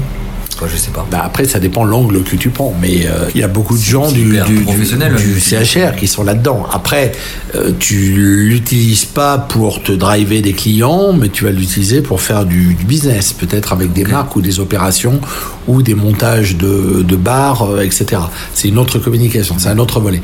Quoi, 0.60 0.68
je 0.70 0.76
sais 0.76 0.92
pas. 0.92 1.08
Bah 1.10 1.22
après, 1.24 1.46
ça 1.46 1.58
dépend 1.58 1.86
l'angle 1.86 2.22
que 2.22 2.36
tu 2.36 2.50
prends, 2.50 2.76
mais 2.82 3.06
euh, 3.06 3.30
il 3.34 3.40
y 3.40 3.44
a 3.46 3.48
beaucoup 3.48 3.78
de 3.78 3.82
gens 3.82 4.12
du, 4.12 4.38
du, 4.46 4.56
professionnel, 4.64 5.16
CHR 5.18 5.96
qui 5.96 6.06
sont 6.06 6.22
là-dedans. 6.22 6.68
Après, 6.70 7.14
euh, 7.56 7.72
tu 7.80 7.96
l'utilises 7.96 9.06
pas 9.06 9.38
pour 9.38 9.82
te 9.82 9.94
driver 9.94 10.42
des 10.42 10.52
clients, 10.52 11.14
mais 11.14 11.30
tu 11.30 11.46
vas 11.46 11.52
l'utiliser 11.52 12.02
pour 12.02 12.20
faire 12.20 12.44
du, 12.44 12.76
business, 12.86 13.32
peut-être 13.32 13.72
avec 13.72 13.94
des 13.94 14.04
marques 14.04 14.36
ou 14.36 14.42
des 14.42 14.60
opérations 14.60 15.22
ou 15.70 15.82
des 15.82 15.96
montages 15.96 16.58
de, 16.58 17.04
de 17.08 17.16
bars, 17.16 17.64
euh, 17.64 17.80
etc. 17.80 18.22
C'est 18.54 18.68
une 18.68 18.80
autre 18.80 19.00
communication, 19.00 19.56
c'est 19.60 19.70
un 19.70 19.78
autre 19.78 20.02
volet. 20.02 20.22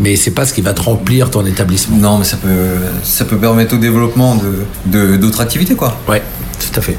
Mais 0.00 0.16
c'est 0.16 0.32
pas 0.32 0.44
ce 0.44 0.54
qui 0.54 0.60
va 0.60 0.74
te 0.74 0.82
remplir 0.82 1.30
ton 1.30 1.46
établissement. 1.46 1.98
Non, 1.98 2.18
mais 2.18 2.24
ça 2.24 2.36
peut, 2.36 2.48
ça 3.04 3.24
peut 3.24 3.36
permettre 3.36 3.76
au 3.76 3.78
développement 3.78 4.36
de- 4.86 5.16
d'autres 5.16 5.40
activités, 5.40 5.76
quoi. 5.76 5.96
Ouais, 6.08 6.22
tout 6.58 6.80
à 6.80 6.82
fait. 6.82 6.96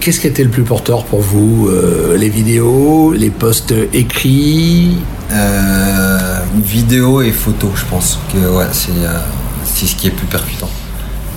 Qu'est-ce 0.00 0.20
qui 0.20 0.26
était 0.26 0.44
le 0.44 0.50
plus 0.50 0.62
porteur 0.62 1.04
pour 1.04 1.20
vous 1.20 1.68
Euh, 1.70 2.16
Les 2.16 2.28
vidéos, 2.28 3.12
les 3.12 3.30
posts 3.30 3.74
écrits 3.92 4.96
Euh, 5.32 6.40
vidéo 6.64 7.20
et 7.22 7.32
photo, 7.32 7.70
je 7.74 7.84
pense 7.84 8.18
que 8.32 8.38
ouais, 8.38 8.64
c'est, 8.72 8.90
euh, 8.92 9.18
c'est 9.64 9.86
ce 9.86 9.94
qui 9.96 10.06
est 10.06 10.10
plus 10.10 10.26
percutant. 10.26 10.70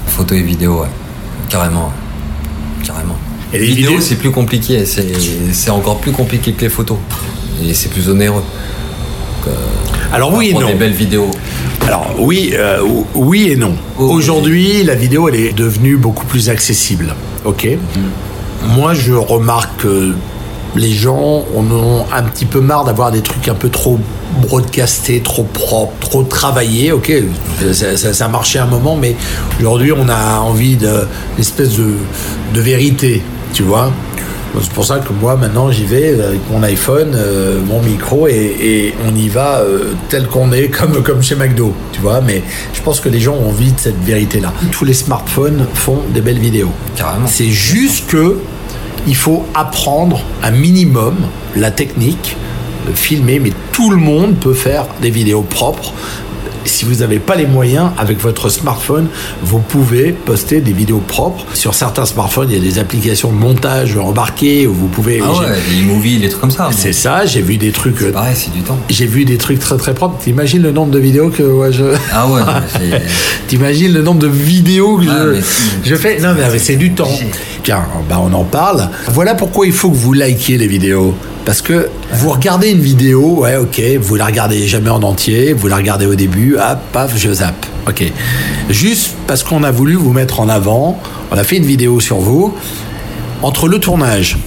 Photo 0.08 0.34
et 0.36 0.42
vidéo, 0.42 0.82
ouais. 0.82 0.88
Carrément. 1.50 1.92
Carrément. 2.86 3.18
Et 3.54 3.60
les 3.60 3.66
vidéos, 3.66 3.90
vidéos 3.92 4.02
c'est 4.02 4.16
plus 4.16 4.32
compliqué. 4.32 4.86
C'est, 4.86 5.08
c'est 5.52 5.72
encore 5.72 6.00
plus 6.00 6.14
compliqué 6.14 6.54
que 6.54 6.62
les 6.62 6.70
photos. 6.70 6.98
Et 7.64 7.74
c'est 7.74 7.90
plus 7.90 8.08
onéreux. 8.10 8.44
Alors 10.14 10.34
oui 10.34 10.50
et 10.50 10.54
non. 10.54 10.68
des 10.68 10.74
belles 10.76 10.94
vidéos. 10.94 11.32
Alors 11.88 12.16
oui, 12.20 12.52
euh, 12.54 12.80
oui 13.16 13.50
et 13.52 13.56
non. 13.56 13.76
Aujourd'hui, 13.98 14.84
la 14.84 14.96
vidéo, 14.96 15.28
elle 15.28 15.36
est 15.36 15.54
devenue 15.54 15.98
beaucoup 15.98 16.26
plus 16.26 16.50
accessible. 16.50 17.14
Ok? 17.44 17.68
Moi, 18.63 18.93
je 18.93 19.13
remarque 19.13 19.82
que 19.82 20.13
les 20.76 20.91
gens 20.91 21.43
en 21.56 21.69
ont 21.71 22.06
un 22.13 22.24
petit 22.24 22.45
peu 22.45 22.62
marre 22.62 22.86
d'avoir 22.86 23.12
des 23.12 23.21
trucs 23.21 23.47
un 23.47 23.56
peu 23.56 23.69
trop 23.69 24.00
broadcastés, 24.41 25.21
trop 25.21 25.43
propres, 25.43 25.93
trop 26.00 26.24
travaillés. 26.24 26.91
Ok, 26.91 27.12
ça, 27.74 27.97
ça 27.97 28.28
marchait 28.28 28.60
un 28.60 28.67
moment, 28.67 28.95
mais 28.95 29.15
aujourd'hui, 29.60 29.91
on 29.91 30.08
a 30.08 30.39
envie 30.39 30.78
d'une 30.78 31.08
espèce 31.39 31.78
de 31.78 32.62
vérité, 32.62 33.21
tu 33.54 33.63
vois. 33.63 33.91
C'est 34.60 34.72
pour 34.72 34.86
ça 34.86 35.00
que 35.00 35.14
moi, 35.14 35.36
maintenant, 35.38 35.72
j'y 35.72 35.86
vais 35.86 36.22
avec 36.22 36.42
mon 36.50 36.62
iPhone, 36.64 37.14
euh, 37.16 37.62
mon 37.66 37.82
micro, 37.82 38.28
et, 38.28 38.56
et 38.60 38.96
on 39.08 39.16
y 39.16 39.30
va 39.30 39.60
euh, 39.60 39.94
tel 40.10 40.28
qu'on 40.28 40.52
est, 40.52 40.68
comme, 40.78 41.02
comme 41.04 41.24
chez 41.24 41.36
McDo, 41.36 41.74
tu 41.94 42.02
vois. 42.02 42.22
Mais 42.22 42.44
je 42.74 42.82
pense 42.82 43.00
que 43.00 43.10
les 43.10 43.20
gens 43.20 43.36
ont 43.36 43.50
envie 43.50 43.72
de 43.72 43.80
cette 43.80 44.02
vérité-là. 44.04 44.54
Tous 44.72 44.86
les 44.86 44.94
smartphones 44.94 45.66
font 45.74 46.00
des 46.14 46.22
belles 46.22 46.40
vidéos. 46.40 46.72
Carrément. 46.96 47.28
C'est 47.28 47.50
juste 47.50 48.08
que 48.08 48.38
il 49.08 49.16
faut 49.16 49.46
apprendre 49.56 50.22
un 50.44 50.52
minimum 50.52 51.16
la 51.56 51.72
technique 51.72 52.38
de 52.88 52.94
filmer, 52.94 53.40
mais 53.40 53.52
tout 53.72 53.90
le 53.90 53.98
monde 53.98 54.36
peut 54.36 54.54
faire 54.54 54.86
des 55.02 55.10
vidéos 55.10 55.42
propres. 55.42 55.94
Si 56.65 56.86
vous 56.86 56.95
n'avez 56.95 57.19
pas 57.19 57.36
les 57.36 57.45
moyens, 57.47 57.89
avec 57.97 58.19
votre 58.19 58.50
smartphone, 58.50 59.08
vous 59.43 59.60
pouvez 59.60 60.12
poster 60.12 60.62
des 60.62 60.74
vidéos 60.74 61.00
propres. 61.06 61.45
Sur 61.54 61.74
certains 61.74 62.06
smartphones, 62.06 62.47
il 62.50 62.56
y 62.56 62.60
a 62.60 62.62
des 62.62 62.80
applications 62.80 63.30
de 63.32 63.38
montage 63.38 63.97
embarquées 63.97 64.67
où 64.67 64.74
vous 64.74 64.88
pouvez. 64.88 65.21
Ah 65.24 65.32
ouais, 65.32 65.84
movies, 65.86 66.19
les 66.19 66.30
trucs 66.30 66.41
comme 66.41 66.52
ça. 66.52 66.69
C'est 66.76 66.93
ça, 66.93 67.26
j'ai 67.26 67.41
vu 67.41 67.58
des 67.58 67.71
trucs. 67.71 68.02
euh, 68.02 68.12
Pareil, 68.12 68.36
c'est 68.36 68.54
du 68.54 68.62
temps. 68.62 68.78
J'ai 68.89 69.06
vu 69.06 69.26
des 69.26 69.38
trucs 69.38 69.60
très 69.60 69.78
très 69.78 69.93
propres. 69.93 70.19
T'imagines 70.24 70.62
le 70.62 70.71
nombre 70.71 70.91
de 70.91 71.00
vidéos 71.00 71.30
que 71.30 71.43
ouais, 71.43 71.71
je. 71.71 71.86
Ah 72.13 72.28
ouais, 72.28 72.41
c'est- 72.74 73.02
T'imagines 73.47 73.93
le 73.93 74.02
nombre 74.02 74.19
de 74.19 74.28
vidéos 74.28 74.97
que 74.97 75.06
Ah, 75.10 75.41
je 75.84 75.95
fais? 75.95 76.19
Non, 76.19 76.30
mais 76.36 76.60
c'est 76.60 76.76
du 76.76 76.91
temps. 76.93 77.10
Tiens, 77.63 77.84
bah 78.10 78.19
on 78.24 78.34
en 78.34 78.43
parle. 78.43 78.89
Voilà 79.13 79.36
pourquoi 79.36 79.65
il 79.67 79.74
faut 79.74 79.89
que 79.89 79.95
vous 79.97 80.13
likiez 80.13 80.58
les 80.58 80.67
vidéos. 80.67 81.15
Parce 81.45 81.62
que 81.62 81.89
vous 82.13 82.30
regardez 82.30 82.69
une 82.69 82.82
vidéo, 82.82 83.39
ouais, 83.41 83.58
ok, 83.58 83.82
vous 83.99 84.15
la 84.15 84.25
regardez 84.27 84.67
jamais 84.67 84.89
en 84.89 85.01
entier, 85.01 85.54
vous 85.54 85.67
la 85.67 85.77
regardez 85.77 86.06
au 86.06 86.15
début, 86.15 86.56
hop, 86.56 86.80
paf, 86.91 87.17
je 87.17 87.34
zappe. 87.34 87.65
Ok. 87.88 88.04
Juste 88.69 89.15
parce 89.25 89.43
qu'on 89.43 89.63
a 89.63 89.71
voulu 89.71 89.95
vous 89.95 90.13
mettre 90.13 90.39
en 90.39 90.49
avant, 90.49 90.99
on 91.32 91.38
a 91.38 91.43
fait 91.43 91.58
une 91.58 91.65
vidéo 91.65 91.99
sur 91.99 92.17
vous. 92.17 92.54
Entre 93.41 93.67
le 93.67 93.80
tournage, 93.80 94.38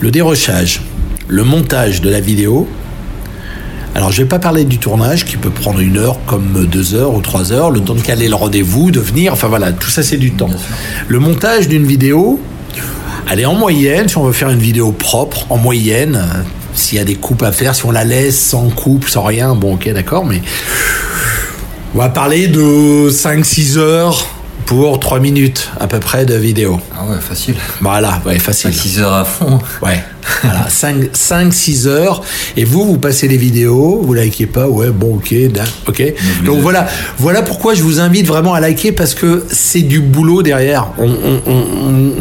le 0.00 0.10
dérochage, 0.10 0.82
le 1.28 1.44
montage 1.44 2.00
de 2.00 2.10
la 2.10 2.20
vidéo, 2.20 2.66
Alors, 3.94 4.12
je 4.12 4.22
vais 4.22 4.28
pas 4.28 4.38
parler 4.38 4.64
du 4.64 4.78
tournage 4.78 5.24
qui 5.24 5.36
peut 5.36 5.50
prendre 5.50 5.80
une 5.80 5.96
heure 5.96 6.18
comme 6.26 6.66
deux 6.66 6.94
heures 6.94 7.14
ou 7.14 7.20
trois 7.20 7.52
heures, 7.52 7.70
le 7.70 7.80
temps 7.80 7.94
de 7.94 8.00
caler 8.00 8.28
le 8.28 8.34
rendez-vous, 8.36 8.90
de 8.92 9.00
venir. 9.00 9.32
Enfin 9.32 9.48
voilà, 9.48 9.72
tout 9.72 9.90
ça 9.90 10.02
c'est 10.04 10.18
du 10.18 10.30
temps. 10.30 10.50
Le 11.08 11.18
montage 11.18 11.66
d'une 11.66 11.84
vidéo, 11.84 12.40
elle 13.30 13.40
est 13.40 13.46
en 13.46 13.54
moyenne, 13.54 14.08
si 14.08 14.16
on 14.16 14.24
veut 14.24 14.32
faire 14.32 14.50
une 14.50 14.58
vidéo 14.58 14.92
propre, 14.92 15.46
en 15.50 15.58
moyenne, 15.58 16.16
euh, 16.16 16.42
s'il 16.74 16.98
y 16.98 17.00
a 17.00 17.04
des 17.04 17.16
coupes 17.16 17.42
à 17.42 17.52
faire, 17.52 17.74
si 17.74 17.84
on 17.84 17.90
la 17.90 18.04
laisse 18.04 18.38
sans 18.38 18.68
coupe, 18.70 19.08
sans 19.08 19.22
rien, 19.22 19.54
bon 19.54 19.74
ok 19.74 19.92
d'accord, 19.92 20.24
mais 20.24 20.40
on 21.94 21.98
va 21.98 22.08
parler 22.08 22.48
de 22.48 23.10
5-6 23.10 23.78
heures 23.78 24.26
pour 24.66 25.00
3 25.00 25.20
minutes 25.20 25.70
à 25.80 25.86
peu 25.86 25.98
près 25.98 26.26
de 26.26 26.34
vidéo. 26.34 26.78
Ah 26.94 27.04
ouais, 27.10 27.20
facile. 27.20 27.54
Voilà, 27.80 28.20
ouais, 28.26 28.38
facile. 28.38 28.74
6 28.74 29.00
heures 29.00 29.14
à 29.14 29.24
fond. 29.24 29.58
Ouais. 29.82 30.04
Voilà, 30.42 30.68
5-6 30.68 31.86
heures. 31.86 32.22
Et 32.56 32.64
vous, 32.64 32.84
vous 32.84 32.98
passez 32.98 33.28
les 33.28 33.36
vidéos, 33.36 34.00
vous 34.02 34.14
likez 34.14 34.46
pas, 34.46 34.68
ouais, 34.68 34.90
bon, 34.90 35.16
ok, 35.16 35.34
ok. 35.86 36.14
Donc 36.44 36.60
voilà, 36.60 36.86
voilà 37.18 37.42
pourquoi 37.42 37.74
je 37.74 37.82
vous 37.82 38.00
invite 38.00 38.26
vraiment 38.26 38.54
à 38.54 38.60
liker 38.60 38.92
parce 38.92 39.14
que 39.14 39.44
c'est 39.50 39.82
du 39.82 40.00
boulot 40.00 40.42
derrière. 40.42 40.88
On, 40.98 41.08
on, 41.08 41.40
on, 41.46 41.64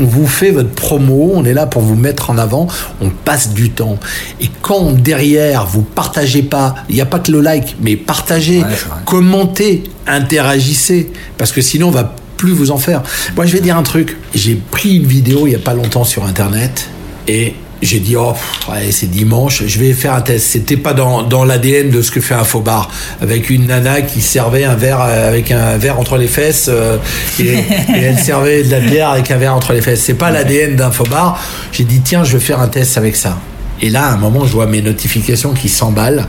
on, 0.01 0.05
vous 0.05 0.27
fait 0.27 0.51
votre 0.51 0.69
promo, 0.69 1.31
on 1.35 1.45
est 1.45 1.53
là 1.53 1.65
pour 1.65 1.81
vous 1.81 1.95
mettre 1.95 2.29
en 2.29 2.37
avant, 2.37 2.67
on 3.01 3.09
passe 3.09 3.49
du 3.49 3.69
temps. 3.69 3.97
Et 4.41 4.49
quand 4.61 4.91
derrière 4.91 5.65
vous 5.65 5.81
partagez 5.81 6.43
pas, 6.43 6.75
il 6.89 6.95
n'y 6.95 7.01
a 7.01 7.05
pas 7.05 7.19
que 7.19 7.31
le 7.31 7.41
like, 7.41 7.75
mais 7.81 7.95
partagez, 7.95 8.59
ouais, 8.59 8.65
commentez, 9.05 9.83
interagissez, 10.07 11.11
parce 11.37 11.51
que 11.51 11.61
sinon 11.61 11.89
on 11.89 11.91
va 11.91 12.15
plus 12.37 12.51
vous 12.51 12.71
en 12.71 12.77
faire. 12.77 13.01
Moi, 13.35 13.45
je 13.45 13.53
vais 13.53 13.59
dire 13.59 13.77
un 13.77 13.83
truc. 13.83 14.15
J'ai 14.33 14.55
pris 14.55 14.97
une 14.97 15.07
vidéo 15.07 15.47
il 15.47 15.53
y 15.53 15.55
a 15.55 15.59
pas 15.59 15.73
longtemps 15.73 16.03
sur 16.03 16.23
Internet 16.23 16.87
et 17.27 17.55
j'ai 17.81 17.99
dit 17.99 18.15
oh 18.15 18.33
ouais, 18.69 18.91
c'est 18.91 19.09
dimanche, 19.09 19.63
je 19.65 19.79
vais 19.79 19.93
faire 19.93 20.13
un 20.13 20.21
test. 20.21 20.47
C'était 20.47 20.77
pas 20.77 20.93
dans, 20.93 21.23
dans 21.23 21.43
l'ADN 21.43 21.89
de 21.89 22.01
ce 22.01 22.11
que 22.11 22.21
fait 22.21 22.33
un 22.33 22.43
faux 22.43 22.61
bar 22.61 22.89
avec 23.21 23.49
une 23.49 23.67
nana 23.67 24.01
qui 24.01 24.21
servait 24.21 24.63
un 24.63 24.75
verre 24.75 25.01
avec 25.01 25.51
un 25.51 25.77
verre 25.77 25.99
entre 25.99 26.17
les 26.17 26.27
fesses 26.27 26.69
euh, 26.69 26.97
et, 27.39 27.53
et, 27.53 28.01
elle 28.01 28.17
servait 28.19 28.63
de 28.63 28.71
la 28.71 28.79
bière 28.79 29.09
avec 29.09 29.29
un 29.31 29.37
verre 29.37 29.55
entre 29.55 29.73
les 29.73 29.81
fesses. 29.81 30.01
C'est 30.01 30.13
pas 30.13 30.31
l'ADN 30.31 30.75
d'un 30.75 30.91
faux 30.91 31.05
bar. 31.05 31.41
J'ai 31.71 31.83
dit 31.83 32.01
tiens 32.01 32.23
je 32.23 32.37
vais 32.37 32.43
faire 32.43 32.59
un 32.59 32.67
test 32.67 32.97
avec 32.97 33.15
ça. 33.15 33.37
Et 33.81 33.89
là, 33.89 34.07
à 34.07 34.13
un 34.13 34.17
moment, 34.17 34.45
je 34.45 34.53
vois 34.53 34.65
mes 34.65 34.81
notifications 34.81 35.53
qui 35.53 35.69
s'emballent. 35.69 36.25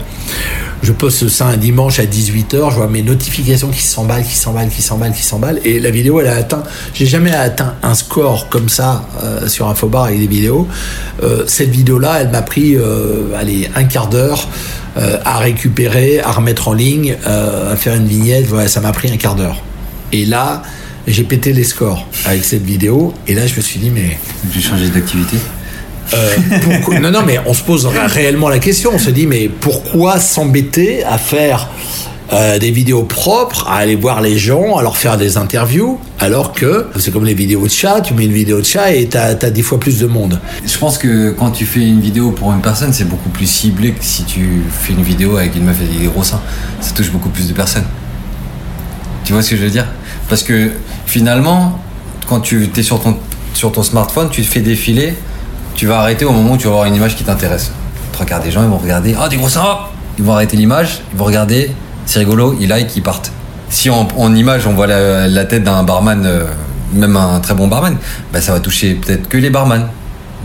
Je 0.81 0.93
poste 0.93 1.27
ça 1.27 1.47
un 1.47 1.57
dimanche 1.57 1.99
à 1.99 2.05
18h, 2.05 2.71
je 2.71 2.75
vois 2.75 2.87
mes 2.87 3.01
notifications 3.01 3.69
qui 3.69 3.81
s'emballent, 3.81 4.23
qui 4.23 4.35
s'emballent, 4.35 4.69
qui 4.69 4.81
s'emballent, 4.81 5.11
qui 5.11 5.23
s'emballent. 5.23 5.59
Et 5.65 5.79
la 5.79 5.91
vidéo, 5.91 6.21
elle 6.21 6.27
a 6.27 6.35
atteint. 6.35 6.63
J'ai 6.93 7.05
jamais 7.05 7.33
atteint 7.33 7.75
un 7.83 7.93
score 7.95 8.47
comme 8.47 8.69
ça 8.69 9.05
euh, 9.21 9.47
sur 9.47 9.67
Infobar 9.67 10.05
avec 10.05 10.19
des 10.19 10.27
vidéos. 10.27 10.67
Euh, 11.21 11.43
cette 11.47 11.69
vidéo-là, 11.69 12.21
elle 12.21 12.29
m'a 12.29 12.41
pris, 12.41 12.75
euh, 12.75 13.35
allez, 13.37 13.69
un 13.75 13.83
quart 13.85 14.07
d'heure 14.07 14.47
à 15.23 15.37
récupérer, 15.37 16.19
à 16.19 16.31
remettre 16.31 16.67
en 16.67 16.73
ligne, 16.73 17.15
à 17.25 17.73
faire 17.77 17.95
une 17.95 18.07
vignette. 18.07 18.47
Voilà, 18.47 18.67
ça 18.67 18.81
m'a 18.81 18.91
pris 18.91 19.09
un 19.09 19.15
quart 19.15 19.35
d'heure. 19.35 19.63
Et 20.11 20.25
là, 20.25 20.61
j'ai 21.07 21.23
pété 21.23 21.53
les 21.53 21.63
scores 21.63 22.05
avec 22.25 22.43
cette 22.43 22.63
vidéo. 22.63 23.13
Et 23.25 23.33
là, 23.33 23.47
je 23.47 23.55
me 23.55 23.61
suis 23.61 23.79
dit, 23.79 23.91
mais. 23.91 24.19
J'ai 24.51 24.59
changé 24.59 24.89
d'activité 24.89 25.37
euh, 26.13 26.99
non, 26.99 27.11
non, 27.11 27.21
mais 27.25 27.39
on 27.45 27.53
se 27.53 27.63
pose 27.63 27.85
réellement 27.85 28.49
la 28.49 28.59
question. 28.59 28.91
On 28.93 28.99
se 28.99 29.09
dit, 29.09 29.27
mais 29.27 29.49
pourquoi 29.49 30.19
s'embêter 30.19 31.03
à 31.03 31.17
faire 31.17 31.69
euh, 32.31 32.59
des 32.59 32.69
vidéos 32.69 33.03
propres, 33.03 33.67
à 33.67 33.77
aller 33.77 33.95
voir 33.95 34.21
les 34.21 34.37
gens, 34.37 34.77
à 34.77 34.83
leur 34.83 34.97
faire 34.97 35.17
des 35.17 35.37
interviews, 35.37 35.99
alors 36.19 36.53
que 36.53 36.85
c'est 36.99 37.11
comme 37.11 37.25
les 37.25 37.33
vidéos 37.33 37.65
de 37.65 37.71
chat, 37.71 38.01
tu 38.01 38.13
mets 38.13 38.25
une 38.25 38.33
vidéo 38.33 38.59
de 38.59 38.65
chat 38.65 38.91
et 38.91 39.07
t'as 39.07 39.29
as 39.29 39.49
dix 39.49 39.63
fois 39.63 39.79
plus 39.79 39.97
de 39.99 40.05
monde. 40.05 40.39
Je 40.63 40.77
pense 40.77 40.99
que 40.99 41.31
quand 41.31 41.49
tu 41.49 41.65
fais 41.65 41.79
une 41.79 42.01
vidéo 42.01 42.29
pour 42.29 42.51
une 42.51 42.61
personne, 42.61 42.93
c'est 42.93 43.09
beaucoup 43.09 43.29
plus 43.29 43.47
ciblé 43.47 43.93
que 43.93 44.03
si 44.03 44.25
tu 44.25 44.61
fais 44.71 44.93
une 44.93 45.01
vidéo 45.01 45.37
avec 45.37 45.55
une 45.55 45.63
meuf 45.63 45.77
et 45.81 45.99
des 45.99 46.05
gros 46.05 46.23
seins. 46.23 46.41
Ça 46.81 46.91
touche 46.91 47.09
beaucoup 47.09 47.29
plus 47.29 47.47
de 47.47 47.53
personnes. 47.53 47.85
Tu 49.23 49.33
vois 49.33 49.41
ce 49.41 49.49
que 49.49 49.57
je 49.57 49.63
veux 49.63 49.71
dire? 49.71 49.87
Parce 50.27 50.43
que 50.43 50.69
finalement, 51.07 51.79
quand 52.27 52.41
tu 52.41 52.69
es 52.77 52.83
sur 52.83 53.01
ton, 53.01 53.17
sur 53.55 53.71
ton 53.71 53.81
smartphone, 53.81 54.29
tu 54.29 54.43
te 54.43 54.47
fais 54.47 54.61
défiler 54.61 55.15
tu 55.79 55.87
vas 55.87 55.99
arrêter 55.99 56.25
au 56.25 56.33
moment 56.33 56.55
où 56.55 56.57
tu 56.57 56.67
vas 56.67 56.73
voir 56.73 56.85
une 56.87 56.95
image 56.95 57.15
qui 57.15 57.23
t'intéresse. 57.23 57.71
Trois 58.11 58.25
quarts 58.25 58.41
des 58.41 58.51
gens, 58.51 58.63
ils 58.63 58.69
vont 58.69 58.79
regarder, 58.79 59.15
ah, 59.17 59.29
des 59.29 59.37
gros 59.37 59.47
seins 59.47 59.77
Ils 60.17 60.25
vont 60.25 60.33
arrêter 60.33 60.57
l'image, 60.57 60.99
ils 61.13 61.17
vont 61.17 61.23
regarder, 61.23 61.71
c'est 62.05 62.19
rigolo, 62.19 62.53
ils 62.59 62.67
like, 62.67 62.93
ils 62.97 63.01
partent. 63.01 63.31
Si 63.69 63.89
en, 63.89 64.35
image, 64.35 64.67
on 64.67 64.73
voit 64.73 64.87
la, 64.87 65.45
tête 65.45 65.63
d'un 65.63 65.83
barman, 65.83 66.25
euh, 66.25 66.43
même 66.91 67.15
un 67.15 67.39
très 67.39 67.53
bon 67.53 67.69
barman, 67.69 67.95
bah, 68.33 68.41
ça 68.41 68.51
va 68.51 68.59
toucher 68.59 68.95
peut-être 68.95 69.29
que 69.29 69.37
les 69.37 69.49
barman. 69.49 69.87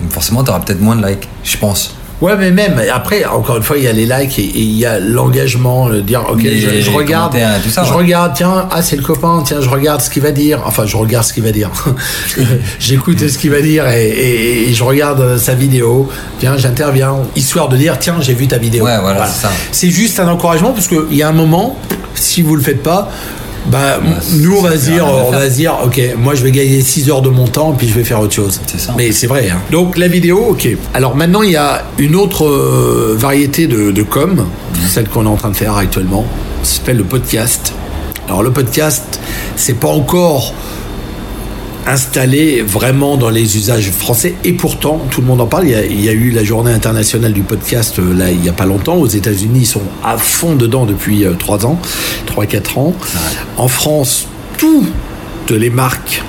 Forcément, 0.09 0.45
tu 0.45 0.51
auras 0.51 0.61
peut-être 0.61 0.81
moins 0.81 0.95
de 0.95 1.05
likes, 1.05 1.29
je 1.43 1.57
pense. 1.57 1.97
Ouais, 2.21 2.37
mais 2.39 2.51
même 2.51 2.81
après, 2.93 3.25
encore 3.25 3.57
une 3.57 3.63
fois, 3.63 3.77
il 3.77 3.85
y 3.85 3.89
a 3.89 3.93
les 3.93 4.07
likes 4.07 4.39
et, 4.39 4.43
il 4.43 4.79
y 4.79 4.87
a 4.87 4.99
l'engagement, 4.99 5.89
le 5.89 6.01
dire, 6.01 6.25
ok, 6.29 6.41
je, 6.43 6.81
je, 6.81 6.91
regarde, 6.91 7.37
tout 7.63 7.71
ça, 7.71 7.85
je 7.85 7.91
ouais. 7.91 7.97
regarde, 7.97 8.33
tiens, 8.35 8.69
ah 8.71 8.83
c'est 8.83 8.97
le 8.97 9.03
copain, 9.03 9.43
tiens, 9.45 9.61
je 9.61 9.69
regarde 9.69 10.01
ce 10.01 10.11
qu'il 10.11 10.23
va 10.23 10.31
dire. 10.31 10.63
Enfin, 10.65 10.87
je 10.87 10.97
regarde 10.97 11.25
ce 11.25 11.33
qu'il 11.33 11.43
va 11.43 11.53
dire. 11.53 11.71
J'écoute 12.79 13.29
ce 13.29 13.37
qu'il 13.37 13.51
va 13.51 13.61
dire 13.61 13.89
et, 13.89 14.09
et, 14.09 14.71
et, 14.71 14.75
je 14.75 14.85
regarde 14.85 15.39
sa 15.39 15.55
vidéo. 15.55 16.09
Tiens, 16.39 16.57
j'interviens, 16.57 17.17
histoire 17.37 17.69
de 17.69 17.77
dire, 17.77 17.99
tiens, 17.99 18.17
j'ai 18.21 18.35
vu 18.35 18.47
ta 18.47 18.59
vidéo. 18.59 18.85
Ouais, 18.85 18.99
voilà, 19.01 19.27
voilà. 19.27 19.55
c'est 19.73 19.91
juste 19.91 20.21
un 20.21 20.29
encouragement 20.29 20.73
parce 20.73 20.89
qu'il 20.89 21.15
y 21.15 21.23
a 21.23 21.29
un 21.29 21.33
moment, 21.33 21.77
si 22.15 22.43
vous 22.43 22.55
le 22.55 22.63
faites 22.63 22.83
pas, 22.83 23.11
bah, 23.67 23.99
bah, 23.99 24.09
nous 24.39 24.57
on 24.57 24.63
va 24.63 24.77
se 24.77 24.91
dire, 24.91 25.07
on 25.07 25.31
va 25.31 25.49
se 25.49 25.57
dire, 25.57 25.79
ok, 25.85 26.01
moi 26.19 26.35
je 26.35 26.43
vais 26.43 26.51
gagner 26.51 26.81
6 26.81 27.11
heures 27.11 27.23
de 27.23 27.31
mon 27.31 27.47
temps 27.47 27.73
puis 27.73 27.89
je 27.89 27.95
vais 27.95 28.05
faire 28.05 28.21
autre 28.21 28.35
chose. 28.35 28.61
C'est 28.67 28.81
ça. 28.81 28.95
Mais 28.97 29.13
c'est 29.13 29.27
vrai. 29.27 29.49
Hein. 29.51 29.59
Donc 29.71 29.97
la 29.97 30.09
vidéo, 30.09 30.47
ok. 30.51 30.69
Alors 30.93 31.17
maintenant 31.17 31.43
il 31.43 31.53
y 31.53 31.57
a 31.57 31.85
une 31.99 32.17
autre 32.17 32.47
euh, 32.47 33.15
variété 33.19 33.67
de, 33.67 33.91
de 33.91 34.03
com, 34.03 34.35
mmh. 34.35 34.77
celle 34.89 35.09
qu'on 35.09 35.25
est 35.25 35.29
en 35.29 35.37
train 35.37 35.51
de 35.51 35.57
faire 35.57 35.77
actuellement. 35.77 36.25
Ça 36.63 36.79
s'appelle 36.79 36.99
le 36.99 37.05
podcast. 37.05 37.73
Alors 38.27 38.43
le 38.43 38.51
podcast, 38.51 39.21
c'est 39.57 39.79
pas 39.79 39.89
encore 39.89 40.55
installé 41.87 42.63
vraiment 42.63 43.17
dans 43.17 43.31
les 43.31 43.57
usages 43.57 43.91
français 43.91 44.35
et 44.45 44.53
pourtant 44.53 45.01
tout 45.11 45.21
le 45.21 45.27
monde 45.27 45.41
en 45.41 45.47
parle. 45.47 45.65
Il 45.65 45.71
y 45.71 45.75
a, 45.75 45.85
il 45.85 46.05
y 46.05 46.09
a 46.09 46.13
eu 46.13 46.31
la 46.31 46.45
journée 46.45 46.73
internationale 46.73 47.33
du 47.33 47.43
podcast 47.43 47.99
euh, 47.99 48.15
là 48.15 48.31
il 48.31 48.41
n'y 48.41 48.49
a 48.49 48.53
pas 48.53 48.67
longtemps. 48.67 48.97
Aux 48.97 49.07
États-Unis 49.07 49.61
ils 49.61 49.67
sont 49.67 49.83
à 50.03 50.17
fond 50.17 50.55
dedans 50.57 50.87
depuis 50.87 51.25
euh, 51.25 51.35
3 51.35 51.67
ans, 51.67 51.81
3-4 52.27 52.79
ans. 52.79 52.87
Ouais. 52.89 53.21
En 53.57 53.69
France, 53.69 54.27
toutes 54.57 55.51
les 55.51 55.71
marques 55.71 56.23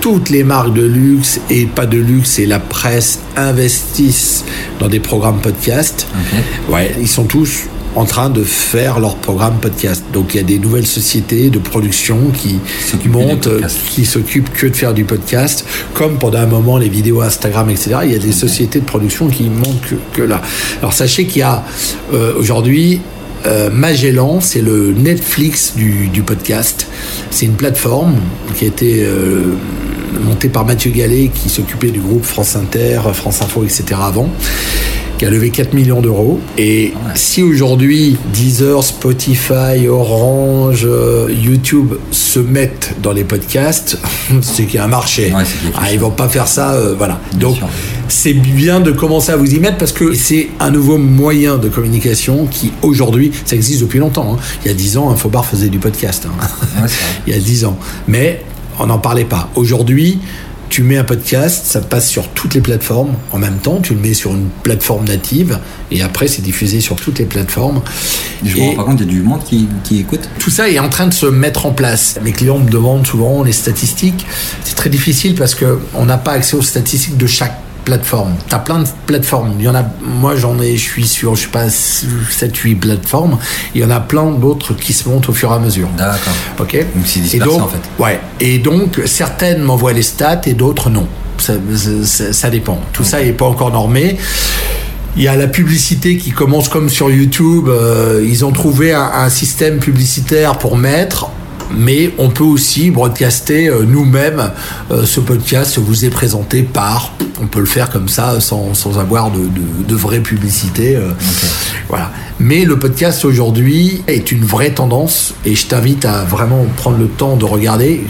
toutes 0.00 0.30
les 0.30 0.44
marques 0.44 0.72
de 0.72 0.86
luxe 0.86 1.40
et 1.50 1.66
pas 1.66 1.86
de 1.86 1.98
luxe 1.98 2.38
et 2.38 2.46
la 2.46 2.60
presse 2.60 3.18
investissent 3.34 4.44
dans 4.78 4.88
des 4.88 5.00
programmes 5.00 5.40
podcast. 5.40 6.06
Okay. 6.12 6.72
Ouais, 6.72 6.94
ils 7.00 7.08
sont 7.08 7.24
tous 7.24 7.64
en 7.96 8.04
train 8.04 8.30
de 8.30 8.44
faire 8.44 9.00
leur 9.00 9.16
programme 9.16 9.56
podcast. 9.60 10.04
Donc 10.12 10.34
il 10.34 10.36
y 10.36 10.40
a 10.40 10.44
des 10.44 10.58
nouvelles 10.58 10.86
sociétés 10.86 11.50
de 11.50 11.58
production 11.58 12.30
qui 12.30 12.60
montent, 13.08 13.48
qui 13.90 14.04
s'occupent 14.04 14.52
que 14.52 14.66
de 14.66 14.76
faire 14.76 14.94
du 14.94 15.04
podcast, 15.04 15.66
comme 15.94 16.18
pendant 16.18 16.38
un 16.38 16.46
moment 16.46 16.76
les 16.76 16.90
vidéos 16.90 17.22
Instagram, 17.22 17.70
etc. 17.70 17.96
Il 18.04 18.12
y 18.12 18.14
a 18.14 18.18
des 18.18 18.28
okay. 18.28 18.32
sociétés 18.32 18.80
de 18.80 18.84
production 18.84 19.28
qui 19.28 19.44
montent 19.44 19.80
que, 19.88 19.94
que 20.12 20.22
là. 20.22 20.42
Alors 20.80 20.92
sachez 20.92 21.26
qu'il 21.26 21.40
y 21.40 21.42
a 21.42 21.64
euh, 22.12 22.34
aujourd'hui 22.38 23.00
euh, 23.46 23.70
Magellan, 23.70 24.40
c'est 24.40 24.60
le 24.60 24.92
Netflix 24.92 25.74
du, 25.74 26.08
du 26.08 26.22
podcast. 26.22 26.86
C'est 27.30 27.46
une 27.46 27.54
plateforme 27.54 28.16
qui 28.56 28.64
a 28.64 28.68
été 28.68 29.04
euh, 29.04 29.54
montée 30.20 30.48
par 30.48 30.66
Mathieu 30.66 30.90
Gallet, 30.90 31.30
qui 31.32 31.48
s'occupait 31.48 31.90
du 31.90 32.00
groupe 32.00 32.24
France 32.24 32.56
Inter, 32.56 33.00
France 33.14 33.40
Info, 33.42 33.64
etc. 33.64 33.84
avant 34.02 34.28
qui 35.18 35.24
a 35.24 35.30
levé 35.30 35.50
4 35.50 35.72
millions 35.72 36.00
d'euros. 36.00 36.40
Et 36.58 36.92
ouais. 36.94 37.12
si 37.14 37.42
aujourd'hui 37.42 38.16
Deezer, 38.32 38.82
Spotify, 38.82 39.88
Orange, 39.88 40.82
euh, 40.84 41.28
YouTube 41.30 41.94
se 42.10 42.38
mettent 42.38 42.94
dans 43.02 43.12
les 43.12 43.24
podcasts, 43.24 43.98
c'est 44.42 44.64
qu'il 44.64 44.76
y 44.76 44.78
a 44.78 44.84
un 44.84 44.88
marché. 44.88 45.32
Ouais, 45.32 45.44
ah, 45.76 45.92
ils 45.92 45.98
vont 45.98 46.10
pas 46.10 46.28
faire 46.28 46.48
ça, 46.48 46.72
euh, 46.72 46.94
voilà. 46.96 47.20
Bien 47.34 47.48
Donc 47.48 47.58
c'est 48.08 48.34
bien 48.34 48.80
de 48.80 48.92
commencer 48.92 49.32
à 49.32 49.36
vous 49.36 49.52
y 49.54 49.58
mettre 49.58 49.78
parce 49.78 49.92
que 49.92 50.14
c'est 50.14 50.48
un 50.60 50.70
nouveau 50.70 50.98
moyen 50.98 51.56
de 51.56 51.68
communication 51.68 52.46
qui 52.46 52.72
aujourd'hui, 52.82 53.32
ça 53.44 53.56
existe 53.56 53.80
depuis 53.82 53.98
longtemps. 53.98 54.34
Hein. 54.34 54.42
Il 54.64 54.68
y 54.68 54.70
a 54.70 54.74
10 54.74 54.98
ans, 54.98 55.10
Infobar 55.10 55.44
faisait 55.44 55.68
du 55.68 55.78
podcast. 55.78 56.26
Hein. 56.26 56.46
Ouais, 56.82 56.88
Il 57.26 57.32
y 57.32 57.36
a 57.36 57.40
10 57.40 57.64
ans. 57.64 57.78
Mais 58.06 58.44
on 58.78 58.86
n'en 58.86 58.98
parlait 58.98 59.24
pas. 59.24 59.48
Aujourd'hui, 59.54 60.20
tu 60.68 60.82
mets 60.82 60.96
un 60.96 61.04
podcast, 61.04 61.66
ça 61.66 61.80
passe 61.80 62.08
sur 62.08 62.28
toutes 62.28 62.54
les 62.54 62.60
plateformes 62.60 63.14
en 63.32 63.38
même 63.38 63.58
temps, 63.58 63.80
tu 63.80 63.94
le 63.94 64.00
mets 64.00 64.14
sur 64.14 64.32
une 64.32 64.48
plateforme 64.62 65.04
native 65.04 65.58
et 65.90 66.02
après 66.02 66.28
c'est 66.28 66.42
diffusé 66.42 66.80
sur 66.80 66.96
toutes 66.96 67.18
les 67.18 67.24
plateformes. 67.24 67.82
Je 68.44 68.56
vois, 68.56 68.74
par 68.74 68.84
contre, 68.84 69.02
il 69.02 69.06
y 69.06 69.10
a 69.10 69.12
du 69.12 69.22
monde 69.22 69.42
qui, 69.44 69.68
qui, 69.84 70.00
écoute. 70.00 70.28
Tout 70.38 70.50
ça 70.50 70.68
est 70.68 70.78
en 70.78 70.88
train 70.88 71.06
de 71.06 71.14
se 71.14 71.26
mettre 71.26 71.66
en 71.66 71.72
place. 71.72 72.18
Mes 72.22 72.32
clients 72.32 72.58
me 72.58 72.70
demandent 72.70 73.06
souvent 73.06 73.42
les 73.42 73.52
statistiques. 73.52 74.26
C'est 74.64 74.76
très 74.76 74.90
difficile 74.90 75.34
parce 75.34 75.54
qu'on 75.54 76.04
n'a 76.04 76.18
pas 76.18 76.32
accès 76.32 76.56
aux 76.56 76.62
statistiques 76.62 77.16
de 77.16 77.26
chaque 77.26 77.58
plateformes. 77.86 78.34
Tu 78.48 78.54
as 78.54 78.58
plein 78.58 78.80
de 78.80 78.88
plateformes. 79.06 79.54
Il 79.58 79.64
y 79.64 79.68
en 79.68 79.74
a, 79.74 79.84
moi 80.02 80.36
j'en 80.36 80.60
ai, 80.60 80.76
je 80.76 80.82
suis 80.82 81.06
sur, 81.06 81.36
je 81.36 81.42
sais 81.42 81.48
pas, 81.48 81.70
7, 81.70 82.54
8 82.54 82.74
plateformes. 82.74 83.38
Il 83.74 83.80
y 83.80 83.84
en 83.84 83.90
a 83.90 84.00
plein 84.00 84.30
d'autres 84.32 84.74
qui 84.74 84.92
se 84.92 85.08
montent 85.08 85.30
au 85.30 85.32
fur 85.32 85.50
et 85.52 85.54
à 85.54 85.58
mesure. 85.58 85.88
D'accord. 85.96 86.34
Ok? 86.60 86.74
Donc 86.94 87.06
c'est 87.06 87.20
dispersé 87.20 87.48
donc, 87.48 87.62
en 87.62 87.68
fait. 87.68 88.02
Ouais. 88.02 88.20
Et 88.40 88.58
donc 88.58 89.00
certaines 89.06 89.62
m'envoient 89.62 89.94
les 89.94 90.02
stats 90.02 90.42
et 90.44 90.52
d'autres 90.52 90.90
non. 90.90 91.06
Ça, 91.38 91.54
ça, 92.04 92.32
ça, 92.32 92.50
dépend. 92.50 92.80
Tout 92.92 93.02
okay. 93.02 93.10
ça 93.10 93.22
n'est 93.22 93.32
pas 93.32 93.44
encore 93.46 93.70
normé. 93.70 94.18
Il 95.16 95.22
y 95.22 95.28
a 95.28 95.36
la 95.36 95.46
publicité 95.46 96.18
qui 96.18 96.30
commence 96.30 96.68
comme 96.68 96.90
sur 96.90 97.10
YouTube. 97.10 97.68
euh, 97.68 98.22
ils 98.26 98.44
ont 98.44 98.52
trouvé 98.52 98.92
un, 98.92 99.10
un 99.14 99.30
système 99.30 99.78
publicitaire 99.78 100.58
pour 100.58 100.76
mettre. 100.76 101.30
Mais 101.74 102.12
on 102.18 102.28
peut 102.30 102.44
aussi 102.44 102.90
broadcaster 102.90 103.68
euh, 103.68 103.84
nous-mêmes 103.86 104.50
euh, 104.90 105.04
ce 105.04 105.20
podcast 105.20 105.78
vous 105.78 106.04
est 106.04 106.10
présenté 106.10 106.62
par. 106.62 107.12
On 107.42 107.46
peut 107.46 107.60
le 107.60 107.66
faire 107.66 107.90
comme 107.90 108.08
ça 108.08 108.40
sans, 108.40 108.74
sans 108.74 108.98
avoir 108.98 109.30
de, 109.30 109.40
de, 109.40 109.86
de 109.88 109.94
vraie 109.94 110.20
publicité. 110.20 110.96
euh, 110.96 111.10
Voilà. 111.88 112.10
Mais 112.38 112.64
le 112.64 112.78
podcast 112.78 113.24
aujourd'hui 113.24 114.02
est 114.06 114.30
une 114.32 114.44
vraie 114.44 114.70
tendance 114.70 115.34
et 115.44 115.54
je 115.54 115.66
t'invite 115.66 116.04
à 116.04 116.24
vraiment 116.24 116.64
prendre 116.76 116.98
le 116.98 117.08
temps 117.08 117.36
de 117.36 117.44
regarder, 117.44 118.04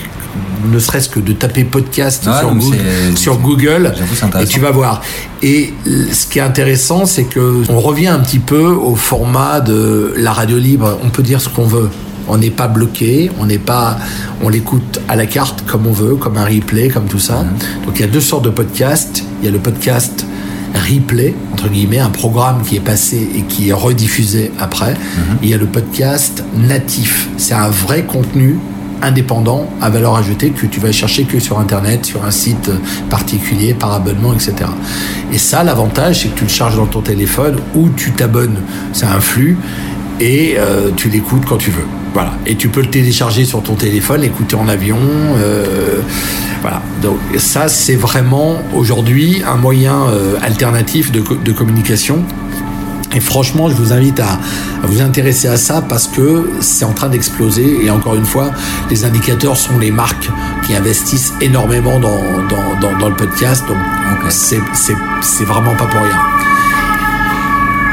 ne 0.71 0.79
serait-ce 0.79 1.09
que 1.09 1.21
de 1.21 1.33
taper 1.33 1.65
podcast 1.65 2.27
Ouais, 2.27 2.33
sur, 2.41 2.55
Google, 2.55 2.79
sur 3.17 3.39
Google 3.39 3.95
et 4.43 4.47
tu 4.47 4.61
vas 4.61 4.71
voir. 4.73 5.03
Et 5.43 5.73
ce 6.13 6.27
qui 6.27 6.39
est 6.39 6.43
intéressant, 6.43 7.07
c'est 7.07 7.25
que 7.25 7.63
on 7.69 7.81
revient 7.81 8.09
un 8.09 8.19
petit 8.19 8.41
peu 8.41 8.65
au 8.67 8.97
format 8.97 9.61
de 9.61 10.13
la 10.17 10.33
radio 10.33 10.59
libre. 10.59 10.99
On 11.05 11.09
peut 11.11 11.23
dire 11.23 11.41
ce 11.41 11.49
qu'on 11.49 11.67
veut. 11.67 11.89
On 12.29 12.39
n'est 12.39 12.51
pas 12.51 12.69
bloqué, 12.69 13.31
on 13.39 13.47
n'est 13.47 13.59
pas, 13.59 13.99
on 14.43 14.49
l'écoute 14.49 15.01
à 15.09 15.17
la 15.17 15.27
carte 15.27 15.65
comme 15.67 15.87
on 15.87 15.93
veut, 15.93 16.17
comme 16.17 16.37
un 16.37 16.45
replay, 16.45 16.89
comme 16.89 17.07
tout 17.07 17.19
ça. 17.19 17.45
Donc 17.85 17.97
il 17.97 18.01
y 18.01 18.05
a 18.05 18.09
deux 18.09 18.21
sortes 18.21 18.45
de 18.45 18.51
podcasts. 18.51 19.25
Il 19.41 19.47
y 19.47 19.49
a 19.49 19.53
le 19.53 19.59
podcast 19.59 20.27
replay 20.75 21.35
entre 21.53 21.69
guillemets, 21.69 21.99
un 21.99 22.11
programme 22.11 22.63
qui 22.63 22.77
est 22.77 22.81
passé 22.81 23.29
et 23.35 23.43
qui 23.43 23.71
est 23.71 23.73
rediffusé 23.73 24.53
après. 24.59 24.93
Et 25.43 25.45
il 25.45 25.49
y 25.49 25.55
a 25.55 25.59
le 25.59 25.67
podcast 25.67 26.45
natif. 26.55 27.29
C'est 27.39 27.55
un 27.55 27.69
vrai 27.69 28.05
contenu 28.05 28.59
indépendant 29.03 29.69
à 29.81 29.91
valeur 29.91 30.17
ajoutée 30.17 30.51
que 30.51 30.67
tu 30.67 30.81
vas 30.81 30.93
chercher 30.93 31.25
que 31.25 31.39
sur 31.39 31.59
internet, 31.59 32.07
sur 32.07 32.25
un 32.25 32.31
site 32.31 32.71
particulier, 33.11 33.75
par 33.75 33.93
abonnement, 33.93 34.33
etc. 34.33 34.55
Et 35.33 35.39
ça, 35.39 35.65
l'avantage, 35.65 36.23
c'est 36.23 36.29
que 36.29 36.39
tu 36.39 36.45
le 36.45 36.51
charges 36.51 36.77
dans 36.77 36.87
ton 36.87 37.03
téléphone 37.03 37.57
ou 37.75 37.89
tu 37.91 38.13
t'abonnes, 38.13 38.57
c'est 38.93 39.07
un 39.07 39.21
flux, 39.21 39.59
et 40.21 40.57
euh, 40.59 40.91
tu 40.97 41.09
l'écoutes 41.09 41.45
quand 41.47 41.57
tu 41.59 41.71
veux. 41.71 41.85
Voilà. 42.15 42.33
Et 42.47 42.55
tu 42.57 42.69
peux 42.69 42.81
le 42.81 42.89
télécharger 42.91 43.45
sur 43.45 43.63
ton 43.63 43.75
téléphone, 43.75 44.23
l'écouter 44.23 44.57
en 44.57 44.69
avion. 44.69 44.97
euh, 44.99 46.01
voilà. 46.63 46.83
Donc 47.03 47.19
ça, 47.39 47.69
c'est 47.69 47.97
vraiment 47.97 48.63
aujourd'hui 48.75 49.43
un 49.47 49.57
moyen 49.57 50.07
euh, 50.09 50.37
alternatif 50.43 51.13
de, 51.13 51.23
de 51.45 51.53
communication. 51.53 52.23
Et 53.15 53.21
franchement, 53.21 53.69
je 53.71 53.75
vous 53.75 53.93
invite 53.93 54.21
à, 54.21 54.39
vous 54.83 55.01
intéresser 55.01 55.49
à 55.49 55.57
ça 55.57 55.81
parce 55.81 56.07
que 56.07 56.51
c'est 56.61 56.85
en 56.85 56.93
train 56.93 57.09
d'exploser. 57.09 57.79
Et 57.85 57.91
encore 57.91 58.15
une 58.15 58.27
fois, 58.27 58.51
les 58.91 59.05
indicateurs 59.05 59.57
sont 59.57 59.79
les 59.79 59.91
marques 59.91 60.29
qui 60.67 60.75
investissent 60.75 61.33
énormément 61.41 61.99
dans, 62.01 62.21
dans, 62.99 63.09
le 63.09 63.15
podcast. 63.15 63.65
Donc, 63.69 63.77
Ok. 64.13 64.27
c'est 64.31 64.61
c'est- 64.75 64.97
c'est 65.23 65.45
vraiment 65.45 65.75
pas 65.77 65.87
pour 65.87 66.01
rien. 66.01 66.19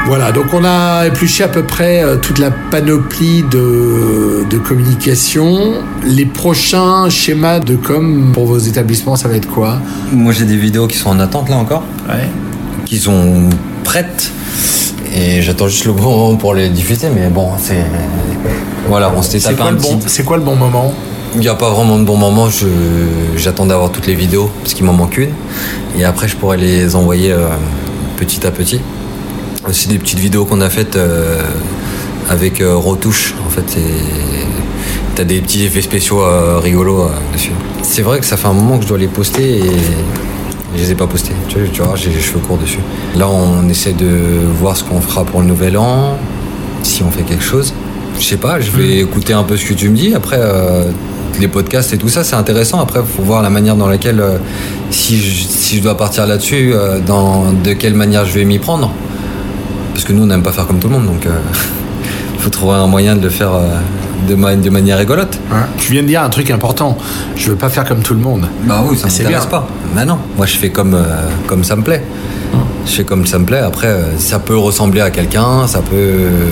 Voilà, 0.06 0.32
donc 0.32 0.46
on 0.52 0.62
a 0.64 1.06
épluché 1.06 1.44
à 1.44 1.48
peu 1.48 1.62
près 1.62 2.02
euh, 2.04 2.16
toute 2.16 2.38
la 2.38 2.50
panoplie 2.50 3.42
de, 3.50 4.44
de 4.48 4.58
communication. 4.58 5.76
Les 6.04 6.26
prochains 6.26 7.08
schémas 7.08 7.58
de 7.58 7.74
com 7.76 8.30
pour 8.34 8.44
vos 8.44 8.58
établissements, 8.58 9.16
ça 9.16 9.28
va 9.28 9.36
être 9.36 9.48
quoi? 9.48 9.78
Moi, 10.12 10.32
j'ai 10.34 10.44
des 10.44 10.58
vidéos 10.58 10.86
qui 10.88 10.98
sont 10.98 11.08
en 11.10 11.20
attente 11.20 11.48
là 11.48 11.56
encore, 11.56 11.84
Ouais. 12.08 12.28
qui 12.84 12.98
sont 12.98 13.48
prêtes. 13.82 14.30
Et 15.16 15.40
j'attends 15.40 15.68
juste 15.68 15.86
le 15.86 15.92
bon 15.92 16.02
moment 16.16 16.36
pour 16.36 16.54
les 16.54 16.68
diffuser, 16.68 17.08
mais 17.08 17.28
bon, 17.28 17.48
c'est. 17.58 17.84
Voilà, 18.88 19.10
on 19.16 19.22
s'était 19.22 19.40
tapé 19.40 19.56
quoi, 19.56 19.66
un 19.68 19.70
le 19.70 19.76
petit. 19.78 19.94
bon- 19.94 20.00
c'est 20.06 20.24
quoi 20.24 20.36
le 20.36 20.42
bon 20.42 20.56
moment? 20.56 20.92
Il 21.34 21.40
n'y 21.40 21.48
a 21.48 21.54
pas 21.54 21.70
vraiment 21.70 21.98
de 21.98 22.04
bon 22.04 22.16
moment, 22.16 22.48
je... 22.50 22.66
j'attends 23.36 23.64
d'avoir 23.66 23.90
toutes 23.90 24.06
les 24.06 24.14
vidéos, 24.14 24.50
parce 24.62 24.74
qu'il 24.74 24.84
m'en 24.84 24.92
manque 24.92 25.16
une. 25.16 25.30
Et 25.98 26.04
après, 26.04 26.28
je 26.28 26.36
pourrais 26.36 26.58
les 26.58 26.94
envoyer 26.94 27.32
euh, 27.32 27.46
petit 28.18 28.46
à 28.46 28.50
petit. 28.50 28.80
Aussi 29.68 29.88
des 29.88 29.98
petites 29.98 30.18
vidéos 30.18 30.44
qu'on 30.44 30.60
a 30.60 30.68
faites 30.68 30.96
euh, 30.96 31.40
avec 32.28 32.60
euh, 32.60 32.76
retouche, 32.76 33.34
en 33.46 33.50
fait. 33.50 33.78
T'as 35.14 35.24
des 35.24 35.40
petits 35.40 35.64
effets 35.64 35.82
spéciaux 35.82 36.22
euh, 36.22 36.58
rigolos 36.58 37.02
euh, 37.02 37.08
dessus. 37.32 37.52
C'est 37.82 38.02
vrai 38.02 38.18
que 38.18 38.26
ça 38.26 38.36
fait 38.36 38.48
un 38.48 38.52
moment 38.52 38.78
que 38.78 38.82
je 38.82 38.88
dois 38.88 38.98
les 38.98 39.06
poster 39.06 39.58
et 39.58 39.62
je 40.74 40.82
les 40.82 40.90
ai 40.90 40.94
pas 40.94 41.06
postés. 41.06 41.32
Tu 41.48 41.58
vois, 41.58 41.68
tu 41.72 41.82
vois, 41.82 41.96
j'ai 41.96 42.10
les 42.10 42.20
cheveux 42.20 42.40
courts 42.40 42.58
dessus. 42.58 42.80
Là, 43.14 43.28
on 43.28 43.68
essaie 43.68 43.92
de 43.92 44.40
voir 44.58 44.76
ce 44.76 44.84
qu'on 44.84 45.00
fera 45.00 45.24
pour 45.24 45.40
le 45.40 45.46
nouvel 45.46 45.78
an, 45.78 46.18
si 46.82 47.02
on 47.02 47.10
fait 47.10 47.22
quelque 47.22 47.44
chose. 47.44 47.72
Je 48.18 48.24
sais 48.24 48.36
pas, 48.36 48.60
je 48.60 48.70
vais 48.70 48.98
écouter 48.98 49.32
un 49.32 49.44
peu 49.44 49.56
ce 49.56 49.64
que 49.64 49.74
tu 49.74 49.88
me 49.88 49.96
dis. 49.96 50.14
Après, 50.14 50.38
euh, 50.38 50.84
les 51.40 51.48
podcasts 51.48 51.92
et 51.92 51.98
tout 51.98 52.08
ça, 52.08 52.24
c'est 52.24 52.36
intéressant. 52.36 52.80
Après, 52.80 53.00
il 53.00 53.06
faut 53.06 53.22
voir 53.22 53.42
la 53.42 53.50
manière 53.50 53.76
dans 53.76 53.88
laquelle, 53.88 54.20
euh, 54.20 54.38
si, 54.90 55.20
je, 55.20 55.44
si 55.46 55.78
je 55.78 55.82
dois 55.82 55.96
partir 55.96 56.26
là-dessus, 56.26 56.72
euh, 56.74 56.98
dans, 57.00 57.52
de 57.52 57.72
quelle 57.72 57.94
manière 57.94 58.24
je 58.24 58.32
vais 58.32 58.44
m'y 58.44 58.58
prendre. 58.58 58.92
Parce 59.94 60.04
que 60.04 60.12
nous, 60.12 60.24
on 60.24 60.26
n'aime 60.26 60.42
pas 60.42 60.52
faire 60.52 60.66
comme 60.66 60.78
tout 60.80 60.88
le 60.88 60.94
monde, 60.94 61.06
donc 61.06 61.24
il 61.26 62.40
faut 62.40 62.50
trouver 62.50 62.74
un 62.74 62.86
moyen 62.86 63.16
de 63.16 63.22
le 63.22 63.30
faire 63.30 63.54
euh, 63.54 63.68
de, 64.28 64.34
ma- 64.34 64.56
de 64.56 64.68
manière 64.70 64.98
rigolote. 64.98 65.38
Hein 65.52 65.66
Tu 65.78 65.92
viens 65.92 66.02
de 66.02 66.08
dire 66.08 66.22
un 66.22 66.28
truc 66.28 66.50
important. 66.50 66.98
Je 67.36 67.50
veux 67.50 67.56
pas 67.56 67.68
faire 67.70 67.84
comme 67.84 68.00
tout 68.02 68.14
le 68.14 68.20
monde. 68.20 68.46
Bah 68.64 68.84
oui, 68.86 68.98
ça 68.98 69.06
m'intéresse 69.06 69.46
pas. 69.46 69.66
Bah 69.94 70.04
non, 70.04 70.18
moi 70.36 70.46
je 70.46 70.56
fais 70.56 70.70
comme, 70.70 70.94
euh, 70.94 71.04
comme 71.46 71.64
ça 71.64 71.76
me 71.76 71.82
plaît. 71.82 72.02
Je 72.86 72.90
fais 72.92 73.04
comme 73.04 73.24
ça 73.26 73.38
me 73.38 73.46
plaît. 73.46 73.60
Après, 73.60 73.86
euh, 73.86 74.18
ça 74.18 74.38
peut 74.38 74.56
ressembler 74.56 75.00
à 75.00 75.10
quelqu'un, 75.10 75.66
ça 75.66 75.78
peut, 75.80 75.94
euh, 75.96 76.50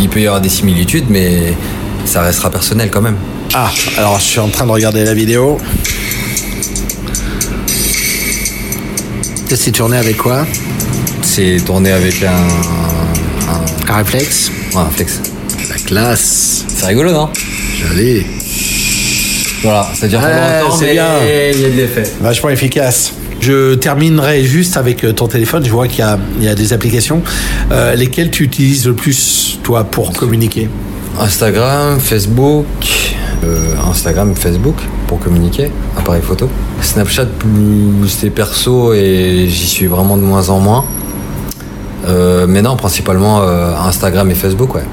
il 0.00 0.08
peut 0.10 0.20
y 0.20 0.26
avoir 0.26 0.40
des 0.42 0.50
similitudes, 0.50 1.06
mais 1.08 1.54
ça 2.04 2.20
restera 2.22 2.50
personnel 2.50 2.90
quand 2.90 3.00
même. 3.00 3.16
Ah, 3.54 3.70
alors 3.98 4.18
je 4.18 4.24
suis 4.24 4.40
en 4.40 4.48
train 4.48 4.66
de 4.66 4.70
regarder 4.72 5.04
la 5.04 5.14
vidéo. 5.14 5.58
C'est 9.52 9.72
tourné 9.72 9.96
avec 9.96 10.16
quoi? 10.16 10.44
C'est 11.40 11.64
tourné 11.64 11.90
avec 11.90 12.22
un, 12.22 12.28
un, 12.28 13.90
Un 13.90 13.96
réflexe 13.96 14.50
ouais, 14.74 14.78
un 14.78 14.90
flex. 14.90 15.22
La 15.70 15.76
classe. 15.76 16.66
C'est 16.68 16.84
rigolo, 16.84 17.12
non? 17.12 17.30
Joli. 17.78 18.26
Voilà, 19.62 19.88
longtemps, 20.02 20.76
c'est 20.76 20.92
bien. 20.92 21.06
il 21.54 21.60
y 21.62 21.64
a 21.64 21.68
de 21.70 21.76
l'effet. 21.76 22.02
Vachement 22.20 22.50
efficace. 22.50 23.14
Je 23.40 23.74
terminerai 23.74 24.44
juste 24.44 24.76
avec 24.76 25.02
euh, 25.02 25.14
ton 25.14 25.28
téléphone. 25.28 25.64
Je 25.64 25.70
vois 25.70 25.88
qu'il 25.88 26.00
y 26.00 26.02
a, 26.02 26.18
il 26.38 26.44
y 26.44 26.48
a 26.48 26.54
des 26.54 26.74
applications. 26.74 27.22
Euh, 27.72 27.94
lesquelles 27.94 28.30
tu 28.30 28.42
utilises 28.44 28.86
le 28.86 28.92
plus, 28.92 29.58
toi, 29.62 29.84
pour 29.84 30.12
communiquer? 30.12 30.68
Instagram, 31.18 32.00
Facebook, 32.00 32.66
euh, 33.44 33.76
Instagram, 33.90 34.34
Facebook 34.36 34.76
pour 35.06 35.18
communiquer, 35.18 35.70
appareil 35.96 36.20
photo. 36.22 36.50
Snapchat 36.82 37.26
plus 37.38 38.08
c'est 38.08 38.30
perso 38.30 38.92
et 38.92 39.46
j'y 39.48 39.66
suis 39.66 39.86
vraiment 39.86 40.18
de 40.18 40.22
moins 40.22 40.50
en 40.50 40.60
moins. 40.60 40.84
Euh, 42.06 42.46
mais 42.48 42.62
non, 42.62 42.76
principalement 42.76 43.42
euh, 43.42 43.74
Instagram 43.76 44.30
et 44.30 44.34
Facebook, 44.34 44.74
ouais. 44.74 44.84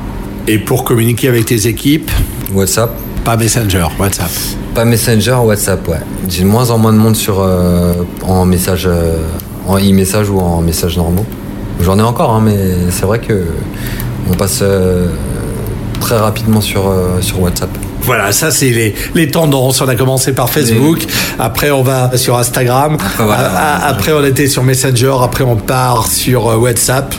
Et 0.48 0.60
pour 0.60 0.84
communiquer 0.84 1.28
avec 1.28 1.46
tes 1.46 1.68
équipes, 1.68 2.12
WhatsApp, 2.54 2.92
pas 3.24 3.36
Messenger, 3.36 3.88
WhatsApp. 4.00 4.30
pas 4.74 4.86
Messenger, 4.86 5.38
WhatsApp, 5.44 5.88
ouais. 5.88 6.00
J'ai 6.30 6.44
de 6.44 6.48
moins 6.48 6.70
en 6.70 6.78
moins 6.78 6.94
de 6.94 6.98
monde 6.98 7.16
sur 7.16 7.42
euh, 7.42 7.94
en 8.24 8.46
message, 8.46 8.90
en 9.68 9.78
e-message 9.78 10.30
ou 10.30 10.40
en 10.40 10.62
message 10.62 10.98
normaux. 10.98 11.26
J'en 11.82 12.00
ai 12.00 12.04
encore, 12.04 12.32
hein, 12.32 12.42
mais 12.44 12.58
c'est 12.90 13.06
vrai 13.06 13.20
que 13.20 13.46
on 14.30 14.34
passe 14.34 14.64
très 16.00 16.18
rapidement 16.18 16.62
sur, 16.62 16.92
sur 17.22 17.42
WhatsApp. 17.42 17.70
Voilà, 18.08 18.32
ça 18.32 18.52
c'est 18.52 18.70
les, 18.70 18.96
les 19.16 19.28
tendances. 19.28 19.82
On 19.82 19.88
a 19.90 19.96
commencé 19.96 20.32
par 20.32 20.50
Facebook, 20.50 21.06
après 21.40 21.72
on 21.72 21.84
va 21.84 22.12
sur 22.16 22.38
Instagram, 22.38 22.94
Après, 23.00 23.24
voilà. 23.26 23.98
On 24.18 24.24
était 24.26 24.48
sur 24.48 24.64
Messenger, 24.64 25.16
après 25.22 25.44
on 25.44 25.58
part 25.58 26.08
sur 26.08 26.48
euh, 26.48 26.56
WhatsApp. 26.56 27.14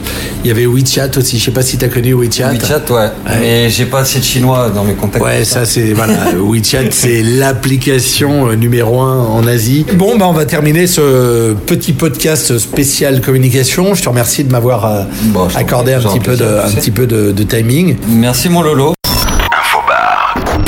Il 0.44 0.48
y 0.48 0.50
avait 0.50 0.64
WeChat 0.64 1.10
aussi, 1.18 1.38
je 1.38 1.44
sais 1.44 1.50
pas 1.50 1.60
si 1.60 1.76
tu 1.76 1.84
as 1.84 1.88
connu 1.88 2.14
WeChat. 2.14 2.52
WeChat, 2.52 2.90
ouais. 2.90 3.08
Mais 3.38 3.68
j'ai 3.68 3.84
pas 3.84 4.00
assez 4.00 4.18
de 4.20 4.24
chinois 4.24 4.70
dans 4.70 4.82
mes 4.82 4.94
contacts. 4.94 5.22
Ouais, 5.22 5.44
ça 5.44 5.66
c'est 5.66 5.92
voilà, 5.92 6.14
WeChat 6.40 6.90
c'est 6.90 7.22
l'application 7.22 8.48
euh, 8.48 8.54
numéro 8.54 9.00
un 9.02 9.18
en 9.26 9.46
Asie. 9.46 9.84
Bon, 9.94 10.16
bah 10.16 10.26
on 10.26 10.32
va 10.32 10.46
terminer 10.46 10.86
ce 10.86 11.52
petit 11.66 11.92
podcast 11.92 12.56
spécial 12.58 13.20
communication. 13.20 13.94
Je 13.94 14.02
te 14.02 14.08
remercie 14.08 14.42
de 14.44 14.50
m'avoir 14.50 14.86
euh, 14.86 15.02
Bon, 15.24 15.48
accordé 15.54 15.92
un 15.92 16.00
petit 16.00 16.20
peu 16.20 16.34
de, 16.36 16.44
un 16.44 16.70
petit 16.70 16.90
peu 16.90 17.06
de, 17.06 17.32
de 17.32 17.42
timing. 17.42 17.96
Merci 18.08 18.48
mon 18.48 18.62
Lolo. 18.62 18.97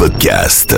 Podcast. 0.00 0.72